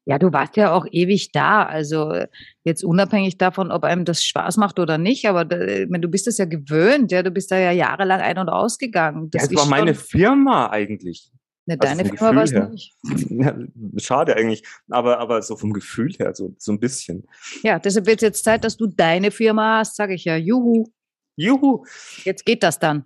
Ja, 0.08 0.18
du 0.18 0.32
warst 0.32 0.56
ja 0.56 0.72
auch 0.72 0.86
ewig 0.90 1.32
da. 1.32 1.64
Also 1.64 2.12
äh, 2.12 2.28
jetzt 2.64 2.82
unabhängig 2.82 3.36
davon, 3.36 3.70
ob 3.70 3.84
einem 3.84 4.06
das 4.06 4.24
Spaß 4.24 4.56
macht 4.56 4.78
oder 4.78 4.96
nicht, 4.96 5.26
aber 5.28 5.44
meine, 5.44 6.00
du 6.00 6.08
bist 6.08 6.26
das 6.26 6.38
ja 6.38 6.46
gewöhnt, 6.46 7.12
ja, 7.12 7.22
du 7.22 7.30
bist 7.30 7.50
da 7.50 7.58
ja 7.58 7.72
jahrelang 7.72 8.22
ein- 8.22 8.38
und 8.38 8.48
ausgegangen. 8.48 9.28
Ja, 9.34 9.42
Das 9.42 9.54
war 9.54 9.66
meine 9.66 9.94
Firma 9.94 10.70
eigentlich. 10.70 11.30
ne, 11.66 11.76
also 11.78 11.94
deine 11.94 12.08
vom 12.08 12.16
Firma 12.16 12.36
war 12.36 12.44
es 12.44 12.52
nicht. 12.52 12.94
Ja, 13.28 13.54
schade 13.98 14.34
eigentlich, 14.34 14.64
aber, 14.88 15.18
aber 15.18 15.42
so 15.42 15.58
vom 15.58 15.74
Gefühl 15.74 16.14
her, 16.18 16.34
so, 16.34 16.54
so 16.56 16.72
ein 16.72 16.80
bisschen. 16.80 17.28
Ja, 17.62 17.78
deshalb 17.78 18.06
wird 18.06 18.22
es 18.22 18.22
jetzt 18.22 18.44
Zeit, 18.44 18.64
dass 18.64 18.78
du 18.78 18.86
deine 18.86 19.30
Firma 19.30 19.80
hast, 19.80 19.96
sage 19.96 20.14
ich 20.14 20.24
ja. 20.24 20.36
Juhu, 20.38 20.86
Juhu! 21.36 21.84
jetzt 22.24 22.46
geht 22.46 22.62
das 22.62 22.78
dann. 22.78 23.04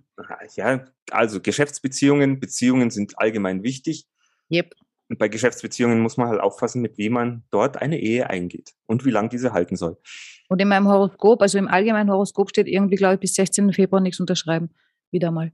Ja, 0.55 0.85
also 1.11 1.41
Geschäftsbeziehungen, 1.41 2.39
Beziehungen 2.39 2.91
sind 2.91 3.19
allgemein 3.19 3.61
wichtig. 3.61 4.07
Yep. 4.49 4.73
Und 5.09 5.19
bei 5.19 5.27
Geschäftsbeziehungen 5.27 5.99
muss 5.99 6.17
man 6.17 6.29
halt 6.29 6.39
aufpassen, 6.39 6.81
mit 6.81 6.97
wem 6.97 7.13
man 7.13 7.43
dort 7.51 7.81
eine 7.81 7.99
Ehe 7.99 8.29
eingeht 8.29 8.73
und 8.85 9.05
wie 9.05 9.11
lang 9.11 9.29
diese 9.29 9.53
halten 9.53 9.75
soll. 9.75 9.97
Und 10.49 10.61
in 10.61 10.67
meinem 10.67 10.87
Horoskop, 10.87 11.41
also 11.41 11.57
im 11.57 11.67
allgemeinen 11.67 12.09
Horoskop 12.09 12.49
steht 12.49 12.67
irgendwie, 12.67 12.95
glaube 12.95 13.15
ich, 13.15 13.19
bis 13.19 13.35
16. 13.35 13.73
Februar 13.73 14.01
nichts 14.01 14.19
unterschreiben. 14.19 14.69
Wieder 15.11 15.31
mal. 15.31 15.51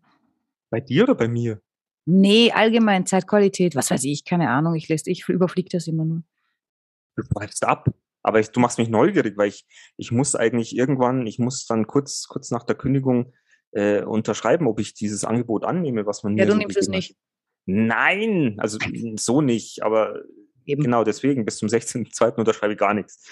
Bei 0.70 0.80
dir 0.80 1.04
oder 1.04 1.16
bei 1.16 1.28
mir? 1.28 1.62
Nee, 2.06 2.52
allgemein, 2.52 3.06
Zeitqualität, 3.06 3.76
was 3.76 3.92
weiß 3.92 4.04
ich, 4.06 4.26
keine 4.26 4.50
Ahnung. 4.50 4.76
Ich, 4.76 4.88
lässt, 4.88 5.08
ich 5.08 5.28
überfliege 5.28 5.70
das 5.70 5.88
immer 5.88 6.06
nur. 6.06 6.24
Du 7.16 7.24
schreibst 7.24 7.64
ab. 7.66 7.90
Aber 8.22 8.40
ich, 8.40 8.50
du 8.50 8.60
machst 8.60 8.78
mich 8.78 8.90
neugierig, 8.90 9.38
weil 9.38 9.48
ich, 9.48 9.66
ich 9.98 10.12
muss 10.12 10.36
eigentlich 10.36 10.76
irgendwann, 10.76 11.26
ich 11.26 11.40
muss 11.40 11.66
dann 11.66 11.88
kurz, 11.88 12.28
kurz 12.28 12.52
nach 12.52 12.64
der 12.64 12.76
Kündigung 12.76 13.34
äh, 13.72 14.02
unterschreiben, 14.02 14.68
ob 14.68 14.80
ich 14.80 14.94
dieses 14.94 15.24
Angebot 15.24 15.64
annehme, 15.64 16.06
was 16.06 16.24
man 16.24 16.36
Ja, 16.36 16.44
mir 16.44 16.48
du 16.48 16.52
so 16.54 16.58
nimmst 16.58 16.78
es 16.78 16.88
nicht. 16.90 17.12
Hat. 17.12 17.18
Nein, 17.72 18.56
also 18.58 18.80
so 19.16 19.42
nicht, 19.42 19.84
aber 19.84 20.24
Eben. 20.66 20.82
genau 20.82 21.04
deswegen, 21.04 21.46
bis 21.46 21.58
zum 21.58 21.70
16.02. 21.70 22.36
unterschreibe 22.36 22.74
ich 22.74 22.80
gar 22.80 22.96
nichts. 22.96 23.24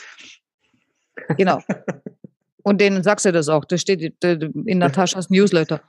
Genau. 1.38 1.60
Und 2.64 2.80
denen 2.82 3.02
sagst 3.02 3.26
du 3.26 3.32
das 3.32 3.48
auch. 3.50 3.66
Das 3.66 3.82
steht 3.82 4.14
in 4.24 4.78
Nataschas 4.78 5.30
Newsletter. 5.30 5.82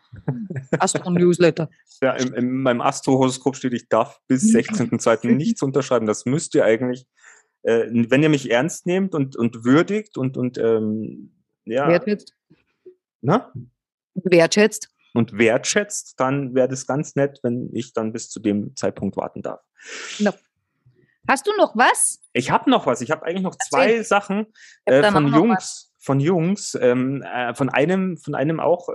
Astro-Newsletter. 0.78 1.68
Ja, 2.00 2.12
in, 2.12 2.32
in 2.34 2.62
meinem 2.62 2.80
Astro-Horoskop 2.80 3.56
steht, 3.56 3.74
ich 3.74 3.88
darf 3.88 4.20
bis 4.28 4.44
16.02. 4.44 5.32
nichts 5.32 5.60
unterschreiben. 5.60 6.06
Das 6.06 6.24
müsst 6.24 6.54
ihr 6.54 6.64
eigentlich, 6.64 7.06
äh, 7.64 7.86
wenn 7.90 8.22
ihr 8.22 8.28
mich 8.28 8.50
ernst 8.50 8.86
nehmt 8.86 9.14
und, 9.14 9.34
und 9.34 9.64
würdigt 9.64 10.16
und, 10.16 10.36
und 10.36 10.56
ähm, 10.56 11.32
ja, 11.64 11.88
Wertschätzt. 11.88 12.34
na? 13.20 13.52
Wertschätzt. 14.14 14.88
Und 15.18 15.36
wertschätzt, 15.36 16.14
dann 16.20 16.54
wäre 16.54 16.68
das 16.68 16.86
ganz 16.86 17.16
nett, 17.16 17.40
wenn 17.42 17.70
ich 17.72 17.92
dann 17.92 18.12
bis 18.12 18.30
zu 18.30 18.38
dem 18.38 18.76
Zeitpunkt 18.76 19.16
warten 19.16 19.42
darf. 19.42 19.60
Hast 21.26 21.46
du 21.46 21.50
noch 21.58 21.76
was? 21.76 22.20
Ich 22.32 22.52
habe 22.52 22.70
noch 22.70 22.86
was. 22.86 23.00
Ich 23.00 23.10
habe 23.10 23.26
eigentlich 23.26 23.42
noch 23.42 23.56
zwei 23.68 23.86
Erzähl. 23.86 24.04
Sachen 24.04 24.46
äh, 24.84 25.02
von 25.10 25.26
Jungs, 25.26 25.92
von 25.98 26.20
Jungs, 26.20 26.78
ähm, 26.80 27.22
äh, 27.22 27.52
von 27.52 27.68
einem, 27.68 28.16
von 28.16 28.36
einem 28.36 28.60
auch, 28.60 28.88
äh, 28.90 28.94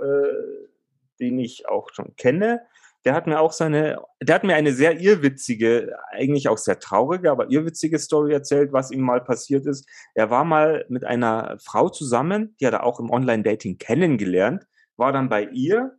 den 1.20 1.38
ich 1.38 1.68
auch 1.68 1.90
schon 1.92 2.16
kenne. 2.16 2.62
Der 3.04 3.12
hat 3.12 3.26
mir 3.26 3.38
auch 3.38 3.52
seine, 3.52 3.98
der 4.22 4.36
hat 4.36 4.44
mir 4.44 4.54
eine 4.54 4.72
sehr 4.72 4.98
irrwitzige, 4.98 5.94
eigentlich 6.10 6.48
auch 6.48 6.56
sehr 6.56 6.78
traurige, 6.78 7.30
aber 7.30 7.50
irrwitzige 7.50 7.98
Story 7.98 8.32
erzählt, 8.32 8.72
was 8.72 8.90
ihm 8.90 9.02
mal 9.02 9.22
passiert 9.22 9.66
ist. 9.66 9.86
Er 10.14 10.30
war 10.30 10.44
mal 10.44 10.86
mit 10.88 11.04
einer 11.04 11.58
Frau 11.62 11.90
zusammen, 11.90 12.56
die 12.58 12.66
hat 12.66 12.72
er 12.72 12.82
auch 12.82 12.98
im 12.98 13.10
Online-Dating 13.10 13.76
kennengelernt, 13.76 14.66
war 14.96 15.12
dann 15.12 15.28
bei 15.28 15.44
ihr 15.44 15.98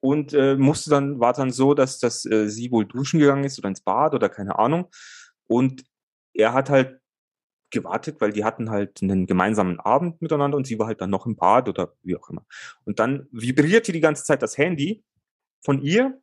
und 0.00 0.32
äh, 0.32 0.56
musste 0.56 0.90
dann, 0.90 1.20
war 1.20 1.32
dann 1.32 1.50
so, 1.50 1.74
dass, 1.74 1.98
dass 1.98 2.24
äh, 2.24 2.48
sie 2.48 2.70
wohl 2.70 2.86
duschen 2.86 3.20
gegangen 3.20 3.44
ist 3.44 3.58
oder 3.58 3.68
ins 3.68 3.82
Bad 3.82 4.14
oder 4.14 4.28
keine 4.28 4.58
Ahnung. 4.58 4.88
Und 5.46 5.84
er 6.32 6.52
hat 6.52 6.70
halt 6.70 7.00
gewartet, 7.70 8.20
weil 8.20 8.32
die 8.32 8.44
hatten 8.44 8.70
halt 8.70 9.02
einen 9.02 9.26
gemeinsamen 9.26 9.78
Abend 9.78 10.20
miteinander 10.22 10.56
und 10.56 10.66
sie 10.66 10.78
war 10.78 10.86
halt 10.86 11.00
dann 11.00 11.10
noch 11.10 11.26
im 11.26 11.36
Bad 11.36 11.68
oder 11.68 11.94
wie 12.02 12.16
auch 12.16 12.28
immer. 12.28 12.44
Und 12.84 12.98
dann 12.98 13.28
vibrierte 13.30 13.92
die 13.92 14.00
ganze 14.00 14.24
Zeit 14.24 14.42
das 14.42 14.58
Handy 14.58 15.04
von 15.62 15.80
ihr, 15.82 16.20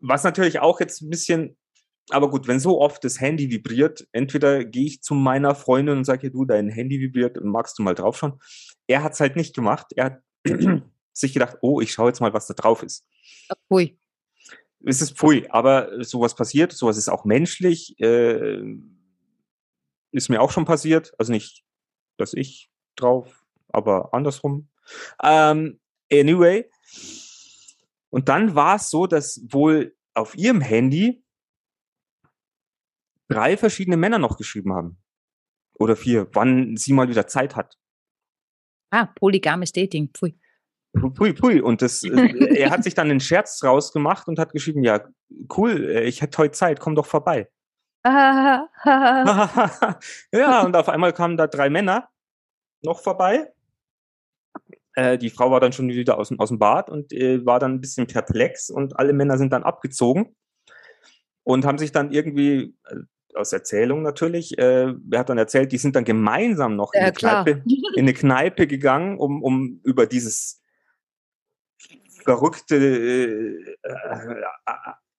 was 0.00 0.24
natürlich 0.24 0.58
auch 0.60 0.80
jetzt 0.80 1.00
ein 1.00 1.10
bisschen, 1.10 1.56
aber 2.10 2.28
gut, 2.28 2.46
wenn 2.46 2.60
so 2.60 2.80
oft 2.80 3.02
das 3.04 3.20
Handy 3.20 3.50
vibriert, 3.50 4.06
entweder 4.12 4.64
gehe 4.64 4.84
ich 4.86 5.02
zu 5.02 5.14
meiner 5.14 5.54
Freundin 5.54 5.96
und 5.96 6.04
sage, 6.04 6.30
du, 6.30 6.44
dein 6.44 6.68
Handy 6.68 7.00
vibriert, 7.00 7.42
magst 7.42 7.78
du 7.78 7.82
mal 7.82 7.94
draufschauen? 7.94 8.38
Er 8.86 9.02
hat 9.02 9.12
es 9.12 9.20
halt 9.20 9.36
nicht 9.36 9.54
gemacht. 9.54 9.86
Er 9.96 10.04
hat 10.04 10.22
sich 11.12 11.32
gedacht, 11.32 11.58
oh, 11.60 11.80
ich 11.80 11.92
schaue 11.92 12.08
jetzt 12.08 12.20
mal, 12.20 12.32
was 12.32 12.46
da 12.46 12.54
drauf 12.54 12.82
ist 12.82 13.06
Ui. 13.70 13.98
es 14.84 15.00
ist 15.00 15.16
pfui, 15.16 15.46
aber 15.48 16.04
sowas 16.04 16.34
passiert, 16.34 16.72
sowas 16.72 16.96
ist 16.96 17.08
auch 17.08 17.24
menschlich, 17.24 17.98
äh, 18.00 18.62
ist 20.10 20.28
mir 20.28 20.40
auch 20.40 20.50
schon 20.50 20.64
passiert, 20.64 21.12
also 21.18 21.32
nicht, 21.32 21.64
dass 22.16 22.34
ich 22.34 22.70
drauf, 22.96 23.44
aber 23.68 24.12
andersrum. 24.12 24.68
Ähm, 25.22 25.80
anyway, 26.12 26.68
und 28.10 28.28
dann 28.28 28.54
war 28.54 28.76
es 28.76 28.90
so, 28.90 29.06
dass 29.06 29.42
wohl 29.48 29.96
auf 30.14 30.36
ihrem 30.36 30.60
Handy 30.60 31.24
drei 33.28 33.56
verschiedene 33.56 33.96
Männer 33.96 34.18
noch 34.18 34.36
geschrieben 34.36 34.72
haben. 34.72 34.98
Oder 35.76 35.96
vier, 35.96 36.28
wann 36.32 36.76
sie 36.76 36.92
mal 36.92 37.08
wieder 37.08 37.26
Zeit 37.26 37.56
hat. 37.56 37.76
Ah, 38.94 39.06
polygames 39.06 39.72
Dating. 39.72 40.08
Pfui. 40.14 40.38
Pui, 41.16 41.32
pui. 41.32 41.60
Und 41.60 41.82
das, 41.82 42.04
äh, 42.12 42.58
er 42.60 42.70
hat 42.70 42.84
sich 42.84 42.94
dann 42.94 43.10
einen 43.10 43.18
Scherz 43.18 43.58
draus 43.58 43.92
gemacht 43.92 44.28
und 44.28 44.38
hat 44.38 44.52
geschrieben, 44.52 44.84
ja, 44.84 45.04
cool, 45.56 45.90
äh, 45.90 46.04
ich 46.04 46.22
hätte 46.22 46.38
heute 46.38 46.52
Zeit, 46.52 46.78
komm 46.78 46.94
doch 46.94 47.06
vorbei. 47.06 47.48
Ja, 48.04 48.68
und 50.64 50.76
auf 50.76 50.88
einmal 50.88 51.12
kamen 51.12 51.36
da 51.36 51.48
drei 51.48 51.70
Männer 51.70 52.08
noch 52.82 53.02
vorbei. 53.02 53.52
Äh, 54.94 55.18
die 55.18 55.30
Frau 55.30 55.50
war 55.50 55.58
dann 55.58 55.72
schon 55.72 55.88
wieder 55.88 56.16
aus, 56.18 56.28
dem- 56.28 56.38
aus 56.38 56.50
dem 56.50 56.60
Bad 56.60 56.88
und 56.88 57.12
äh, 57.12 57.44
war 57.44 57.58
dann 57.58 57.72
ein 57.74 57.80
bisschen 57.80 58.06
perplex 58.06 58.70
und 58.70 58.96
alle 58.96 59.12
Männer 59.12 59.38
sind 59.38 59.52
dann 59.52 59.64
abgezogen 59.64 60.36
und 61.42 61.64
haben 61.64 61.78
sich 61.78 61.90
dann 61.90 62.12
irgendwie, 62.12 62.76
äh, 62.86 62.94
aus 63.36 63.52
Erzählung 63.52 64.02
natürlich, 64.02 64.56
äh, 64.58 64.92
er 65.10 65.18
hat 65.18 65.28
dann 65.28 65.38
erzählt, 65.38 65.72
die 65.72 65.78
sind 65.78 65.96
dann 65.96 66.04
gemeinsam 66.04 66.76
noch 66.76 66.92
in, 66.94 67.00
Ja, 67.00 67.06
eine 67.06 67.12
klar. 67.14 67.44
Kneipe, 67.44 67.62
in 67.94 68.00
eine 68.04 68.14
Kneipe 68.14 68.66
gegangen, 68.66 69.18
um, 69.18 69.42
um 69.42 69.80
über 69.84 70.06
dieses 70.06 70.60
verrückte 72.24 72.76
äh, 72.76 73.76
äh, 73.82 74.42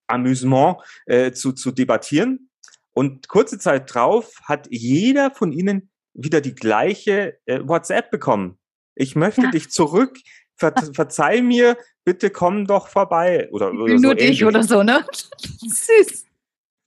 Amüsement 0.08 0.78
äh, 1.06 1.32
zu, 1.32 1.52
zu 1.54 1.72
debattieren. 1.72 2.50
Und 2.94 3.28
kurze 3.28 3.60
Zeit 3.60 3.94
drauf 3.94 4.40
hat 4.46 4.68
jeder 4.72 5.32
von 5.32 5.52
ihnen 5.52 5.90
wieder 6.14 6.42
die 6.42 6.56
gleiche 6.56 7.38
äh, 7.46 7.60
WhatsApp 7.64 8.10
bekommen. 8.10 8.58
Ich 8.96 9.16
möchte 9.16 9.42
Ja. 9.42 9.52
dich 9.52 9.70
zurück. 9.70 10.18
Ver 10.58 10.74
verzeih 10.94 11.42
mir, 11.42 11.76
bitte 12.06 12.30
komm 12.30 12.66
doch 12.66 12.88
vorbei. 12.88 13.50
Oder, 13.52 13.74
oder 13.74 13.98
so 13.98 14.02
nur 14.02 14.16
dich 14.16 14.24
ähnlich. 14.24 14.46
oder 14.46 14.64
so, 14.64 14.84
ne? 14.84 15.06
Süß. 15.68 16.26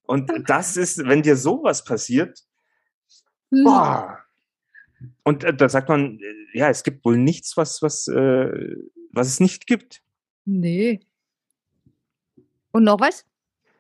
Und 0.09 0.33
das 0.47 0.77
ist, 0.79 1.07
wenn 1.07 1.23
dir 1.23 1.37
sowas 1.37 1.85
passiert, 1.85 2.43
Hm. 3.51 3.65
boah. 3.65 4.19
Und 5.23 5.45
äh, 5.45 5.55
da 5.55 5.69
sagt 5.69 5.89
man, 5.89 6.19
äh, 6.19 6.59
ja, 6.59 6.71
es 6.71 6.83
gibt 6.83 7.05
wohl 7.05 7.17
nichts, 7.17 7.57
was, 7.57 7.83
was, 7.83 8.09
äh, 8.09 8.77
was 9.13 9.29
es 9.29 9.41
nicht 9.41 9.67
gibt. 9.67 10.03
Nee. 10.45 11.01
Und 12.73 12.85
noch 12.85 13.01
was? 13.01 13.25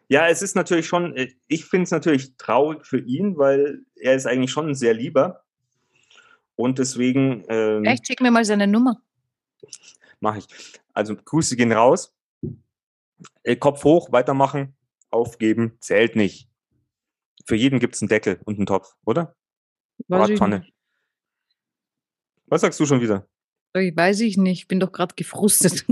Ja, 0.09 0.29
es 0.29 0.43
ist 0.43 0.55
natürlich 0.55 0.87
schon, 0.87 1.17
äh, 1.17 1.33
ich 1.49 1.65
finde 1.65 1.85
es 1.85 1.91
natürlich 1.91 2.37
traurig 2.37 2.87
für 2.87 2.99
ihn, 2.99 3.37
weil 3.37 3.81
er 3.97 4.15
ist 4.15 4.27
eigentlich 4.27 4.51
schon 4.51 4.69
ein 4.69 4.75
sehr 4.75 4.95
lieber. 4.95 5.45
Und 6.57 6.79
deswegen. 6.79 7.45
Ähm, 7.49 7.85
Echt? 7.85 8.07
Schick 8.07 8.21
mir 8.21 8.31
mal 8.31 8.45
seine 8.45 8.67
Nummer. 8.67 9.01
Mache 10.21 10.39
ich. 10.39 10.47
Also 10.93 11.17
Grüße 11.17 11.57
gehen 11.57 11.73
raus. 11.73 12.15
Äh, 13.43 13.57
Kopf 13.57 13.85
hoch, 13.85 14.13
weitermachen, 14.13 14.77
aufgeben, 15.11 15.77
zählt 15.81 16.17
nicht. 16.17 16.49
Für 17.47 17.57
jeden 17.57 17.79
gibt 17.79 17.95
es 17.95 18.03
einen 18.03 18.09
Deckel 18.09 18.41
und 18.45 18.57
einen 18.57 18.67
Topf, 18.67 18.95
oder? 19.05 19.35
Weiß 20.09 20.29
ich, 20.29 20.41
nicht. 20.41 20.73
Was 22.47 22.61
sagst 22.61 22.79
du 22.81 22.87
schon 22.87 23.01
wieder? 23.01 23.29
Ich 23.75 23.97
weiß 23.97 24.21
ich 24.21 24.37
nicht, 24.37 24.69
bin 24.69 24.81
doch 24.81 24.93
gerade 24.93 25.15
gefrustet. 25.15 25.85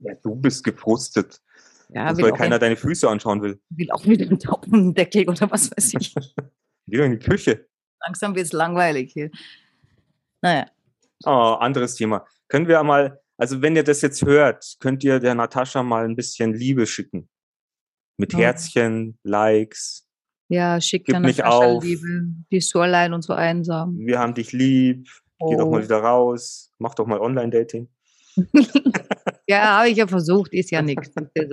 Ja, 0.00 0.14
du 0.22 0.34
bist 0.34 0.64
gefrustet. 0.64 1.40
Ja, 1.88 2.16
will 2.16 2.24
weil 2.24 2.32
keiner 2.32 2.58
deine 2.58 2.76
Füße 2.76 3.08
anschauen 3.08 3.40
will. 3.42 3.60
will 3.70 3.90
auch 3.90 4.04
wieder 4.04 4.26
einen 4.26 4.38
Taupendeckel 4.38 5.28
oder 5.28 5.50
was 5.50 5.70
weiß 5.70 5.94
ich. 5.94 6.14
Wieder 6.86 7.06
in 7.06 7.12
die 7.12 7.18
Küche. 7.18 7.66
Langsam 8.04 8.34
wird 8.34 8.44
es 8.44 8.52
langweilig 8.52 9.12
hier. 9.12 9.30
Naja. 10.42 10.66
Oh, 11.24 11.56
anderes 11.58 11.94
Thema. 11.94 12.26
Können 12.48 12.68
wir 12.68 12.82
mal, 12.82 13.18
also 13.38 13.62
wenn 13.62 13.74
ihr 13.74 13.84
das 13.84 14.02
jetzt 14.02 14.22
hört, 14.26 14.76
könnt 14.80 15.02
ihr 15.02 15.18
der 15.18 15.34
Natascha 15.34 15.82
mal 15.82 16.04
ein 16.04 16.16
bisschen 16.16 16.52
Liebe 16.52 16.86
schicken. 16.86 17.30
Mit 18.16 18.32
Ja. 18.32 18.38
Herzchen, 18.40 19.18
Likes. 19.22 20.06
Ja, 20.48 20.80
schick 20.80 21.06
deiner 21.06 21.26
nicht 21.26 21.44
auf. 21.44 21.82
Liebe. 21.82 22.06
Die 22.52 22.58
ist 22.58 22.70
so 22.70 22.80
allein 22.80 23.12
und 23.12 23.22
so 23.22 23.32
einsam. 23.32 23.96
Wir 23.98 24.18
haben 24.18 24.34
dich 24.34 24.52
lieb. 24.52 25.08
Geh 25.40 25.56
doch 25.56 25.66
Oh. 25.66 25.70
mal 25.70 25.82
wieder 25.82 25.98
raus. 25.98 26.70
Mach 26.78 26.94
doch 26.94 27.06
mal 27.06 27.20
Online-Dating. 27.20 27.88
Ja, 29.46 29.78
habe 29.78 29.90
ich 29.90 29.98
ja 29.98 30.06
versucht, 30.06 30.54
ist 30.54 30.70
ja 30.70 30.80
nichts. 30.80 31.10
Äh. 31.34 31.44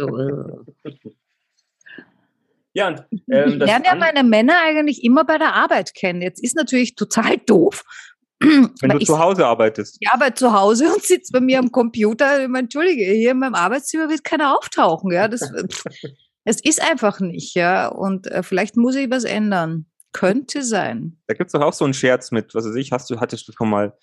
Ja, 2.73 2.87
und 2.87 3.05
ich 3.11 3.21
ähm, 3.29 3.59
das 3.59 3.67
lerne 3.67 3.85
ja 3.85 3.95
meine 3.95 4.23
Männer 4.23 4.53
eigentlich 4.65 5.03
immer 5.03 5.25
bei 5.25 5.37
der 5.37 5.53
Arbeit 5.55 5.93
kennen. 5.93 6.21
Jetzt 6.21 6.41
ist 6.41 6.55
natürlich 6.55 6.95
total 6.95 7.37
doof. 7.39 7.83
wenn 8.39 8.89
du 8.89 8.97
ich 8.97 9.05
zu 9.07 9.19
Hause 9.19 9.45
arbeitest. 9.45 9.97
ich 9.99 10.09
arbeite 10.09 10.35
zu 10.35 10.53
Hause 10.53 10.85
und 10.93 11.03
sitze 11.03 11.31
bei 11.33 11.41
mir 11.41 11.59
am 11.59 11.71
Computer. 11.71 12.41
Ich 12.41 12.49
Entschuldige, 12.55 13.03
hier 13.11 13.31
in 13.31 13.39
meinem 13.39 13.55
Arbeitszimmer 13.55 14.09
wird 14.09 14.23
keiner 14.23 14.57
auftauchen. 14.57 15.11
Ja, 15.11 15.27
das, 15.27 15.41
pff, 15.41 15.83
es 16.43 16.63
ist 16.63 16.81
einfach 16.81 17.19
nicht. 17.19 17.55
Ja, 17.55 17.87
und 17.87 18.27
äh, 18.27 18.43
vielleicht 18.43 18.77
muss 18.77 18.95
ich 18.95 19.09
was 19.09 19.23
ändern. 19.23 19.85
Könnte 20.13 20.63
sein. 20.63 21.21
Da 21.27 21.33
gibt 21.33 21.47
es 21.47 21.51
doch 21.53 21.61
auch 21.61 21.73
so 21.73 21.85
einen 21.85 21.93
Scherz 21.93 22.31
mit, 22.31 22.53
was 22.53 22.65
weiß 22.65 22.75
ich, 22.75 22.91
hast 22.91 23.09
du, 23.09 23.19
hattest 23.19 23.47
du 23.47 23.53
schon 23.53 23.69
mal, 23.69 23.97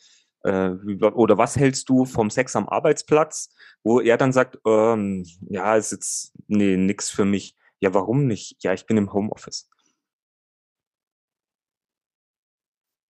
äh, 0.44 0.70
oder 0.70 1.36
was 1.36 1.56
hältst 1.56 1.88
du 1.88 2.04
vom 2.04 2.30
Sex 2.30 2.56
am 2.56 2.68
Arbeitsplatz, 2.68 3.54
wo 3.82 4.00
er 4.00 4.16
dann 4.16 4.32
sagt, 4.32 4.58
ähm, 4.66 5.26
ja, 5.48 5.76
ist 5.76 5.92
jetzt, 5.92 6.32
nee, 6.46 6.76
nix 6.76 7.10
für 7.10 7.24
mich. 7.24 7.56
Ja, 7.80 7.92
warum 7.92 8.26
nicht? 8.26 8.62
Ja, 8.62 8.72
ich 8.72 8.86
bin 8.86 8.96
im 8.96 9.12
Homeoffice. 9.12 9.68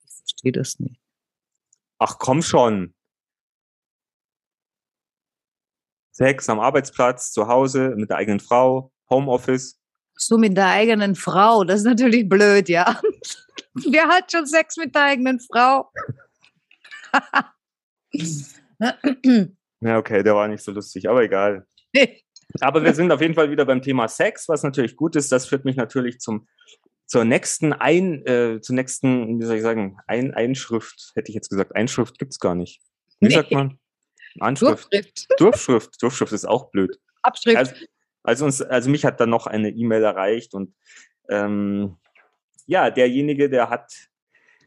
Ich 0.04 0.14
verstehe 0.16 0.52
das 0.52 0.78
nicht. 0.80 1.00
Ach 1.98 2.18
komm 2.18 2.42
schon. 2.42 2.94
Sex 6.12 6.48
am 6.48 6.58
Arbeitsplatz, 6.58 7.30
zu 7.30 7.46
Hause, 7.46 7.94
mit 7.96 8.10
der 8.10 8.16
eigenen 8.16 8.40
Frau, 8.40 8.92
Homeoffice. 9.10 9.78
So 10.14 10.36
mit 10.36 10.56
der 10.56 10.66
eigenen 10.68 11.14
Frau, 11.14 11.64
das 11.64 11.80
ist 11.80 11.86
natürlich 11.86 12.28
blöd, 12.28 12.68
ja. 12.68 13.00
Wer 13.74 14.08
hat 14.08 14.32
schon 14.32 14.46
Sex 14.46 14.76
mit 14.76 14.94
der 14.94 15.04
eigenen 15.04 15.38
Frau? 15.40 15.90
Ja, 19.80 19.98
okay, 19.98 20.22
der 20.22 20.34
war 20.34 20.48
nicht 20.48 20.62
so 20.62 20.72
lustig, 20.72 21.08
aber 21.08 21.22
egal. 21.22 21.66
Aber 22.60 22.82
wir 22.82 22.94
sind 22.94 23.12
auf 23.12 23.20
jeden 23.20 23.34
Fall 23.34 23.50
wieder 23.50 23.66
beim 23.66 23.82
Thema 23.82 24.08
Sex, 24.08 24.48
was 24.48 24.62
natürlich 24.62 24.96
gut 24.96 25.16
ist. 25.16 25.30
Das 25.30 25.46
führt 25.46 25.66
mich 25.66 25.76
natürlich 25.76 26.18
zum, 26.18 26.48
zur 27.04 27.24
nächsten 27.26 27.74
Ein, 27.74 28.24
äh, 28.26 28.60
zur 28.62 28.74
nächsten, 28.74 29.38
wie 29.38 29.44
soll 29.44 29.56
ich 29.56 29.62
sagen, 29.62 29.98
Ein, 30.06 30.32
Einschrift, 30.32 31.12
hätte 31.14 31.30
ich 31.30 31.34
jetzt 31.34 31.50
gesagt. 31.50 31.76
Einschrift 31.76 32.18
gibt's 32.18 32.40
gar 32.40 32.54
nicht. 32.54 32.80
Wie 33.20 33.28
Nee. 33.28 33.34
sagt 33.34 33.52
man? 33.52 33.78
Anschrift. 34.40 34.88
Durchschrift, 34.90 35.40
Durchschrift. 35.40 36.02
Durchschrift 36.02 36.32
ist 36.32 36.46
auch 36.48 36.70
blöd. 36.70 36.98
Abschrift. 37.20 37.58
Also, 37.58 37.74
also, 38.28 38.44
uns, 38.44 38.60
also 38.60 38.90
mich 38.90 39.06
hat 39.06 39.20
dann 39.20 39.30
noch 39.30 39.46
eine 39.46 39.70
E-Mail 39.70 40.04
erreicht 40.04 40.52
und 40.52 40.74
ähm, 41.30 41.96
ja, 42.66 42.90
derjenige, 42.90 43.48
der 43.48 43.70
hat, 43.70 43.90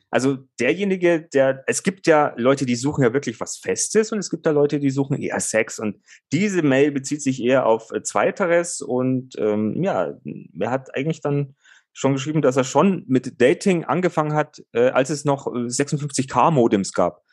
also 0.10 0.40
derjenige, 0.60 1.22
der, 1.22 1.64
es 1.68 1.84
gibt 1.84 2.08
ja 2.08 2.34
Leute, 2.38 2.66
die 2.66 2.76
suchen 2.76 3.04
ja 3.04 3.14
wirklich 3.14 3.40
was 3.40 3.58
Festes 3.58 4.12
und 4.12 4.18
es 4.18 4.32
gibt 4.32 4.48
da 4.48 4.52
Leute, 4.52 4.80
die 4.80 4.90
suchen 4.90 5.22
eher 5.22 5.40
Sex 5.40 5.78
und 5.78 6.02
diese 6.32 6.64
Mail 6.64 6.92
bezieht 6.92 7.22
sich 7.22 7.40
eher 7.40 7.68
auf 7.68 7.92
äh, 7.92 8.02
Zweiteres 8.02 8.82
und 8.82 9.36
ähm, 9.38 9.84
ja, 9.84 10.18
er 10.60 10.72
hat 10.72 10.96
eigentlich 10.96 11.22
dann 11.22 11.56
schon 11.94 12.14
geschrieben, 12.14 12.42
dass 12.42 12.58
er 12.58 12.64
schon 12.64 13.04
mit 13.08 13.40
Dating 13.40 13.86
angefangen 13.86 14.34
hat, 14.34 14.64
äh, 14.74 14.90
als 14.90 15.12
es 15.12 15.24
noch 15.24 15.46
äh, 15.46 15.68
56K-Modems 15.68 16.94
gab. 16.94 17.24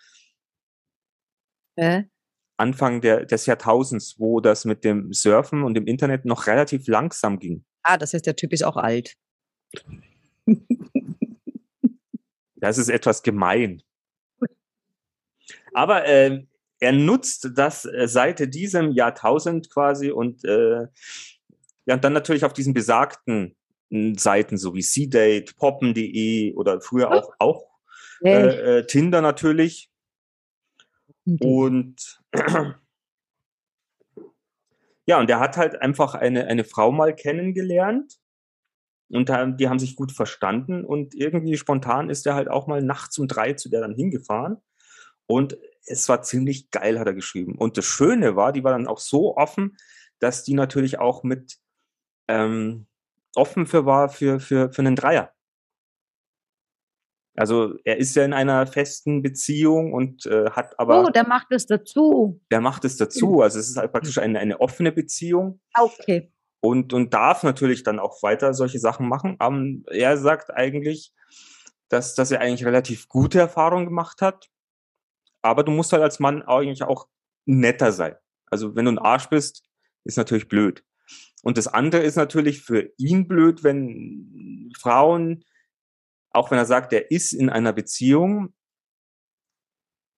Hä? 1.79 2.11
Anfang 2.59 3.01
der, 3.01 3.25
des 3.25 3.47
Jahrtausends, 3.47 4.17
wo 4.19 4.41
das 4.41 4.65
mit 4.65 4.85
dem 4.85 5.13
Surfen 5.13 5.63
und 5.63 5.75
dem 5.75 5.87
Internet 5.87 6.25
noch 6.25 6.47
relativ 6.47 6.87
langsam 6.89 7.39
ging. 7.39 7.65
Ah, 7.83 7.97
das 7.97 8.13
heißt, 8.13 8.27
der 8.27 8.37
Typ 8.37 8.53
ist 8.53 8.65
auch 8.65 8.77
alt. 8.77 9.15
Das 12.61 12.77
ist 12.77 12.89
etwas 12.89 13.23
gemein. 13.23 13.83
Aber 15.75 16.07
äh, 16.07 16.45
er 16.81 16.93
nutzt 16.93 17.51
das 17.55 17.85
äh, 17.85 18.09
seit 18.09 18.53
diesem 18.55 18.93
Jahrtausend 18.93 19.71
quasi 19.71 20.11
und 20.11 20.45
äh, 20.45 20.87
ja, 21.87 21.95
und 21.95 22.05
dann 22.05 22.13
natürlich 22.13 22.45
auf 22.45 22.53
diesen 22.53 22.75
besagten 22.75 23.57
mh, 23.91 24.19
Seiten, 24.19 24.59
so 24.59 24.75
wie 24.75 24.83
C-Date, 24.83 25.57
poppen.de 25.57 26.55
oder 26.55 26.81
früher 26.81 27.11
auch, 27.13 27.33
auch 27.39 27.65
äh, 28.23 28.79
äh, 28.79 28.87
Tinder 28.87 29.23
natürlich. 29.23 29.91
Und 31.41 32.23
ja, 35.07 35.19
und 35.19 35.31
er 35.31 35.41
hat 35.41 35.57
halt 35.57 35.81
einfach 35.83 36.15
eine, 36.15 36.47
eine 36.47 36.65
Frau 36.65 36.91
mal 36.93 37.15
kennengelernt 37.15 38.19
und 39.11 39.29
die 39.29 39.69
haben 39.69 39.79
sich 39.79 39.97
gut 39.97 40.13
verstanden 40.13 40.85
und 40.85 41.15
irgendwie 41.15 41.57
spontan 41.57 42.11
ist 42.11 42.27
er 42.27 42.35
halt 42.35 42.49
auch 42.49 42.67
mal 42.67 42.83
nachts 42.83 43.19
um 43.19 43.27
drei 43.27 43.55
zu 43.55 43.71
der 43.71 43.81
dann 43.81 43.95
hingefahren 43.95 44.59
und 45.27 45.59
es 45.87 46.09
war 46.09 46.23
ziemlich 46.23 46.71
geil, 46.71 46.99
hat 46.99 47.07
er 47.07 47.15
geschrieben. 47.15 47.57
Und 47.57 47.77
das 47.79 47.85
Schöne 47.85 48.37
war, 48.37 48.53
die 48.53 48.65
war 48.65 48.73
dann 48.73 48.87
auch 48.87 48.99
so 48.99 49.37
offen, 49.37 49.77
dass 50.19 50.45
die 50.45 50.55
natürlich 50.55 50.99
auch 50.99 51.23
mit 51.23 51.59
ähm, 52.29 52.87
offen 53.35 53.67
für 53.67 53.87
war 53.87 54.09
für, 54.09 54.41
für, 54.41 54.73
für 54.73 54.83
einen 54.83 54.97
Dreier. 54.97 55.33
Also 57.39 57.75
er 57.85 57.99
ist 57.99 58.17
ja 58.17 58.25
in 58.25 58.33
einer 58.33 58.67
festen 58.67 59.23
Beziehung 59.23 59.93
und 59.93 60.27
äh, 60.27 60.51
hat 60.51 60.79
aber 60.79 61.05
oh, 61.05 61.11
der 61.11 61.27
macht 61.27 61.53
es 61.53 61.67
dazu. 61.67 62.41
der 62.51 62.61
macht 62.61 62.85
es 62.85 62.97
dazu. 62.97 63.43
Also 63.43 63.59
es 63.61 63.69
ist 63.69 63.77
halt 63.77 63.93
praktisch 63.93 64.19
eine, 64.19 64.41
eine 64.41 64.61
offene 64.61 64.91
Beziehung 64.91 65.61
Okay. 65.79 66.33
und, 66.61 66.93
und 66.93 67.15
darf 67.15 67.45
natürlich 67.45 67.85
dann 67.85 68.01
auch 68.01 68.23
weiter 68.23 68.55
solche 68.55 68.81
Sachen 68.81 69.09
machen. 69.09 69.37
Aber 69.39 69.57
er 69.87 70.17
sagt 70.17 70.51
eigentlich, 70.53 71.13
dass, 71.89 72.15
dass 72.15 72.31
er 72.33 72.41
eigentlich 72.41 72.67
relativ 72.67 73.09
gute 73.09 73.39
Erfahrungen 73.39 73.87
gemacht 73.87 74.21
hat. 74.21 74.49
Aber 75.41 75.63
du 75.63 75.71
musst 75.71 75.93
halt 75.93 76.03
als 76.03 76.19
Mann 76.19 76.43
eigentlich 76.43 76.83
auch 76.83 77.07
netter 77.47 77.93
sein. 77.93 78.17
Also 78.47 78.75
wenn 78.75 78.87
du 78.87 78.91
ein 78.93 78.99
Arsch 78.99 79.29
bist, 79.29 79.65
ist 80.05 80.17
natürlich 80.17 80.49
blöd. 80.49 80.83
Und 81.45 81.57
das 81.57 81.69
andere 81.69 82.03
ist 82.03 82.17
natürlich 82.17 82.63
für 82.63 82.91
ihn 82.97 83.29
blöd, 83.29 83.63
wenn 83.63 84.73
Frauen, 84.79 85.45
auch 86.31 86.51
wenn 86.51 86.59
er 86.59 86.67
sagt, 86.67 86.93
er 86.93 87.11
ist 87.11 87.33
in 87.33 87.51
einer 87.51 87.73
Beziehung, 87.73 88.55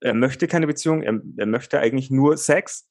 er 0.00 0.14
möchte 0.14 0.48
keine 0.48 0.66
Beziehung, 0.66 1.02
er, 1.02 1.20
er 1.36 1.46
möchte 1.46 1.78
eigentlich 1.78 2.11
nur 2.11 2.36
Sex. 2.36 2.88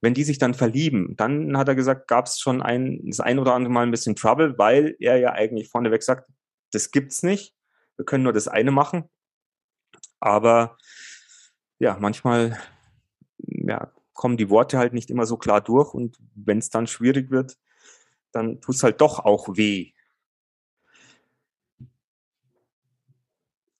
Wenn 0.00 0.14
die 0.14 0.24
sich 0.24 0.38
dann 0.38 0.54
verlieben, 0.54 1.16
dann 1.16 1.58
hat 1.58 1.68
er 1.68 1.74
gesagt, 1.74 2.06
gab 2.06 2.26
es 2.26 2.38
schon 2.38 2.62
ein, 2.62 3.00
das 3.04 3.20
ein 3.20 3.38
oder 3.38 3.54
andere 3.54 3.72
Mal 3.72 3.82
ein 3.82 3.90
bisschen 3.90 4.14
Trouble, 4.14 4.56
weil 4.56 4.96
er 5.00 5.18
ja 5.18 5.32
eigentlich 5.32 5.68
vorneweg 5.68 6.02
sagt, 6.02 6.30
das 6.72 6.90
gibt's 6.90 7.22
nicht. 7.22 7.54
Wir 7.96 8.04
können 8.04 8.24
nur 8.24 8.32
das 8.32 8.48
eine 8.48 8.70
machen. 8.70 9.04
Aber 10.20 10.76
ja, 11.78 11.96
manchmal 12.00 12.58
ja, 13.38 13.92
kommen 14.12 14.36
die 14.36 14.48
Worte 14.48 14.78
halt 14.78 14.92
nicht 14.92 15.10
immer 15.10 15.26
so 15.26 15.36
klar 15.36 15.60
durch 15.60 15.92
und 15.92 16.16
wenn 16.34 16.58
es 16.58 16.70
dann 16.70 16.86
schwierig 16.86 17.30
wird, 17.30 17.58
dann 18.32 18.60
tut 18.60 18.76
es 18.76 18.82
halt 18.82 19.00
doch 19.00 19.20
auch 19.20 19.56
weh. 19.56 19.92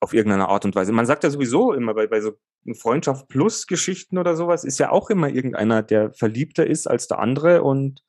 Auf 0.05 0.13
irgendeine 0.13 0.49
Art 0.49 0.67
und 0.67 0.75
Weise. 0.75 0.93
Man 0.93 1.07
sagt 1.07 1.25
ja 1.25 1.31
sowieso 1.31 1.73
immer 1.73 1.95
bei, 1.95 2.07
bei 2.07 2.21
so 2.21 2.33
Freundschaft 2.75 3.27
plus 3.29 3.67
Geschichten 3.67 4.19
oder 4.19 4.37
sowas, 4.37 4.63
ist 4.63 4.79
ja 4.79 4.91
auch 4.91 5.09
immer 5.09 5.31
irgendeiner, 5.31 5.83
der 5.83 6.13
verliebter 6.13 6.67
ist 6.67 6.87
als 6.87 7.09
der 7.09 7.21
andere 7.21 7.63
und 7.63 8.05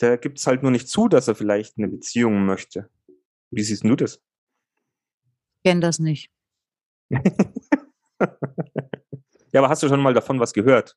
der 0.00 0.16
gibt 0.16 0.38
es 0.38 0.46
halt 0.46 0.62
nur 0.62 0.70
nicht 0.70 0.88
zu, 0.88 1.06
dass 1.06 1.28
er 1.28 1.34
vielleicht 1.34 1.76
eine 1.76 1.88
Beziehung 1.88 2.46
möchte. 2.46 2.88
Wie 3.50 3.62
siehst 3.62 3.84
du 3.84 3.94
das? 3.94 4.22
Ich 5.58 5.70
kenne 5.70 5.80
das 5.80 5.98
nicht. 5.98 6.30
Ja, 9.52 9.60
aber 9.60 9.70
hast 9.70 9.82
du 9.82 9.88
schon 9.88 10.00
mal 10.00 10.14
davon 10.14 10.40
was 10.40 10.52
gehört? 10.52 10.96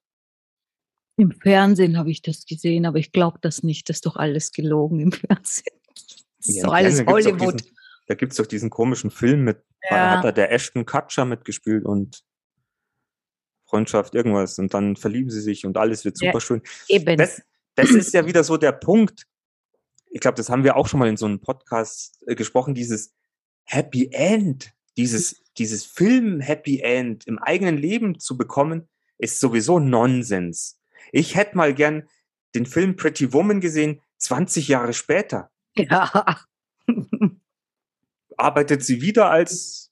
Im 1.18 1.32
Fernsehen 1.32 1.98
habe 1.98 2.12
ich 2.12 2.22
das 2.22 2.46
gesehen, 2.46 2.86
aber 2.86 2.98
ich 2.98 3.12
glaube 3.12 3.38
das 3.42 3.64
nicht. 3.64 3.90
Das 3.90 3.98
ist 3.98 4.06
doch 4.06 4.16
alles 4.16 4.52
gelogen 4.52 5.00
im 5.00 5.12
Fernsehen. 5.12 5.78
Das 5.94 6.48
ist 6.48 6.56
Ja, 6.58 6.66
doch 6.66 6.74
alles 6.74 7.06
Hollywood. 7.06 7.62
Diesen, 7.62 7.78
da 8.12 8.16
gibt 8.16 8.34
es 8.34 8.38
doch 8.38 8.46
diesen 8.46 8.70
komischen 8.70 9.10
Film 9.10 9.46
mit, 9.46 9.64
da 9.90 9.96
Ja. 9.96 10.18
hat 10.18 10.26
da 10.26 10.32
der 10.34 10.52
Ashton 10.52 10.86
Kutcher 10.86 11.24
mitgespielt 11.24 11.86
und 11.86 12.26
Freundschaft, 13.66 14.16
irgendwas. 14.16 14.60
Und 14.60 14.74
dann 14.74 14.98
verlieben 14.98 15.30
sie 15.30 15.40
sich 15.40 15.66
und 15.66 15.78
alles 15.78 16.04
wird 16.04 16.18
super 16.18 16.42
schön. 16.42 16.62
Eben. 16.90 17.16
Das, 17.18 17.42
das 17.76 17.92
ist 17.92 18.14
ja 18.14 18.26
wieder 18.26 18.44
so 18.44 18.58
der 18.58 18.74
Punkt. 18.74 19.28
Ich 20.10 20.20
glaube, 20.20 20.36
das 20.36 20.50
haben 20.50 20.66
wir 20.66 20.76
auch 20.76 20.90
schon 20.90 21.00
mal 21.00 21.08
in 21.08 21.16
so 21.16 21.26
einem 21.26 21.40
Podcast 21.40 22.22
äh, 22.28 22.36
gesprochen, 22.36 22.74
dieses 22.74 23.14
Happy 23.64 24.10
End, 24.12 24.74
dieses, 24.98 25.42
dieses 25.58 25.86
Film 25.86 26.42
Happy 26.42 26.82
End 26.82 27.26
im 27.28 27.40
eigenen 27.40 27.78
Leben 27.78 28.20
zu 28.20 28.36
bekommen, 28.38 28.90
ist 29.20 29.40
sowieso 29.40 29.80
Nonsens. 29.80 30.82
Ich 31.14 31.36
hätte 31.38 31.56
mal 31.56 31.74
gern 31.74 32.10
den 32.56 32.66
Film 32.66 32.98
Pretty 32.98 33.32
Woman 33.32 33.62
gesehen, 33.62 34.02
20 34.18 34.68
Jahre 34.68 34.92
später. 34.92 35.50
ja. 35.78 36.42
Arbeitet 38.42 38.84
sie 38.84 39.02
wieder 39.02 39.30
als 39.30 39.92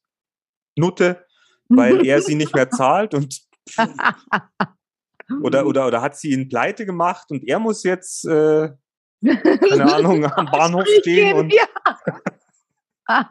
Nutte, 0.75 1.25
weil 1.67 2.05
er 2.05 2.21
sie 2.21 2.35
nicht 2.35 2.55
mehr 2.55 2.69
zahlt 2.71 3.13
und 3.13 3.41
oder, 5.43 5.65
oder, 5.65 5.87
oder 5.87 6.01
hat 6.01 6.17
sie 6.17 6.31
ihn 6.31 6.49
pleite 6.49 6.85
gemacht 6.85 7.31
und 7.31 7.47
er 7.47 7.59
muss 7.59 7.83
jetzt, 7.83 8.25
äh, 8.25 8.69
keine 9.23 9.93
Ahnung, 9.95 10.25
am 10.25 10.45
Bahnhof 10.47 10.87
stehen 10.99 11.35
und. 11.35 11.53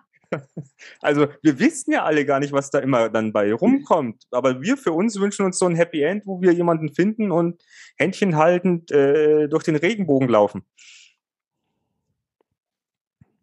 Also 1.01 1.29
wir 1.41 1.59
wissen 1.59 1.93
ja 1.93 2.05
alle 2.05 2.27
gar 2.27 2.39
nicht, 2.39 2.53
was 2.53 2.71
da 2.71 2.81
immer 2.81 3.09
dann 3.09 3.33
bei 3.33 3.51
rumkommt. 3.51 4.25
Aber 4.31 4.61
wir 4.61 4.77
für 4.77 4.93
uns 4.93 5.19
wünschen 5.19 5.47
uns 5.47 5.59
so 5.59 5.65
ein 5.65 5.75
Happy 5.75 6.03
End, 6.03 6.27
wo 6.27 6.43
wir 6.43 6.53
jemanden 6.53 6.93
finden 6.93 7.33
und 7.33 7.63
Händchen 7.97 8.37
haltend 8.37 8.91
äh, 8.91 9.49
durch 9.49 9.65
den 9.65 9.77
Regenbogen 9.77 10.29
laufen. 10.29 10.67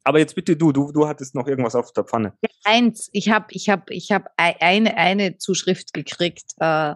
Aber 0.07 0.19
jetzt 0.19 0.35
bitte 0.35 0.55
du, 0.55 0.71
du, 0.71 0.91
du 0.91 1.07
hattest 1.07 1.33
noch 1.33 1.47
irgendwas 1.47 1.73
auf 1.75 1.91
der 1.91 2.03
Pfanne. 2.03 2.37
Eins, 2.63 3.09
ich 3.11 3.29
habe 3.29 3.47
ich 3.49 3.69
hab, 3.69 3.89
ich 3.89 4.11
hab 4.11 4.31
ei- 4.37 4.55
eine, 4.61 4.95
eine 4.97 5.37
Zuschrift 5.37 5.93
gekriegt, 5.93 6.53
äh, 6.59 6.93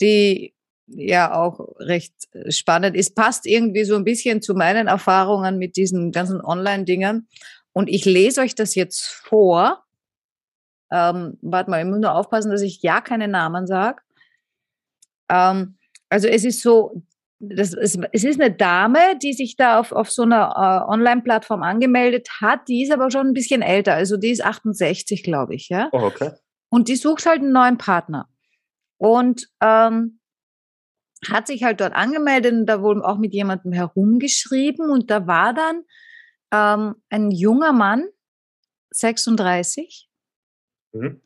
die 0.00 0.54
ja 0.86 1.34
auch 1.34 1.60
recht 1.78 2.14
äh, 2.32 2.50
spannend 2.50 2.96
ist. 2.96 3.14
Passt 3.14 3.46
irgendwie 3.46 3.84
so 3.84 3.94
ein 3.94 4.04
bisschen 4.04 4.40
zu 4.40 4.54
meinen 4.54 4.88
Erfahrungen 4.88 5.58
mit 5.58 5.76
diesen 5.76 6.12
ganzen 6.12 6.40
Online-Dingern. 6.40 7.28
Und 7.74 7.88
ich 7.88 8.06
lese 8.06 8.40
euch 8.40 8.54
das 8.54 8.74
jetzt 8.74 9.02
vor. 9.02 9.84
Ähm, 10.90 11.38
warte 11.42 11.70
mal, 11.70 11.80
ich 11.84 11.90
muss 11.90 12.00
nur 12.00 12.14
aufpassen, 12.14 12.50
dass 12.50 12.62
ich 12.62 12.82
ja 12.82 13.02
keine 13.02 13.28
Namen 13.28 13.66
sage. 13.66 14.02
Ähm, 15.28 15.76
also 16.08 16.26
es 16.26 16.44
ist 16.44 16.62
so, 16.62 17.02
das 17.44 17.74
ist, 17.74 17.98
es 18.12 18.22
ist 18.22 18.40
eine 18.40 18.54
Dame, 18.54 19.18
die 19.20 19.32
sich 19.32 19.56
da 19.56 19.80
auf, 19.80 19.90
auf 19.90 20.10
so 20.10 20.22
einer 20.22 20.52
äh, 20.56 20.92
Online-Plattform 20.92 21.62
angemeldet 21.64 22.28
hat. 22.40 22.68
Die 22.68 22.84
ist 22.84 22.92
aber 22.92 23.10
schon 23.10 23.26
ein 23.26 23.34
bisschen 23.34 23.62
älter. 23.62 23.94
Also 23.94 24.16
die 24.16 24.30
ist 24.30 24.44
68, 24.44 25.24
glaube 25.24 25.56
ich, 25.56 25.68
ja. 25.68 25.88
Oh, 25.90 26.02
okay. 26.02 26.30
Und 26.70 26.86
die 26.86 26.94
sucht 26.94 27.26
halt 27.26 27.40
einen 27.40 27.52
neuen 27.52 27.78
Partner. 27.78 28.28
Und 28.96 29.48
ähm, 29.60 30.20
hat 31.28 31.48
sich 31.48 31.64
halt 31.64 31.80
dort 31.80 31.94
angemeldet 31.94 32.52
und 32.52 32.66
da 32.66 32.80
wohl 32.80 33.02
auch 33.04 33.18
mit 33.18 33.34
jemandem 33.34 33.72
herumgeschrieben. 33.72 34.88
Und 34.88 35.10
da 35.10 35.26
war 35.26 35.52
dann 35.52 35.82
ähm, 36.52 36.94
ein 37.10 37.32
junger 37.32 37.72
Mann, 37.72 38.04
36, 38.90 40.08
Mhm. 40.94 41.22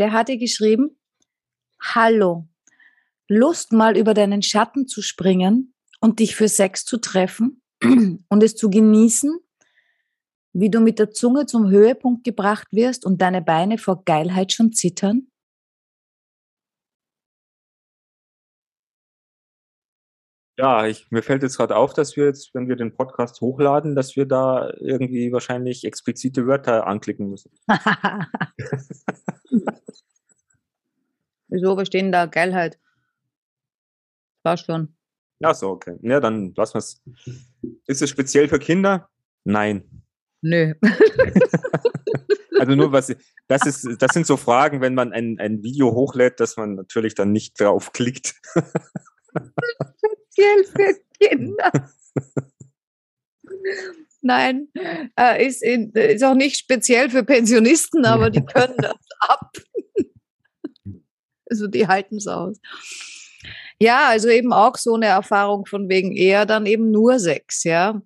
der 0.00 0.12
hatte 0.12 0.36
geschrieben, 0.36 0.98
Hallo, 1.80 2.48
Lust 3.34 3.72
mal 3.72 3.96
über 3.96 4.14
deinen 4.14 4.42
Schatten 4.42 4.86
zu 4.86 5.02
springen 5.02 5.74
und 6.00 6.20
dich 6.20 6.36
für 6.36 6.48
Sex 6.48 6.84
zu 6.84 6.98
treffen 6.98 7.60
und 8.28 8.42
es 8.42 8.54
zu 8.54 8.70
genießen, 8.70 9.40
wie 10.52 10.70
du 10.70 10.80
mit 10.80 11.00
der 11.00 11.10
Zunge 11.10 11.46
zum 11.46 11.68
Höhepunkt 11.68 12.24
gebracht 12.24 12.68
wirst 12.70 13.04
und 13.04 13.20
deine 13.20 13.42
Beine 13.42 13.76
vor 13.76 14.04
Geilheit 14.04 14.52
schon 14.52 14.72
zittern? 14.72 15.26
Ja, 20.56 20.86
ich, 20.86 21.10
mir 21.10 21.22
fällt 21.22 21.42
jetzt 21.42 21.56
gerade 21.56 21.74
auf, 21.74 21.94
dass 21.94 22.16
wir 22.16 22.26
jetzt, 22.26 22.54
wenn 22.54 22.68
wir 22.68 22.76
den 22.76 22.94
Podcast 22.94 23.40
hochladen, 23.40 23.96
dass 23.96 24.14
wir 24.14 24.26
da 24.26 24.72
irgendwie 24.78 25.32
wahrscheinlich 25.32 25.84
explizite 25.84 26.46
Wörter 26.46 26.86
anklicken 26.86 27.28
müssen. 27.28 27.50
Wieso, 31.48 31.76
wir 31.76 31.84
stehen 31.84 32.12
da 32.12 32.26
Geilheit? 32.26 32.78
War 34.44 34.56
schon. 34.56 34.96
Ach 35.42 35.54
so, 35.54 35.70
okay. 35.70 35.96
Ja, 36.02 36.20
dann 36.20 36.54
lassen 36.54 36.74
wir 36.74 36.78
es. 36.78 37.02
Ist 37.86 38.02
es 38.02 38.10
speziell 38.10 38.48
für 38.48 38.58
Kinder? 38.58 39.10
Nein. 39.44 40.04
Nö. 40.42 40.74
Also 42.58 42.76
nur 42.76 42.92
was, 42.92 43.14
das 43.48 43.66
ist, 43.66 44.00
das 44.00 44.12
sind 44.12 44.26
so 44.26 44.36
Fragen, 44.36 44.80
wenn 44.80 44.94
man 44.94 45.12
ein, 45.12 45.38
ein 45.38 45.62
Video 45.62 45.92
hochlädt, 45.92 46.40
dass 46.40 46.56
man 46.56 46.74
natürlich 46.74 47.14
dann 47.14 47.32
nicht 47.32 47.60
draufklickt. 47.60 48.34
Speziell 49.98 50.64
für 50.64 51.00
Kinder. 51.20 51.72
Nein, 54.22 54.68
äh, 55.18 55.46
ist, 55.46 55.62
in, 55.62 55.90
ist 55.92 56.24
auch 56.24 56.34
nicht 56.34 56.56
speziell 56.56 57.10
für 57.10 57.24
Pensionisten, 57.24 58.06
aber 58.06 58.30
die 58.30 58.44
können 58.46 58.76
das 58.78 58.96
ab. 59.18 59.52
Also 61.50 61.66
die 61.66 61.86
halten 61.86 62.16
es 62.16 62.26
aus. 62.26 62.58
Ja, 63.80 64.08
also 64.08 64.28
eben 64.28 64.52
auch 64.52 64.76
so 64.76 64.94
eine 64.94 65.06
Erfahrung 65.06 65.66
von 65.66 65.88
wegen 65.88 66.14
eher 66.14 66.46
dann 66.46 66.66
eben 66.66 66.90
nur 66.90 67.18
Sex, 67.18 67.64
ja. 67.64 68.00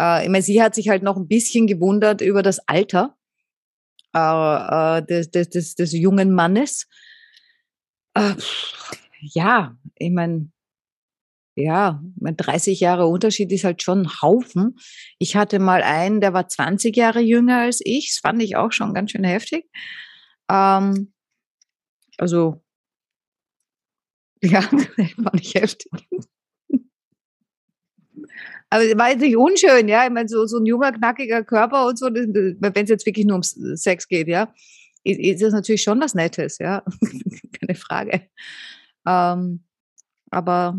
Äh, 0.00 0.24
ich 0.24 0.30
meine, 0.30 0.42
sie 0.42 0.62
hat 0.62 0.74
sich 0.74 0.88
halt 0.88 1.02
noch 1.02 1.16
ein 1.16 1.28
bisschen 1.28 1.66
gewundert 1.66 2.20
über 2.20 2.42
das 2.42 2.60
Alter 2.66 3.16
äh, 4.14 4.98
äh, 4.98 5.02
des, 5.02 5.30
des, 5.30 5.48
des, 5.50 5.74
des 5.74 5.92
jungen 5.92 6.32
Mannes. 6.32 6.86
Äh, 8.14 8.34
ja, 9.20 9.76
ich 9.96 10.10
meine, 10.10 10.50
ja, 11.56 12.00
mein 12.20 12.36
30 12.36 12.80
Jahre 12.80 13.06
Unterschied 13.06 13.50
ist 13.52 13.64
halt 13.64 13.82
schon 13.82 14.02
ein 14.02 14.22
Haufen. 14.22 14.76
Ich 15.18 15.36
hatte 15.36 15.58
mal 15.58 15.82
einen, 15.82 16.20
der 16.20 16.32
war 16.32 16.48
20 16.48 16.96
Jahre 16.96 17.20
jünger 17.20 17.62
als 17.62 17.80
ich. 17.84 18.10
Das 18.12 18.20
fand 18.20 18.42
ich 18.42 18.56
auch 18.56 18.72
schon 18.72 18.94
ganz 18.94 19.10
schön 19.10 19.24
heftig. 19.24 19.66
Ähm, 20.50 21.12
also, 22.16 22.62
ja, 24.42 24.62
fand 24.62 25.40
ich 25.40 25.54
heftig. 25.54 25.90
Aber 28.70 28.84
es 28.84 28.98
war 28.98 29.10
jetzt 29.10 29.20
nicht 29.20 29.36
unschön, 29.36 29.88
ja. 29.88 30.04
Ich 30.04 30.12
meine, 30.12 30.28
so, 30.28 30.46
so 30.46 30.58
ein 30.58 30.66
junger, 30.66 30.92
knackiger 30.92 31.42
Körper 31.42 31.86
und 31.86 31.98
so, 31.98 32.06
wenn 32.06 32.72
es 32.74 32.90
jetzt 32.90 33.06
wirklich 33.06 33.26
nur 33.26 33.36
um 33.36 33.42
Sex 33.42 34.08
geht, 34.08 34.28
ja, 34.28 34.52
ist, 35.04 35.18
ist 35.18 35.42
das 35.42 35.52
natürlich 35.52 35.82
schon 35.82 36.00
was 36.00 36.14
Nettes, 36.14 36.58
ja. 36.58 36.82
Keine 37.60 37.74
Frage. 37.74 38.28
Ähm, 39.06 39.64
aber 40.30 40.78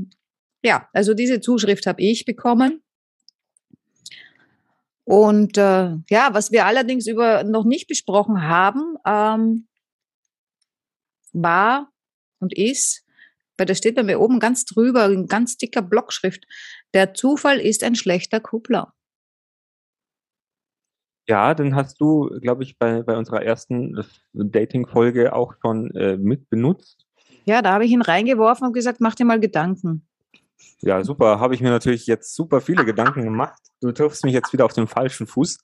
ja, 0.64 0.88
also 0.94 1.14
diese 1.14 1.42
Zuschrift 1.42 1.88
habe 1.88 2.02
ich 2.02 2.26
bekommen. 2.26 2.84
Und 5.04 5.58
äh, 5.58 5.96
ja, 6.10 6.30
was 6.34 6.52
wir 6.52 6.66
allerdings 6.66 7.08
über 7.08 7.44
noch 7.44 7.66
nicht 7.66 7.88
besprochen 7.88 8.44
haben, 8.44 8.96
ähm, 9.08 9.68
war 11.34 11.92
und 12.40 12.56
ist, 12.56 13.04
weil 13.60 13.66
da 13.66 13.76
steht 13.76 13.96
bei 13.96 14.04
mir 14.04 14.20
oben 14.20 14.40
ganz 14.40 14.66
drüber, 14.66 15.06
in 15.06 15.28
ganz 15.28 15.58
dicker 15.58 15.82
Blockschrift, 15.82 16.46
der 16.94 17.14
Zufall 17.14 17.60
ist 17.60 17.84
ein 17.84 17.96
schlechter 17.96 18.40
Kuppler. 18.40 18.94
Ja, 21.28 21.54
den 21.54 21.76
hast 21.76 22.02
du, 22.02 22.30
glaube 22.42 22.64
ich, 22.64 22.80
bei, 22.80 23.04
bei 23.04 23.16
unserer 23.16 23.44
ersten 23.44 23.98
äh, 23.98 24.04
Dating-Folge 24.34 25.34
auch 25.34 25.54
schon 25.62 25.92
äh, 25.92 26.18
mit 26.18 26.50
benutzt. 26.50 27.06
Ja, 27.46 27.62
da 27.62 27.74
habe 27.74 27.86
ich 27.86 27.92
ihn 27.92 28.02
reingeworfen 28.02 28.66
und 28.66 28.74
gesagt, 28.74 29.00
mach 29.00 29.14
dir 29.14 29.26
mal 29.26 29.40
Gedanken. 29.40 30.08
Ja, 30.82 31.04
super. 31.04 31.40
Habe 31.40 31.54
ich 31.54 31.62
mir 31.62 31.70
natürlich 31.70 32.08
jetzt 32.08 32.34
super 32.34 32.62
viele 32.62 32.84
Gedanken 32.84 33.24
gemacht. 33.24 33.62
Du 33.80 33.92
triffst 33.92 34.24
mich 34.24 34.34
jetzt 34.34 34.52
wieder 34.54 34.66
auf 34.66 34.74
den 34.74 34.88
falschen 34.88 35.28
Fuß. 35.28 35.60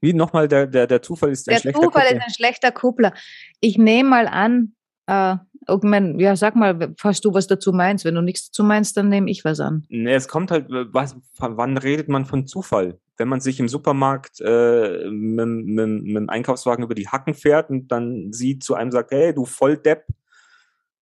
Wie 0.00 0.12
nochmal, 0.12 0.48
der, 0.48 0.66
der, 0.66 0.86
der 0.86 1.02
Zufall 1.02 1.30
ist 1.30 1.48
ein 1.48 1.54
Der 1.54 1.60
schlechter 1.60 1.80
Zufall 1.82 2.02
Kuppler. 2.02 2.16
ist 2.18 2.24
ein 2.24 2.34
schlechter 2.34 2.72
Kuppler. 2.72 3.14
Ich 3.60 3.78
nehme 3.78 4.08
mal 4.08 4.28
an, 4.28 4.74
äh, 5.08 5.36
mein, 5.82 6.18
ja, 6.18 6.36
sag 6.36 6.54
mal, 6.54 6.94
falls 6.98 7.20
du 7.20 7.34
was 7.34 7.46
dazu 7.46 7.72
meinst. 7.72 8.04
Wenn 8.04 8.14
du 8.14 8.22
nichts 8.22 8.50
dazu 8.50 8.62
meinst, 8.62 8.96
dann 8.96 9.08
nehme 9.08 9.30
ich 9.30 9.44
was 9.44 9.60
an. 9.60 9.84
Nee, 9.88 10.14
es 10.14 10.28
kommt 10.28 10.50
halt, 10.50 10.70
äh, 10.70 10.92
was, 10.92 11.16
wann 11.38 11.76
redet 11.76 12.08
man 12.08 12.26
von 12.26 12.46
Zufall? 12.46 13.00
Wenn 13.16 13.28
man 13.28 13.40
sich 13.40 13.58
im 13.58 13.68
Supermarkt 13.68 14.40
äh, 14.40 15.10
mit, 15.10 15.46
mit, 15.46 15.88
mit 16.04 16.16
dem 16.16 16.28
Einkaufswagen 16.28 16.84
über 16.84 16.94
die 16.94 17.08
Hacken 17.08 17.34
fährt 17.34 17.70
und 17.70 17.88
dann 17.88 18.32
sieht 18.32 18.62
zu 18.62 18.74
einem 18.74 18.92
sagt, 18.92 19.10
hey, 19.10 19.34
du 19.34 19.44
Volldepp, 19.44 20.06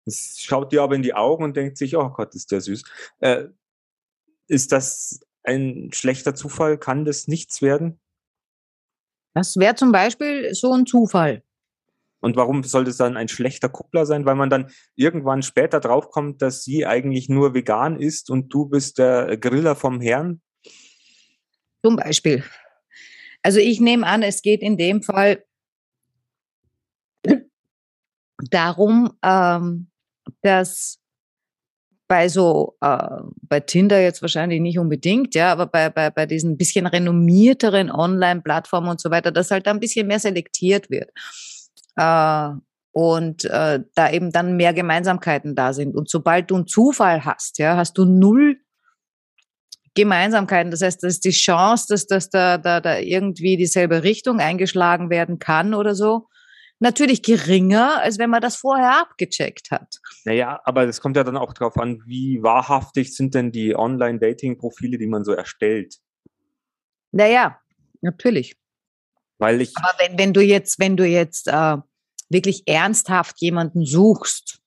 es 0.06 0.40
schaut 0.40 0.72
dir 0.72 0.82
aber 0.82 0.94
in 0.94 1.02
die 1.02 1.14
Augen 1.14 1.44
und 1.44 1.56
denkt 1.56 1.76
sich, 1.76 1.96
oh 1.96 2.08
Gott, 2.10 2.34
ist 2.34 2.50
der 2.52 2.60
süß. 2.60 2.82
Äh, 3.18 3.44
ist 4.48 4.72
das 4.72 5.20
ein 5.42 5.90
schlechter 5.92 6.34
Zufall? 6.34 6.78
Kann 6.78 7.04
das 7.04 7.28
nichts 7.28 7.60
werden? 7.60 8.00
Das 9.34 9.56
wäre 9.56 9.74
zum 9.74 9.92
Beispiel 9.92 10.54
so 10.54 10.72
ein 10.72 10.86
Zufall. 10.86 11.42
Und 12.20 12.36
warum 12.36 12.62
sollte 12.62 12.90
es 12.90 12.96
dann 12.96 13.16
ein 13.16 13.28
schlechter 13.28 13.68
Kuppler 13.68 14.06
sein? 14.06 14.24
Weil 14.26 14.36
man 14.36 14.50
dann 14.50 14.70
irgendwann 14.94 15.42
später 15.42 15.80
draufkommt, 15.80 16.42
dass 16.42 16.62
sie 16.62 16.86
eigentlich 16.86 17.28
nur 17.28 17.54
vegan 17.54 17.98
ist 17.98 18.30
und 18.30 18.52
du 18.52 18.66
bist 18.66 18.98
der 18.98 19.36
Griller 19.36 19.74
vom 19.74 20.00
Herrn? 20.00 20.40
Zum 21.82 21.96
Beispiel. 21.96 22.44
Also 23.42 23.58
ich 23.58 23.80
nehme 23.80 24.06
an, 24.06 24.22
es 24.22 24.42
geht 24.42 24.60
in 24.60 24.76
dem 24.76 25.02
Fall 25.02 25.44
darum, 28.50 29.12
ähm, 29.22 29.90
dass 30.42 30.98
bei 32.10 32.28
so, 32.28 32.76
äh, 32.80 33.20
bei 33.42 33.60
Tinder 33.60 34.00
jetzt 34.00 34.20
wahrscheinlich 34.20 34.60
nicht 34.60 34.78
unbedingt, 34.78 35.34
ja, 35.36 35.52
aber 35.52 35.66
bei, 35.66 35.90
bei, 35.90 36.10
bei 36.10 36.26
diesen 36.26 36.56
bisschen 36.56 36.86
renommierteren 36.86 37.90
Online-Plattformen 37.90 38.88
und 38.88 39.00
so 39.00 39.10
weiter, 39.12 39.30
dass 39.30 39.52
halt 39.52 39.66
da 39.66 39.70
ein 39.70 39.80
bisschen 39.80 40.08
mehr 40.08 40.18
selektiert 40.18 40.90
wird. 40.90 41.10
Äh, 42.00 42.60
und 42.92 43.44
äh, 43.44 43.80
da 43.94 44.10
eben 44.10 44.32
dann 44.32 44.56
mehr 44.56 44.74
Gemeinsamkeiten 44.74 45.54
da 45.54 45.72
sind. 45.72 45.94
Und 45.94 46.08
sobald 46.08 46.50
du 46.50 46.56
einen 46.56 46.66
Zufall 46.66 47.24
hast, 47.24 47.58
ja, 47.58 47.76
hast 47.76 47.96
du 47.98 48.04
null 48.04 48.58
Gemeinsamkeiten. 49.94 50.70
Das 50.70 50.82
heißt, 50.82 51.02
das 51.02 51.14
ist 51.14 51.24
die 51.24 51.30
Chance, 51.30 51.86
dass, 51.88 52.06
dass 52.06 52.30
da, 52.30 52.58
da, 52.58 52.80
da 52.80 52.98
irgendwie 52.98 53.56
dieselbe 53.56 54.02
Richtung 54.02 54.40
eingeschlagen 54.40 55.10
werden 55.10 55.38
kann 55.38 55.74
oder 55.74 55.94
so, 55.94 56.28
natürlich 56.78 57.22
geringer, 57.22 58.00
als 58.00 58.18
wenn 58.18 58.30
man 58.30 58.40
das 58.40 58.56
vorher 58.56 59.00
abgecheckt 59.00 59.70
hat. 59.70 59.96
Naja, 60.24 60.60
aber 60.64 60.84
es 60.84 61.00
kommt 61.00 61.16
ja 61.16 61.24
dann 61.24 61.36
auch 61.36 61.52
darauf 61.52 61.76
an, 61.76 62.02
wie 62.06 62.42
wahrhaftig 62.42 63.14
sind 63.14 63.34
denn 63.34 63.52
die 63.52 63.76
Online-Dating-Profile, 63.76 64.98
die 64.98 65.06
man 65.06 65.24
so 65.24 65.32
erstellt. 65.32 65.96
Naja, 67.12 67.60
natürlich. 68.00 68.56
Weil 69.38 69.60
ich. 69.60 69.72
Aber 69.76 69.92
wenn, 69.98 70.18
wenn 70.18 70.32
du 70.32 70.40
jetzt, 70.40 70.78
wenn 70.78 70.96
du 70.96 71.04
jetzt 71.04 71.48
äh, 71.48 71.76
wirklich 72.30 72.62
ernsthaft 72.66 73.40
jemanden 73.40 73.84
suchst, 73.84 74.60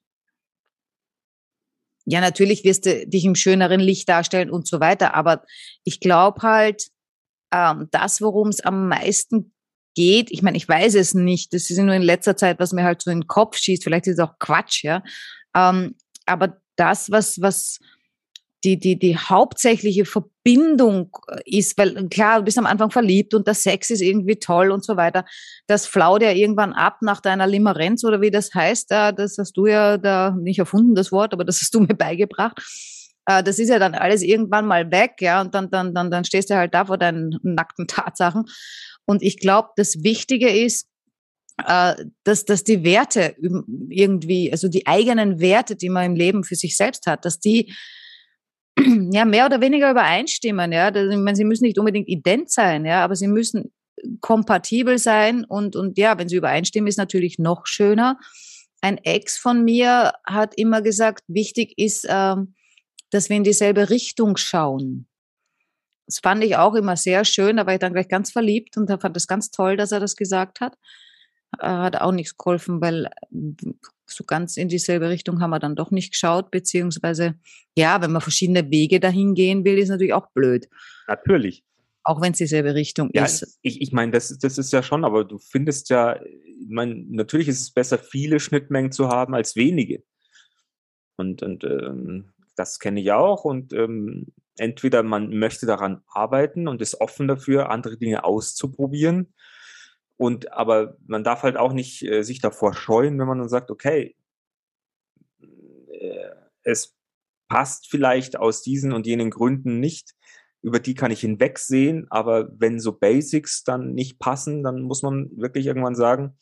ja, 2.05 2.20
natürlich 2.20 2.64
wirst 2.64 2.86
du 2.86 3.07
dich 3.07 3.26
im 3.26 3.36
schöneren 3.36 3.80
Licht 3.80 4.09
darstellen 4.09 4.51
und 4.51 4.68
so 4.68 4.80
weiter. 4.80 5.14
Aber 5.16 5.43
ich 5.84 5.99
glaube 5.99 6.41
halt, 6.41 6.89
ähm, 7.53 7.88
das, 7.91 8.22
worum 8.22 8.49
es 8.49 8.59
am 8.59 8.89
meisten 8.89 9.53
geht, 9.95 10.32
ich 10.32 10.41
meine, 10.41 10.57
ich 10.57 10.68
weiß 10.68 10.95
es 10.95 11.14
nicht, 11.14 11.53
das 11.53 11.70
ist 11.70 11.78
nur 11.78 11.95
in 11.95 12.01
letzter 12.01 12.36
Zeit, 12.36 12.59
was 12.59 12.74
mir 12.74 12.84
halt 12.84 13.01
so 13.01 13.11
in 13.11 13.22
den 13.22 13.28
Kopf 13.28 13.57
schießt, 13.57 13.84
vielleicht 13.84 14.07
ist 14.07 14.20
es 14.20 14.20
auch 14.20 14.38
Quatsch, 14.39 14.84
ja. 14.84 15.03
Ähm, 15.55 15.95
aber 16.26 16.57
das, 16.76 17.11
was, 17.11 17.39
was 17.41 17.80
die, 18.64 18.80
die, 18.80 18.97
die 18.97 19.18
hauptsächliche 19.18 20.05
Verbindung 20.05 21.16
ist, 21.45 21.78
weil 21.78 22.07
klar, 22.09 22.39
du 22.39 22.45
bist 22.45 22.57
am 22.57 22.66
Anfang 22.66 22.91
verliebt 22.91 23.34
und 23.34 23.47
der 23.47 23.53
Sex 23.53 23.89
ist 23.89 24.01
irgendwie 24.01 24.38
toll 24.38 24.72
und 24.72 24.86
so 24.86 24.95
weiter. 24.95 25.26
Das 25.68 25.86
flaut 25.86 26.22
ja 26.22 26.32
irgendwann 26.32 26.74
ab 26.74 26.97
nach 27.01 27.20
deiner 27.20 27.47
Limerenz 27.47 28.03
oder 28.03 28.22
wie 28.22 28.32
das 28.32 28.53
heißt. 28.53 28.91
Das 28.91 29.38
hast 29.38 29.53
du 29.53 29.68
ja 29.68 29.97
da 29.97 30.36
nicht 30.39 30.59
erfunden, 30.59 30.95
das 30.95 31.11
Wort, 31.11 31.34
aber 31.34 31.43
das 31.43 31.61
hast 31.61 31.74
du 31.76 31.82
mir 31.82 31.88
beigebracht. 31.97 32.61
Äh, 33.26 33.43
das 33.43 33.59
ist 33.59 33.70
ja 33.70 33.80
dann 33.80 33.95
alles 33.95 34.22
irgendwann 34.22 34.66
mal 34.66 34.91
weg, 34.91 35.16
ja, 35.20 35.41
und 35.41 35.53
dann, 35.53 35.70
dann, 35.70 35.93
dann, 35.93 36.11
dann 36.11 36.26
stehst 36.26 36.49
du 36.49 36.55
halt 36.55 36.74
da 36.74 36.86
vor 36.86 36.97
deinen 36.97 37.39
nackten 37.43 37.88
Tatsachen. 37.88 38.45
Und 39.05 39.22
ich 39.22 39.39
glaube, 39.39 39.70
das 39.76 40.03
Wichtige 40.03 40.49
ist, 40.49 40.88
äh, 41.66 41.95
dass, 42.24 42.45
dass 42.45 42.64
die 42.64 42.84
Werte 42.84 43.36
irgendwie, 43.89 44.51
also 44.51 44.68
die 44.68 44.88
eigenen 44.88 45.39
Werte, 45.39 45.76
die 45.76 45.89
man 45.89 46.05
im 46.05 46.16
Leben 46.16 46.43
für 46.43 46.55
sich 46.55 46.76
selbst 46.78 47.05
hat, 47.05 47.26
dass 47.26 47.39
die 47.39 47.74
ja 49.11 49.26
mehr 49.26 49.45
oder 49.45 49.61
weniger 49.61 49.91
übereinstimmen. 49.91 50.71
Ja, 50.71 50.91
das, 50.91 51.11
ich 51.11 51.17
meine, 51.17 51.36
sie 51.36 51.45
müssen 51.45 51.63
nicht 51.63 51.78
unbedingt 51.78 52.07
ident 52.07 52.51
sein, 52.51 52.86
ja, 52.86 53.03
aber 53.03 53.15
sie 53.15 53.28
müssen 53.28 53.71
kompatibel 54.21 54.97
sein 54.97 55.45
und 55.45 55.76
und 55.76 55.97
ja, 55.97 56.17
wenn 56.17 56.28
sie 56.30 56.36
übereinstimmen, 56.36 56.88
ist 56.88 56.97
natürlich 56.97 57.39
noch 57.39 57.67
schöner. 57.67 58.19
Ein 58.82 58.97
Ex 58.97 59.38
von 59.38 59.63
mir 59.63 60.13
hat 60.26 60.53
immer 60.57 60.82
gesagt, 60.82 61.24
wichtig 61.28 61.74
ist, 61.78 62.05
ähm, 62.09 62.55
dass 63.11 63.30
wir 63.30 63.38
in 63.38 63.43
dieselbe 63.43 63.89
Richtung 63.89 64.36
schauen. 64.38 65.07
Das 66.05 66.19
fand 66.19 66.43
ich 66.43 66.57
auch 66.57 66.74
immer 66.76 66.97
sehr 66.97 67.24
schön. 67.24 67.57
Da 67.57 67.65
war 67.65 67.74
ich 67.74 67.80
dann 67.80 67.93
gleich 67.93 68.09
ganz 68.09 68.32
verliebt 68.32 68.76
und 68.76 68.89
fand 68.89 69.15
das 69.15 69.28
ganz 69.28 69.51
toll, 69.51 69.78
dass 69.78 69.91
er 69.91 69.99
das 69.99 70.15
gesagt 70.15 70.59
hat. 70.59 70.76
Äh, 71.59 71.67
hat 71.67 72.01
auch 72.01 72.11
nichts 72.11 72.38
geholfen, 72.38 72.82
weil 72.82 73.05
äh, 73.05 73.71
so 74.06 74.24
ganz 74.24 74.58
in 74.58 74.68
dieselbe 74.68 75.10
Richtung 75.10 75.41
haben 75.41 75.51
wir 75.51 75.60
dann 75.60 75.76
doch 75.76 75.91
nicht 75.91 76.12
geschaut, 76.12 76.51
beziehungsweise, 76.51 77.36
ja, 77.76 78.01
wenn 78.01 78.12
man 78.12 78.22
verschiedene 78.22 78.70
Wege 78.70 78.99
dahin 78.99 79.34
gehen 79.34 79.66
will, 79.66 79.78
ist 79.78 79.89
natürlich 79.89 80.14
auch 80.14 80.32
blöd. 80.34 80.68
Natürlich. 81.08 81.64
Auch 82.04 82.22
wenn 82.22 82.34
es 82.34 82.38
dieselbe 82.38 82.76
Richtung 82.76 83.10
ja, 83.14 83.24
ist. 83.26 83.60
Ich, 83.62 83.82
ich 83.82 83.91
meine, 83.93 84.12
das, 84.12 84.38
das 84.38 84.58
ist 84.58 84.74
ja 84.74 84.84
schon, 84.84 85.06
aber 85.06 85.24
du 85.24 85.39
findest 85.39 85.89
ja, 85.89 86.22
ich 86.22 86.70
meine, 86.70 86.95
natürlich 87.10 87.47
ist 87.47 87.62
es 87.62 87.72
besser, 87.72 87.97
viele 87.97 88.39
Schnittmengen 88.39 88.91
zu 88.91 89.08
haben 89.08 89.34
als 89.34 89.56
wenige. 89.56 90.04
Und, 91.16 91.43
und 91.43 91.64
ähm, 91.64 92.34
das 92.56 92.80
kenne 92.80 92.99
ich 92.99 93.12
auch. 93.12 93.45
Und 93.45 93.72
ähm, 93.72 94.28
entweder 94.58 95.01
man 95.04 95.30
möchte 95.38 95.66
daran 95.66 96.01
arbeiten 96.08 96.68
und 96.68 96.82
ist 96.82 96.99
offen 96.99 97.28
dafür, 97.28 97.70
andere 97.70 97.97
Dinge 97.97 98.26
auszuprobieren 98.26 99.34
und 100.24 100.53
aber 100.53 100.95
man 101.05 101.26
darf 101.26 101.43
halt 101.43 101.57
auch 101.57 101.74
nicht 101.74 102.01
äh, 102.01 102.24
sich 102.24 102.39
davor 102.39 102.74
scheuen, 102.74 103.19
wenn 103.19 103.28
man 103.28 103.39
dann 103.39 103.49
sagt, 103.49 103.69
okay, 103.69 104.15
äh, 105.41 106.30
es 106.61 106.95
passt 107.49 107.89
vielleicht 107.89 108.38
aus 108.38 108.61
diesen 108.61 108.93
und 108.93 109.05
jenen 109.05 109.32
Gründen 109.32 109.82
nicht, 109.82 110.13
über 110.61 110.80
die 110.80 110.93
kann 110.93 111.11
ich 111.11 111.19
hinwegsehen, 111.19 112.07
aber 112.09 112.47
wenn 112.57 112.80
so 112.80 112.93
Basics 112.93 113.65
dann 113.65 113.93
nicht 113.95 114.17
passen, 114.17 114.63
dann 114.63 114.84
muss 114.84 115.03
man 115.03 115.30
wirklich 115.36 115.65
irgendwann 115.65 115.95
sagen, 115.95 116.38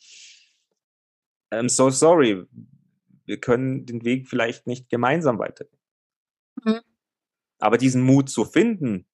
I'm 1.50 1.68
so 1.68 1.90
sorry, 1.90 2.46
wir 3.24 3.40
können 3.40 3.84
den 3.84 4.04
Weg 4.04 4.28
vielleicht 4.28 4.68
nicht 4.68 4.90
gemeinsam 4.90 5.40
weitergehen. 5.40 5.82
Mhm. 6.62 6.82
Aber 7.58 7.78
diesen 7.78 8.02
Mut 8.02 8.30
zu 8.30 8.44
finden, 8.44 9.08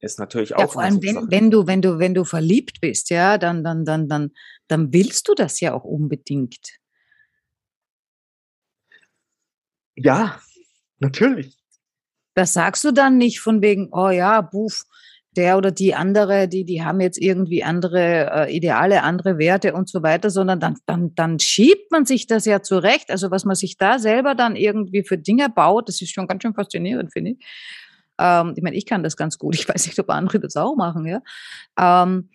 ist 0.00 0.18
natürlich 0.18 0.54
auch. 0.54 0.60
Ja, 0.60 0.68
vor 0.68 0.82
allem, 0.82 1.02
wenn, 1.02 1.30
wenn, 1.30 1.50
du, 1.50 1.66
wenn 1.66 1.82
du, 1.82 1.98
wenn 1.98 2.14
du 2.14 2.24
verliebt 2.24 2.80
bist, 2.80 3.10
ja, 3.10 3.38
dann, 3.38 3.64
dann, 3.64 3.84
dann, 3.84 4.08
dann, 4.08 4.30
dann 4.68 4.92
willst 4.92 5.28
du 5.28 5.34
das 5.34 5.60
ja 5.60 5.74
auch 5.74 5.84
unbedingt. 5.84 6.78
Ja, 9.94 10.40
natürlich. 10.98 11.56
Das 12.34 12.52
sagst 12.52 12.84
du 12.84 12.92
dann 12.92 13.16
nicht 13.16 13.40
von 13.40 13.62
wegen, 13.62 13.88
oh 13.92 14.10
ja, 14.10 14.42
buff, 14.42 14.84
der 15.36 15.56
oder 15.56 15.70
die 15.70 15.94
andere, 15.94 16.48
die, 16.48 16.64
die 16.64 16.82
haben 16.82 17.00
jetzt 17.00 17.18
irgendwie 17.18 17.62
andere 17.62 18.46
äh, 18.48 18.56
Ideale, 18.56 19.02
andere 19.02 19.38
Werte 19.38 19.74
und 19.74 19.88
so 19.88 20.02
weiter, 20.02 20.30
sondern 20.30 20.60
dann, 20.60 20.76
dann, 20.86 21.14
dann 21.14 21.38
schiebt 21.38 21.90
man 21.90 22.04
sich 22.06 22.26
das 22.26 22.44
ja 22.44 22.62
zurecht. 22.62 23.10
Also 23.10 23.30
was 23.30 23.44
man 23.44 23.56
sich 23.56 23.76
da 23.76 23.98
selber 23.98 24.34
dann 24.34 24.56
irgendwie 24.56 25.04
für 25.04 25.18
Dinge 25.18 25.48
baut, 25.48 25.88
das 25.88 26.00
ist 26.00 26.12
schon 26.12 26.26
ganz 26.26 26.42
schön 26.42 26.54
faszinierend, 26.54 27.12
finde 27.12 27.32
ich. 27.32 27.46
Ähm, 28.18 28.54
ich 28.56 28.62
meine, 28.62 28.76
ich 28.76 28.86
kann 28.86 29.02
das 29.02 29.16
ganz 29.16 29.38
gut. 29.38 29.54
Ich 29.54 29.68
weiß 29.68 29.86
nicht, 29.86 29.98
ob 29.98 30.10
andere 30.10 30.40
das 30.40 30.56
auch 30.56 30.76
machen, 30.76 31.06
ja. 31.06 31.22
Ähm, 31.78 32.30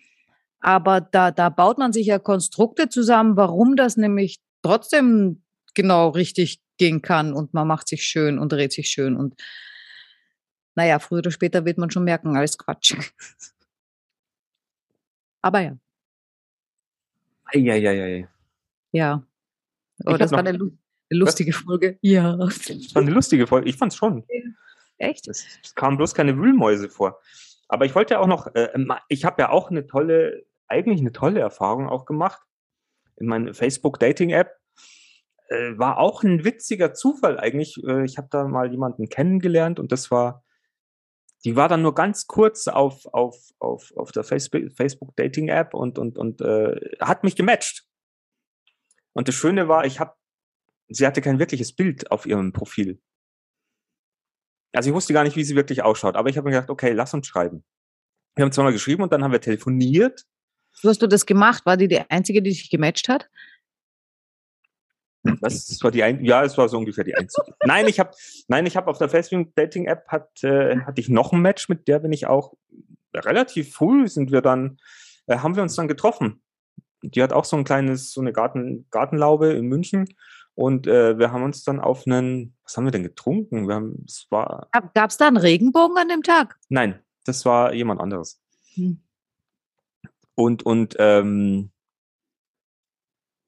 aber 0.60 1.00
da, 1.00 1.30
da 1.30 1.48
baut 1.48 1.78
man 1.78 1.92
sich 1.92 2.06
ja 2.06 2.18
Konstrukte 2.18 2.88
zusammen, 2.88 3.36
warum 3.36 3.74
das 3.74 3.96
nämlich 3.96 4.40
trotzdem 4.62 5.42
genau 5.74 6.10
richtig 6.10 6.60
gehen 6.78 7.02
kann 7.02 7.32
und 7.32 7.52
man 7.52 7.66
macht 7.66 7.88
sich 7.88 8.04
schön 8.04 8.38
und 8.38 8.52
dreht 8.52 8.72
sich 8.72 8.88
schön 8.88 9.16
und 9.16 9.34
naja, 10.74 10.98
früher 11.00 11.18
oder 11.18 11.30
später 11.30 11.64
wird 11.64 11.78
man 11.78 11.90
schon 11.90 12.04
merken, 12.04 12.36
alles 12.36 12.56
Quatsch. 12.56 12.94
Aber 15.42 15.60
ja. 15.60 15.76
Ja, 17.52 17.74
ja, 17.74 17.92
ja, 17.92 18.06
ja. 18.06 18.28
Ja. 18.92 19.26
Oh, 20.06 20.16
das 20.16 20.30
war 20.30 20.38
eine, 20.38 20.50
eine 20.50 20.70
lustige 21.10 21.52
was? 21.52 21.60
Folge. 21.60 21.98
Ja. 22.00 22.36
Das 22.36 22.94
war 22.94 23.02
eine 23.02 23.10
lustige 23.10 23.46
Folge. 23.46 23.68
Ich 23.68 23.76
fand's 23.76 23.96
schon. 23.96 24.24
Echt? 24.98 25.28
Es, 25.28 25.46
es 25.62 25.74
kamen 25.74 25.96
bloß 25.96 26.14
keine 26.14 26.36
Wühlmäuse 26.36 26.88
vor. 26.88 27.20
Aber 27.68 27.86
ich 27.86 27.94
wollte 27.94 28.20
auch 28.20 28.26
noch, 28.26 28.54
äh, 28.54 28.68
ich 29.08 29.24
habe 29.24 29.42
ja 29.42 29.48
auch 29.48 29.70
eine 29.70 29.86
tolle, 29.86 30.44
eigentlich 30.66 31.00
eine 31.00 31.12
tolle 31.12 31.40
Erfahrung 31.40 31.88
auch 31.88 32.04
gemacht. 32.04 32.42
In 33.16 33.26
meiner 33.26 33.54
Facebook-Dating-App 33.54 34.58
äh, 35.48 35.78
war 35.78 35.98
auch 35.98 36.22
ein 36.22 36.44
witziger 36.44 36.94
Zufall 36.94 37.38
eigentlich. 37.38 37.82
Äh, 37.84 38.04
ich 38.04 38.18
habe 38.18 38.28
da 38.30 38.46
mal 38.46 38.70
jemanden 38.70 39.08
kennengelernt 39.08 39.78
und 39.80 39.92
das 39.92 40.10
war, 40.10 40.44
die 41.44 41.56
war 41.56 41.68
dann 41.68 41.82
nur 41.82 41.94
ganz 41.94 42.26
kurz 42.26 42.68
auf, 42.68 43.06
auf, 43.06 43.36
auf, 43.58 43.92
auf 43.96 44.12
der 44.12 44.24
Facebook-Dating-App 44.24 45.74
und, 45.74 45.98
und, 45.98 46.18
und 46.18 46.40
äh, 46.40 46.96
hat 47.00 47.24
mich 47.24 47.36
gematcht. 47.36 47.86
Und 49.12 49.28
das 49.28 49.34
Schöne 49.34 49.68
war, 49.68 49.84
ich 49.84 50.00
habe, 50.00 50.14
sie 50.88 51.06
hatte 51.06 51.20
kein 51.20 51.38
wirkliches 51.38 51.74
Bild 51.74 52.10
auf 52.10 52.26
ihrem 52.26 52.52
Profil. 52.52 53.00
Also 54.72 54.90
ich 54.90 54.94
wusste 54.94 55.12
gar 55.12 55.24
nicht, 55.24 55.36
wie 55.36 55.44
sie 55.44 55.56
wirklich 55.56 55.82
ausschaut, 55.82 56.16
aber 56.16 56.28
ich 56.28 56.36
habe 56.36 56.46
mir 56.48 56.54
gedacht, 56.54 56.70
okay, 56.70 56.92
lass 56.92 57.14
uns 57.14 57.26
schreiben. 57.26 57.64
Wir 58.34 58.44
haben 58.44 58.52
zweimal 58.52 58.72
geschrieben 58.72 59.02
und 59.02 59.12
dann 59.12 59.22
haben 59.22 59.32
wir 59.32 59.40
telefoniert. 59.40 60.24
So 60.72 60.88
hast 60.88 61.02
du 61.02 61.06
das 61.06 61.26
gemacht? 61.26 61.66
War 61.66 61.76
die 61.76 61.88
die 61.88 62.00
einzige, 62.10 62.42
die 62.42 62.52
sich 62.52 62.70
gematcht 62.70 63.08
hat? 63.08 63.28
Das 65.40 65.78
war 65.82 65.90
die 65.90 66.02
ein 66.02 66.24
ja, 66.24 66.42
es 66.42 66.58
war 66.58 66.68
so 66.68 66.78
ungefähr 66.78 67.04
die 67.04 67.14
einzige. 67.14 67.54
nein, 67.64 67.86
ich 67.86 68.00
habe 68.00 68.10
nein, 68.48 68.66
ich 68.66 68.76
habe 68.76 68.90
auf 68.90 68.98
der 68.98 69.08
Facebook 69.08 69.54
Dating 69.54 69.86
App 69.86 70.08
hat, 70.08 70.42
äh, 70.42 70.80
hatte 70.80 71.00
ich 71.00 71.08
noch 71.08 71.32
ein 71.32 71.40
Match, 71.40 71.68
mit 71.68 71.86
der 71.86 72.00
bin 72.00 72.12
ich 72.12 72.26
auch 72.26 72.54
relativ 73.14 73.74
früh 73.74 74.08
sind 74.08 74.32
wir 74.32 74.40
dann 74.40 74.78
äh, 75.26 75.36
haben 75.36 75.54
wir 75.54 75.62
uns 75.62 75.76
dann 75.76 75.86
getroffen 75.86 76.42
die 77.02 77.22
hat 77.22 77.32
auch 77.32 77.44
so 77.44 77.56
ein 77.56 77.64
kleines, 77.64 78.12
so 78.12 78.20
eine 78.20 78.32
Garten, 78.32 78.86
Gartenlaube 78.90 79.52
in 79.52 79.66
München. 79.66 80.06
Und 80.54 80.86
äh, 80.86 81.18
wir 81.18 81.32
haben 81.32 81.42
uns 81.42 81.64
dann 81.64 81.80
auf 81.80 82.06
einen, 82.06 82.54
was 82.62 82.76
haben 82.76 82.84
wir 82.84 82.90
denn 82.90 83.02
getrunken? 83.02 83.68
Wir 83.68 83.76
haben, 83.76 84.04
es 84.06 84.26
war. 84.30 84.68
Gab 84.94 85.10
es 85.10 85.16
da 85.16 85.26
einen 85.28 85.38
Regenbogen 85.38 85.96
an 85.96 86.08
dem 86.08 86.22
Tag? 86.22 86.58
Nein, 86.68 87.00
das 87.24 87.44
war 87.46 87.72
jemand 87.72 88.00
anderes. 88.00 88.40
Hm. 88.74 89.00
Und, 90.34 90.62
und 90.62 90.96
ähm, 90.98 91.70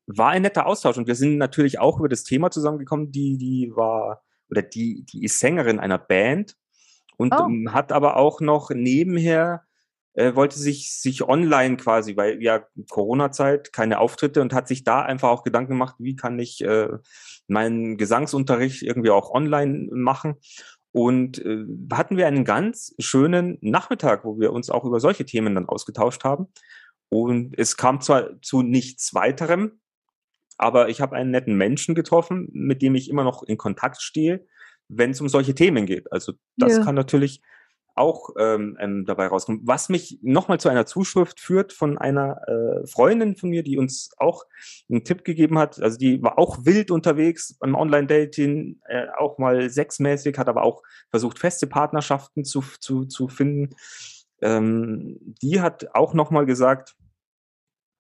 war 0.07 0.31
ein 0.31 0.43
netter 0.43 0.67
Austausch. 0.67 0.97
Und 0.97 1.07
wir 1.07 1.15
sind 1.15 1.39
natürlich 1.39 1.79
auch 1.79 1.99
über 1.99 2.09
das 2.09 2.25
Thema 2.25 2.51
zusammengekommen, 2.51 3.13
die, 3.13 3.37
die 3.39 3.73
war, 3.75 4.23
oder 4.51 4.63
die, 4.63 5.05
die 5.05 5.25
ist 5.25 5.41
Sängerin 5.41 5.81
einer 5.81 5.99
Band 5.99 6.57
und 7.17 7.35
Oh. 7.35 7.47
ähm, 7.47 7.73
hat 7.73 7.93
aber 7.93 8.17
auch 8.17 8.41
noch 8.41 8.71
nebenher 8.71 9.65
äh, 10.15 10.35
wollte 10.35 10.59
sich 10.59 11.01
sich 11.01 11.23
online 11.23 11.77
quasi, 11.77 12.17
weil 12.17 12.43
ja 12.43 12.65
Corona-Zeit, 12.89 13.73
keine 13.73 13.99
Auftritte 13.99 14.41
und 14.41 14.53
hat 14.53 14.69
sich 14.69 14.85
da 14.85 15.03
einfach 15.03 15.29
auch 15.29 15.43
Gedanken 15.45 15.73
gemacht, 15.73 15.97
wie 15.99 16.17
kann 16.17 16.39
ich 16.39 16.63
äh, 16.65 16.89
meinen 17.49 17.97
Gesangsunterricht 17.97 18.83
irgendwie 18.83 19.11
auch 19.11 19.31
online 19.31 19.89
machen. 19.93 20.37
Und 20.93 21.45
äh, 21.45 21.65
hatten 21.93 22.17
wir 22.17 22.29
einen 22.29 22.45
ganz 22.45 22.95
schönen 23.01 23.59
Nachmittag, 23.61 24.25
wo 24.25 24.39
wir 24.39 24.53
uns 24.53 24.71
auch 24.71 24.85
über 24.85 25.01
solche 25.01 25.25
Themen 25.27 25.55
dann 25.57 25.67
ausgetauscht 25.69 26.23
haben. 26.23 26.47
Und 27.09 27.59
es 27.59 27.77
kam 27.77 28.01
zwar 28.01 28.41
zu 28.43 28.63
nichts 28.63 29.15
weiterem, 29.15 29.81
aber 30.57 30.89
ich 30.89 31.01
habe 31.01 31.17
einen 31.17 31.33
netten 31.33 31.57
Menschen 31.57 31.97
getroffen, 31.97 32.49
mit 32.53 32.81
dem 32.83 32.95
ich 32.95 33.11
immer 33.11 33.25
noch 33.25 33.43
in 33.43 33.57
Kontakt 33.57 34.01
stehe, 34.03 34.47
wenn 34.89 35.11
es 35.11 35.21
um 35.21 35.29
solche 35.29 35.55
Themen 35.55 35.87
geht. 35.87 36.11
Also 36.13 36.35
das 36.57 36.77
Ja. 36.79 36.85
kann 36.85 36.95
natürlich 36.95 37.43
auch 37.95 38.31
ähm, 38.39 38.77
ähm, 38.81 39.05
dabei 39.07 39.29
rauskommen. 39.29 39.61
Was 39.65 39.89
mich 39.89 40.19
nochmal 40.23 40.59
zu 40.59 40.69
einer 40.69 40.87
Zuschrift 40.87 41.39
führt 41.41 41.73
von 41.73 41.97
einer 41.97 42.41
äh, 42.49 42.87
Freundin 42.87 43.37
von 43.37 43.51
mir, 43.51 43.63
die 43.63 43.79
uns 43.79 44.11
auch 44.17 44.45
einen 44.91 45.05
Tipp 45.05 45.25
gegeben 45.25 45.59
hat. 45.59 45.81
Also 45.81 45.97
die 45.97 46.23
war 46.23 46.39
auch 46.39 46.65
wild 46.65 46.91
unterwegs 46.91 47.57
beim 47.59 47.75
Online-Dating, 47.75 48.81
äh, 48.87 49.07
auch 49.17 49.39
mal 49.39 49.71
sexmäßig, 49.71 50.39
hat 50.39 50.49
aber 50.49 50.63
auch 50.63 50.83
versucht, 51.11 51.39
feste 51.39 51.67
Partnerschaften 51.67 52.45
zu, 52.45 52.63
zu, 52.81 53.05
zu 53.05 53.29
finden. 53.29 53.77
Ähm, 54.43 55.19
die 55.43 55.61
hat 55.61 55.95
auch 55.95 56.15
nochmal 56.15 56.47
gesagt, 56.47 56.97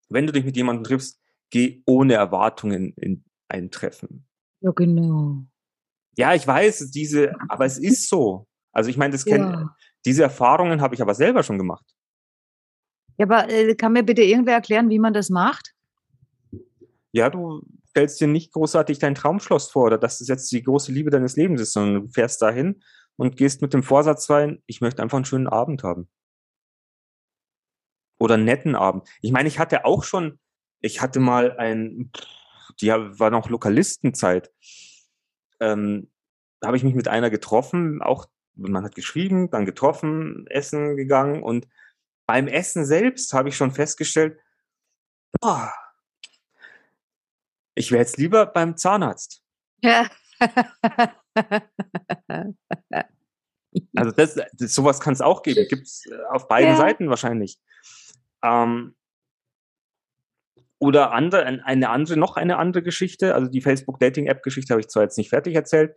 wenn 0.08 0.26
du 0.26 0.32
dich 0.32 0.44
mit 0.44 0.56
jemandem 0.56 0.84
triffst, 0.84 1.20
geh 1.50 1.82
ohne 1.86 2.14
Erwartungen 2.14 2.92
in 2.96 3.24
ein 3.48 3.70
Treffen. 3.70 4.26
Ja, 4.60 4.72
genau. 4.72 5.44
Ja, 6.16 6.34
ich 6.34 6.46
weiß, 6.46 6.90
diese, 6.90 7.34
aber 7.48 7.64
es 7.64 7.78
ist 7.78 8.08
so. 8.08 8.46
Also 8.74 8.90
ich 8.90 8.96
meine, 8.96 9.12
das 9.12 9.24
kenn, 9.24 9.40
Ja. 9.42 9.76
diese 10.04 10.24
Erfahrungen 10.24 10.80
habe 10.82 10.94
ich 10.94 11.00
aber 11.00 11.14
selber 11.14 11.42
schon 11.42 11.58
gemacht. 11.58 11.84
Ja, 13.16 13.26
aber 13.26 13.48
äh, 13.48 13.74
kann 13.76 13.92
mir 13.92 14.02
bitte 14.02 14.22
irgendwer 14.22 14.54
erklären, 14.54 14.90
wie 14.90 14.98
man 14.98 15.14
das 15.14 15.30
macht? 15.30 15.72
Ja, 17.12 17.30
du 17.30 17.62
stellst 17.88 18.20
dir 18.20 18.26
nicht 18.26 18.52
großartig 18.52 18.98
dein 18.98 19.14
Traumschloss 19.14 19.70
vor 19.70 19.84
oder 19.84 19.98
dass 19.98 20.20
es 20.20 20.26
jetzt 20.26 20.50
die 20.50 20.64
große 20.64 20.90
Liebe 20.90 21.10
deines 21.10 21.36
Lebens 21.36 21.60
ist, 21.60 21.72
sondern 21.72 22.02
du 22.02 22.08
fährst 22.08 22.42
dahin 22.42 22.82
und 23.16 23.36
gehst 23.36 23.62
mit 23.62 23.72
dem 23.72 23.84
Vorsatz 23.84 24.28
rein, 24.30 24.60
ich 24.66 24.80
möchte 24.80 25.00
einfach 25.00 25.16
einen 25.16 25.24
schönen 25.24 25.46
Abend 25.46 25.84
haben. 25.84 26.08
Oder 28.18 28.34
einen 28.34 28.44
netten 28.44 28.74
Abend. 28.74 29.08
Ich 29.20 29.30
meine, 29.30 29.48
ich 29.48 29.60
hatte 29.60 29.84
auch 29.84 30.02
schon, 30.02 30.40
ich 30.80 31.00
hatte 31.00 31.20
mal 31.20 31.56
ein, 31.56 32.10
die 32.80 32.88
war 32.88 33.30
noch 33.30 33.48
Lokalistenzeit. 33.48 34.52
Ähm, 35.60 36.10
da 36.58 36.66
habe 36.68 36.76
ich 36.76 36.82
mich 36.82 36.94
mit 36.94 37.06
einer 37.06 37.30
getroffen, 37.30 38.02
auch 38.02 38.26
man 38.56 38.84
hat 38.84 38.94
geschrieben, 38.94 39.50
dann 39.50 39.66
getroffen, 39.66 40.46
essen 40.48 40.96
gegangen 40.96 41.42
und 41.42 41.68
beim 42.26 42.48
Essen 42.48 42.84
selbst 42.84 43.32
habe 43.32 43.48
ich 43.50 43.56
schon 43.56 43.72
festgestellt, 43.72 44.38
boah, 45.40 45.72
ich 47.74 47.90
wäre 47.90 48.02
jetzt 48.02 48.16
lieber 48.18 48.46
beim 48.46 48.76
Zahnarzt. 48.76 49.42
Ja. 49.82 50.08
Also 53.96 54.12
das, 54.12 54.36
das 54.52 54.74
sowas 54.74 55.00
kann 55.00 55.14
es 55.14 55.20
auch 55.20 55.42
geben. 55.42 55.66
Gibt 55.68 55.82
es 55.82 56.04
auf 56.30 56.46
beiden 56.46 56.70
Ja. 56.70 56.76
Seiten 56.76 57.10
wahrscheinlich. 57.10 57.58
Ähm, 58.42 58.94
oder 60.78 61.12
andere, 61.12 61.44
ein- 61.44 61.60
eine 61.60 61.90
andere, 61.90 62.16
noch 62.16 62.36
eine 62.36 62.58
andere 62.58 62.82
Geschichte. 62.82 63.34
Also 63.34 63.48
die 63.50 63.60
Facebook 63.60 63.98
Dating 64.00 64.26
App 64.26 64.42
Geschichte 64.42 64.72
habe 64.74 64.80
ich 64.80 64.88
zwar 64.88 65.02
jetzt 65.04 65.18
nicht 65.18 65.30
fertig 65.30 65.54
erzählt. 65.54 65.94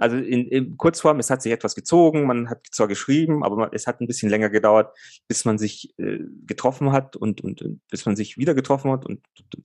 Also 0.00 0.16
in, 0.16 0.46
in 0.46 0.76
Kurzform, 0.76 1.18
es 1.18 1.28
hat 1.28 1.42
sich 1.42 1.50
etwas 1.50 1.74
gezogen, 1.74 2.26
man 2.26 2.48
hat 2.48 2.64
zwar 2.70 2.86
geschrieben, 2.86 3.42
aber 3.42 3.70
es 3.72 3.88
hat 3.88 4.00
ein 4.00 4.06
bisschen 4.06 4.30
länger 4.30 4.48
gedauert, 4.48 4.96
bis 5.26 5.44
man 5.44 5.58
sich 5.58 5.92
äh, 5.98 6.20
getroffen 6.46 6.92
hat 6.92 7.16
und, 7.16 7.40
und, 7.40 7.62
und 7.62 7.80
bis 7.90 8.06
man 8.06 8.14
sich 8.14 8.38
wieder 8.38 8.54
getroffen 8.54 8.92
hat 8.92 9.04
und, 9.06 9.20
und 9.40 9.64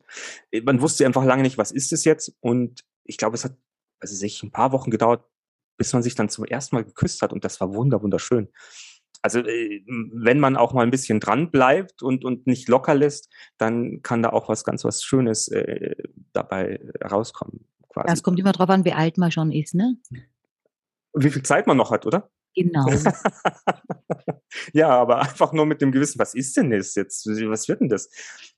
äh, 0.52 0.62
man 0.62 0.82
wusste 0.82 1.06
einfach 1.06 1.24
lange 1.24 1.44
nicht, 1.44 1.60
was 1.60 1.72
ist 1.72 1.94
es 1.94 2.04
jetzt 2.04 2.36
und 2.40 2.84
ich 3.04 3.18
glaube, 3.18 3.36
es 3.36 3.46
hat 3.46 3.56
also 4.00 4.16
sich 4.16 4.42
ein 4.42 4.52
paar 4.52 4.72
Wochen 4.72 4.90
gedauert, 4.90 5.24
bis 5.78 5.94
man 5.94 6.02
sich 6.02 6.16
dann 6.16 6.30
zum 6.30 6.46
ersten 6.46 6.76
Mal 6.78 6.84
geküsst 6.84 7.22
hat 7.22 7.32
und 7.32 7.44
das 7.46 7.62
war 7.62 7.74
wunder 7.76 8.02
wunderschön. 8.02 8.50
Also 9.24 9.40
äh, 9.40 9.82
wenn 9.88 10.40
man 10.40 10.58
auch 10.58 10.74
mal 10.74 10.84
ein 10.84 10.92
bisschen 10.92 11.22
dran 11.22 11.50
bleibt 11.50 12.04
und, 12.04 12.26
und 12.26 12.46
nicht 12.46 12.68
locker 12.68 12.94
lässt, 12.94 13.32
dann 13.58 14.02
kann 14.04 14.22
da 14.22 14.30
auch 14.30 14.50
was 14.50 14.66
ganz 14.66 14.84
was 14.84 15.04
Schönes 15.04 15.48
äh, 15.48 15.96
dabei 16.34 16.80
rauskommen. 17.02 17.66
Quasi. 17.90 18.08
Ja, 18.08 18.14
es 18.14 18.22
kommt 18.22 18.38
immer 18.40 18.52
drauf 18.52 18.70
an, 18.70 18.84
wie 18.84 18.92
alt 18.92 19.18
man 19.18 19.32
schon 19.32 19.52
ist, 19.52 19.76
ne? 19.76 19.98
Wie 21.14 21.30
viel 21.30 21.44
Zeit 21.44 21.68
man 21.68 21.78
noch 21.78 21.92
hat, 21.92 22.06
oder? 22.06 22.30
Genau. 22.54 22.86
ja, 24.74 24.90
aber 24.90 25.22
einfach 25.22 25.54
nur 25.54 25.66
mit 25.66 25.82
dem 25.82 25.92
Gewissen, 25.92 26.20
was 26.20 26.36
ist 26.36 26.58
denn 26.58 26.72
das 26.72 26.94
jetzt? 26.96 27.26
Was 27.26 27.68
wird 27.68 27.80
denn 27.80 27.90
das? 27.90 28.10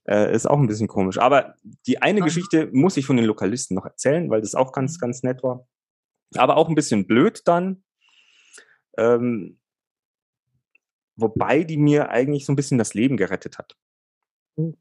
Äh, 0.06 0.34
ist 0.36 0.48
auch 0.48 0.58
ein 0.58 0.68
bisschen 0.68 0.88
komisch. 0.88 1.20
Aber 1.20 1.56
die 1.86 2.02
eine 2.02 2.22
Aha. 2.22 2.26
Geschichte 2.26 2.70
muss 2.74 2.98
ich 2.98 3.06
von 3.06 3.18
den 3.18 3.26
Lokalisten 3.26 3.76
noch 3.76 3.86
erzählen, 3.86 4.30
weil 4.30 4.42
das 4.42 4.56
auch 4.56 4.72
ganz, 4.72 5.00
ganz 5.00 5.22
nett 5.22 5.44
war. 5.44 5.68
Aber 6.36 6.58
auch 6.58 6.70
ein 6.70 6.76
bisschen 6.76 7.08
blöd 7.08 7.42
dann. 7.46 7.84
Ähm, 8.98 9.60
wobei 11.16 11.64
die 11.64 11.78
mir 11.78 12.10
eigentlich 12.10 12.46
so 12.46 12.54
ein 12.54 12.56
bisschen 12.56 12.78
das 12.78 12.94
Leben 12.94 13.18
gerettet 13.18 13.58
hat. 13.58 13.76
Oh. 14.56 14.74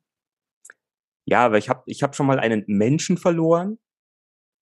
Ja, 1.24 1.46
aber 1.46 1.58
ich 1.58 1.68
habe 1.68 1.82
ich 1.86 2.02
hab 2.02 2.14
schon 2.14 2.26
mal 2.26 2.38
einen 2.38 2.64
Menschen 2.66 3.16
verloren. 3.16 3.78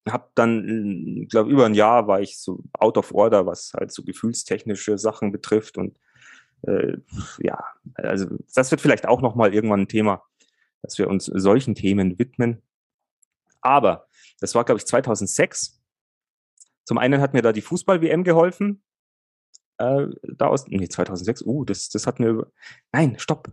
Hab 0.09 0.35
dann, 0.35 1.27
glaube 1.29 1.51
über 1.51 1.67
ein 1.67 1.75
Jahr 1.75 2.09
war 2.09 2.21
ich 2.21 2.39
so 2.39 2.63
out 2.73 2.99
of 2.99 3.13
order, 3.13 3.47
was 3.47 3.73
halt 3.75 3.93
so 3.93 4.03
gefühlstechnische 4.03 4.99
Sachen 4.99 5.31
betrifft 5.31 5.79
und 5.79 5.99
äh, 6.63 6.97
ja, 7.39 7.65
also 7.95 8.27
das 8.55 8.71
wird 8.71 8.81
vielleicht 8.81 9.07
auch 9.07 9.21
noch 9.21 9.35
mal 9.35 9.55
irgendwann 9.55 9.83
ein 9.83 9.89
Thema, 9.89 10.23
dass 10.83 10.99
wir 10.99 11.09
uns 11.09 11.27
solchen 11.27 11.75
Themen 11.75 12.19
widmen. 12.19 12.63
Aber 13.61 14.09
das 14.41 14.55
war 14.55 14.65
glaube 14.65 14.79
ich 14.79 14.87
2006. 14.87 15.81
Zum 16.85 16.99
einen 16.99 17.21
hat 17.21 17.33
mir 17.33 17.43
da 17.43 17.53
die 17.53 17.63
Fußball-WM 17.63 18.25
geholfen. 18.25 18.83
Äh, 19.79 20.07
da 20.23 20.49
aus, 20.49 20.67
nee, 20.69 20.89
2006. 20.89 21.43
Uh, 21.43 21.65
das, 21.65 21.89
das 21.89 22.07
hat 22.07 22.21
mir. 22.21 22.51
Nein, 22.93 23.19
stopp. 23.19 23.53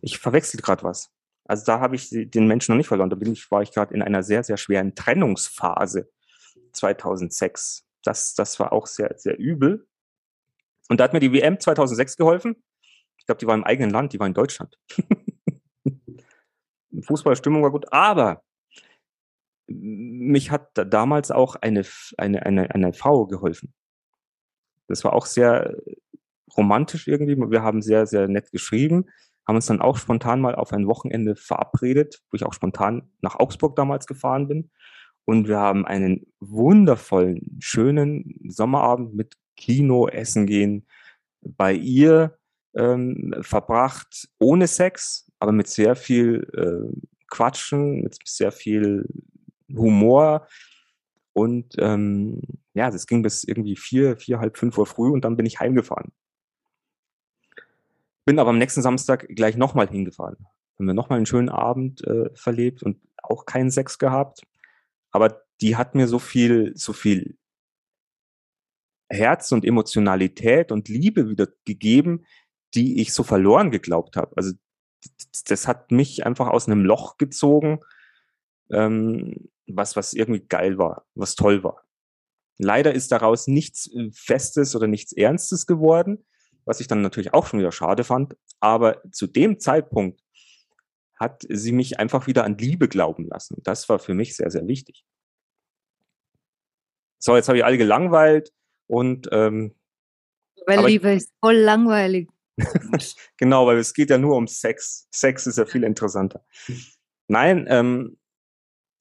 Ich 0.00 0.18
verwechsel 0.18 0.60
gerade 0.60 0.82
was. 0.82 1.10
Also 1.44 1.64
da 1.64 1.80
habe 1.80 1.96
ich 1.96 2.10
den 2.10 2.46
Menschen 2.46 2.72
noch 2.72 2.76
nicht 2.76 2.88
verloren. 2.88 3.10
Da 3.10 3.16
bin 3.16 3.32
ich, 3.32 3.50
war 3.50 3.62
ich 3.62 3.72
gerade 3.72 3.94
in 3.94 4.02
einer 4.02 4.22
sehr, 4.22 4.44
sehr 4.44 4.58
schweren 4.58 4.94
Trennungsphase 4.94 6.10
2006. 6.72 7.86
Das, 8.02 8.34
das 8.34 8.60
war 8.60 8.72
auch 8.72 8.86
sehr, 8.86 9.14
sehr 9.16 9.38
übel. 9.38 9.88
Und 10.88 11.00
da 11.00 11.04
hat 11.04 11.14
mir 11.14 11.20
die 11.20 11.32
WM 11.32 11.58
2006 11.58 12.16
geholfen. 12.16 12.56
Ich 13.16 13.26
glaube, 13.26 13.38
die 13.38 13.46
war 13.46 13.54
im 13.54 13.64
eigenen 13.64 13.90
Land, 13.90 14.12
die 14.12 14.20
war 14.20 14.26
in 14.26 14.34
Deutschland. 14.34 14.78
Fußballstimmung 17.02 17.62
war 17.62 17.70
gut, 17.70 17.92
aber 17.92 18.42
mich 19.66 20.50
hat 20.50 20.70
da 20.74 20.84
damals 20.84 21.30
auch 21.30 21.56
eine, 21.56 21.84
eine, 22.16 22.44
eine, 22.44 22.74
eine 22.74 22.92
Frau 22.92 23.26
geholfen. 23.26 23.74
Das 24.88 25.04
war 25.04 25.12
auch 25.12 25.26
sehr 25.26 25.76
romantisch 26.56 27.06
irgendwie. 27.06 27.36
Wir 27.36 27.62
haben 27.62 27.82
sehr, 27.82 28.06
sehr 28.06 28.26
nett 28.28 28.50
geschrieben, 28.50 29.06
haben 29.46 29.56
uns 29.56 29.66
dann 29.66 29.80
auch 29.80 29.96
spontan 29.96 30.40
mal 30.40 30.54
auf 30.54 30.72
ein 30.72 30.86
Wochenende 30.86 31.36
verabredet, 31.36 32.20
wo 32.30 32.36
ich 32.36 32.44
auch 32.44 32.52
spontan 32.52 33.10
nach 33.20 33.36
Augsburg 33.36 33.76
damals 33.76 34.06
gefahren 34.06 34.48
bin. 34.48 34.70
Und 35.24 35.46
wir 35.46 35.58
haben 35.58 35.86
einen 35.86 36.26
wundervollen, 36.40 37.58
schönen 37.60 38.40
Sommerabend 38.48 39.14
mit 39.14 39.34
Kino, 39.56 40.08
Essen 40.08 40.46
gehen, 40.46 40.86
bei 41.42 41.72
ihr 41.74 42.38
ähm, 42.74 43.34
verbracht, 43.40 44.28
ohne 44.38 44.66
Sex, 44.66 45.30
aber 45.38 45.52
mit 45.52 45.68
sehr 45.68 45.96
viel 45.96 46.46
äh, 46.54 47.08
Quatschen, 47.28 48.02
mit 48.02 48.18
sehr 48.24 48.52
viel 48.52 49.06
Humor. 49.70 50.46
Und 51.32 51.74
ähm, 51.78 52.40
ja, 52.74 52.90
das 52.90 53.06
ging 53.06 53.22
bis 53.22 53.44
irgendwie 53.44 53.76
vier, 53.76 54.16
vier, 54.16 54.40
halb 54.40 54.56
fünf 54.56 54.76
Uhr 54.78 54.86
früh 54.86 55.10
und 55.10 55.24
dann 55.24 55.36
bin 55.36 55.46
ich 55.46 55.60
heimgefahren. 55.60 56.12
Bin 58.24 58.38
aber 58.38 58.50
am 58.50 58.58
nächsten 58.58 58.82
Samstag 58.82 59.28
gleich 59.28 59.56
nochmal 59.56 59.88
hingefahren. 59.88 60.36
Haben 60.78 60.86
wir 60.86 60.94
nochmal 60.94 61.16
einen 61.16 61.26
schönen 61.26 61.48
Abend 61.48 62.04
äh, 62.06 62.30
verlebt 62.34 62.82
und 62.82 62.98
auch 63.22 63.46
keinen 63.46 63.70
Sex 63.70 63.98
gehabt. 63.98 64.42
Aber 65.10 65.42
die 65.60 65.76
hat 65.76 65.94
mir 65.94 66.08
so 66.08 66.18
viel, 66.18 66.72
so 66.76 66.92
viel 66.92 67.36
Herz 69.08 69.52
und 69.52 69.64
Emotionalität 69.64 70.70
und 70.70 70.88
Liebe 70.88 71.28
wieder 71.30 71.48
gegeben, 71.64 72.26
die 72.74 73.00
ich 73.00 73.12
so 73.12 73.22
verloren 73.22 73.70
geglaubt 73.70 74.16
habe. 74.16 74.36
Also 74.36 74.52
das 75.46 75.66
hat 75.66 75.90
mich 75.90 76.26
einfach 76.26 76.48
aus 76.48 76.66
einem 76.66 76.84
Loch 76.84 77.16
gezogen, 77.16 77.80
ähm, 78.70 79.50
was, 79.66 79.96
was 79.96 80.12
irgendwie 80.14 80.46
geil 80.46 80.78
war, 80.78 81.06
was 81.14 81.34
toll 81.34 81.62
war. 81.62 81.84
Leider 82.58 82.92
ist 82.92 83.12
daraus 83.12 83.46
nichts 83.46 83.90
äh, 83.92 84.10
Festes 84.12 84.74
oder 84.74 84.86
nichts 84.86 85.12
Ernstes 85.12 85.66
geworden, 85.66 86.26
was 86.64 86.80
ich 86.80 86.86
dann 86.86 87.02
natürlich 87.02 87.34
auch 87.34 87.46
schon 87.46 87.60
wieder 87.60 87.72
schade 87.72 88.04
fand. 88.04 88.36
Aber 88.60 89.02
zu 89.12 89.26
dem 89.26 89.60
Zeitpunkt 89.60 90.20
hat 91.16 91.44
sie 91.48 91.72
mich 91.72 91.98
einfach 91.98 92.26
wieder 92.26 92.44
an 92.44 92.58
Liebe 92.58 92.88
glauben 92.88 93.26
lassen. 93.26 93.60
Das 93.64 93.88
war 93.88 93.98
für 93.98 94.14
mich 94.14 94.36
sehr, 94.36 94.50
sehr 94.50 94.66
wichtig. 94.66 95.04
So, 97.18 97.34
jetzt 97.34 97.48
habe 97.48 97.58
ich 97.58 97.64
alle 97.64 97.78
gelangweilt 97.78 98.52
und 98.86 99.28
ähm, 99.32 99.74
weil 100.66 100.84
Liebe 100.84 101.12
ist 101.12 101.32
voll 101.40 101.56
langweilig. 101.56 102.28
genau, 103.38 103.66
weil 103.66 103.78
es 103.78 103.94
geht 103.94 104.10
ja 104.10 104.18
nur 104.18 104.36
um 104.36 104.46
Sex. 104.46 105.08
Sex 105.10 105.46
ist 105.46 105.56
ja 105.56 105.64
viel 105.64 105.82
interessanter. 105.82 106.44
Nein, 107.26 107.66
ähm, 107.68 108.17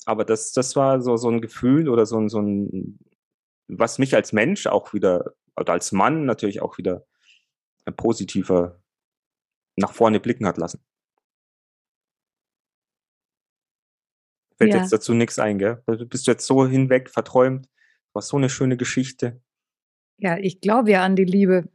aber 0.07 0.23
das, 0.23 0.53
das 0.53 0.77
war 0.77 1.01
so, 1.01 1.17
so 1.17 1.29
ein 1.29 1.41
Gefühl 1.41 1.89
oder 1.89 2.05
so 2.05 2.17
ein, 2.17 2.29
so 2.29 2.39
ein, 2.39 2.97
was 3.67 3.99
mich 3.99 4.15
als 4.15 4.31
Mensch 4.31 4.65
auch 4.65 4.93
wieder, 4.93 5.33
oder 5.57 5.73
als 5.73 5.91
Mann 5.91 6.25
natürlich 6.25 6.61
auch 6.61 6.77
wieder 6.77 7.05
positiver 7.97 8.81
nach 9.75 9.91
vorne 9.91 10.21
blicken 10.21 10.47
hat 10.47 10.57
lassen. 10.57 10.81
Fällt 14.55 14.73
ja. 14.73 14.79
jetzt 14.79 14.93
dazu 14.93 15.13
nichts 15.13 15.39
ein, 15.39 15.59
gell? 15.59 15.83
Bist 15.85 16.25
du 16.25 16.31
jetzt 16.31 16.47
so 16.47 16.65
hinweg, 16.65 17.09
verträumt? 17.09 17.67
War 18.13 18.21
so 18.21 18.37
eine 18.37 18.49
schöne 18.49 18.77
Geschichte. 18.77 19.41
Ja, 20.17 20.37
ich 20.37 20.61
glaube 20.61 20.91
ja 20.91 21.03
an 21.03 21.17
die 21.17 21.25
Liebe. 21.25 21.69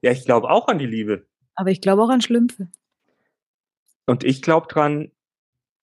Ja, 0.00 0.12
ich 0.12 0.24
glaube 0.24 0.48
auch 0.48 0.68
an 0.68 0.78
die 0.78 0.86
Liebe. 0.86 1.26
Aber 1.56 1.70
ich 1.70 1.80
glaube 1.80 2.02
auch 2.02 2.08
an 2.08 2.20
Schlümpfe. 2.20 2.70
Und 4.06 4.22
ich 4.22 4.42
glaube 4.42 4.68
dran, 4.68 5.10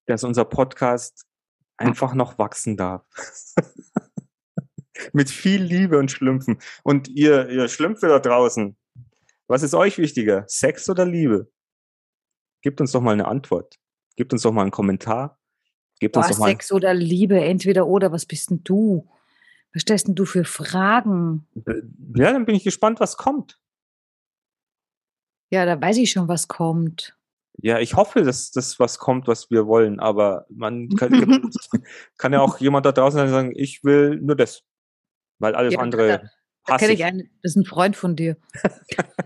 dass 0.05 0.24
unser 0.24 0.45
Podcast 0.45 1.28
einfach 1.80 2.13
noch 2.13 2.38
wachsen 2.38 2.77
darf. 2.77 3.03
Mit 5.13 5.30
viel 5.30 5.61
Liebe 5.63 5.97
und 5.97 6.11
Schlümpfen. 6.11 6.59
Und 6.84 7.07
ihr, 7.07 7.49
ihr 7.49 7.69
Schlümpfe 7.69 8.07
da 8.07 8.19
draußen, 8.19 8.75
was 9.47 9.63
ist 9.63 9.73
euch 9.73 9.97
wichtiger? 9.97 10.43
Sex 10.47 10.89
oder 10.89 11.05
Liebe? 11.05 11.49
Gebt 12.61 12.82
uns 12.82 12.91
doch 12.91 13.01
mal 13.01 13.13
eine 13.13 13.27
Antwort. 13.27 13.80
Gebt 14.17 14.34
uns 14.34 14.41
doch 14.41 14.51
mal 14.51 14.63
einen 14.63 14.71
Kommentar. 14.71 15.39
Gebt 15.99 16.13
Boah, 16.13 16.19
uns 16.19 16.30
doch 16.32 16.39
mal 16.39 16.49
Sex 16.49 16.71
oder 16.71 16.93
Liebe, 16.93 17.39
entweder 17.39 17.88
oder, 17.88 18.11
was 18.11 18.25
bist 18.25 18.49
denn 18.49 18.63
du? 18.63 19.09
Was 19.73 19.84
stellst 19.84 20.07
denn 20.07 20.15
du 20.15 20.25
für 20.25 20.43
Fragen? 20.43 21.47
Ja, 22.15 22.34
dann 22.34 22.45
bin 22.45 22.55
ich 22.55 22.63
gespannt, 22.63 22.99
was 22.99 23.17
kommt. 23.17 23.59
Ja, 25.51 25.65
da 25.65 25.80
weiß 25.80 25.97
ich 25.97 26.11
schon, 26.11 26.27
was 26.27 26.47
kommt. 26.47 27.17
Ja, 27.62 27.80
ich 27.80 27.95
hoffe, 27.95 28.24
dass 28.24 28.51
das 28.51 28.80
was 28.80 28.99
kommt, 28.99 29.28
was 29.28 29.49
wir 29.49 29.68
wollen, 29.68 29.99
aber 29.99 30.45
man 30.49 30.89
kann, 30.89 31.12
kann 32.18 32.34
ja 32.34 32.41
auch 32.41 32.60
jemand 32.60 32.86
da 32.86 32.91
draußen 32.91 33.28
sagen, 33.30 33.53
ich 33.55 33.84
will 33.84 34.20
nur 34.22 34.36
das, 34.36 34.64
weil 35.39 35.55
alles 35.55 35.74
ja, 35.74 35.80
andere 35.80 36.07
da, 36.07 36.22
da 36.66 36.78
kenne 36.78 36.93
ich 36.93 37.03
einen, 37.03 37.30
das 37.41 37.51
ist 37.51 37.55
ein 37.57 37.66
Freund 37.66 37.95
von 37.95 38.16
dir. 38.16 38.38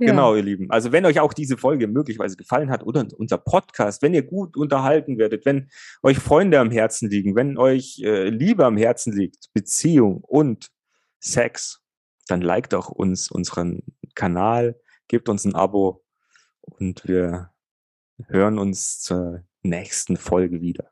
Ja. 0.00 0.06
Genau, 0.06 0.34
ihr 0.34 0.42
Lieben. 0.42 0.70
Also 0.70 0.92
wenn 0.92 1.04
euch 1.04 1.20
auch 1.20 1.34
diese 1.34 1.58
Folge 1.58 1.86
möglicherweise 1.86 2.36
gefallen 2.36 2.70
hat 2.70 2.82
oder 2.82 3.06
unser 3.18 3.36
Podcast, 3.36 4.00
wenn 4.00 4.14
ihr 4.14 4.22
gut 4.22 4.56
unterhalten 4.56 5.18
werdet, 5.18 5.44
wenn 5.44 5.68
euch 6.02 6.18
Freunde 6.18 6.58
am 6.58 6.70
Herzen 6.70 7.10
liegen, 7.10 7.36
wenn 7.36 7.58
euch 7.58 8.00
äh, 8.02 8.30
Liebe 8.30 8.64
am 8.64 8.78
Herzen 8.78 9.12
liegt, 9.12 9.52
Beziehung 9.52 10.24
und 10.26 10.70
Sex, 11.22 11.82
dann 12.28 12.40
liked 12.40 12.72
auch 12.72 12.88
uns 12.88 13.30
unseren 13.30 13.82
Kanal, 14.14 14.80
gebt 15.08 15.28
uns 15.28 15.44
ein 15.44 15.54
Abo 15.54 16.04
und 16.62 17.06
wir 17.06 17.50
hören 18.28 18.58
uns 18.58 19.00
zur 19.00 19.44
nächsten 19.62 20.16
Folge 20.16 20.60
wieder. 20.60 20.90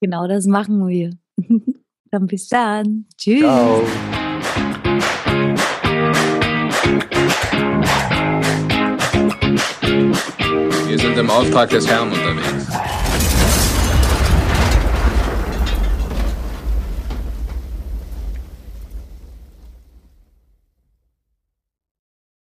Genau 0.00 0.26
das 0.26 0.46
machen 0.46 0.86
wir. 0.88 1.10
dann 2.10 2.26
bis 2.26 2.48
dann. 2.48 3.06
Tschüss. 3.16 3.40
Ciao. 3.40 3.82
Wir 10.86 10.98
sind 10.98 11.18
im 11.18 11.30
Auftrag 11.30 11.70
des 11.70 11.88
Herrn 11.88 12.12
unterwegs. 12.12 12.68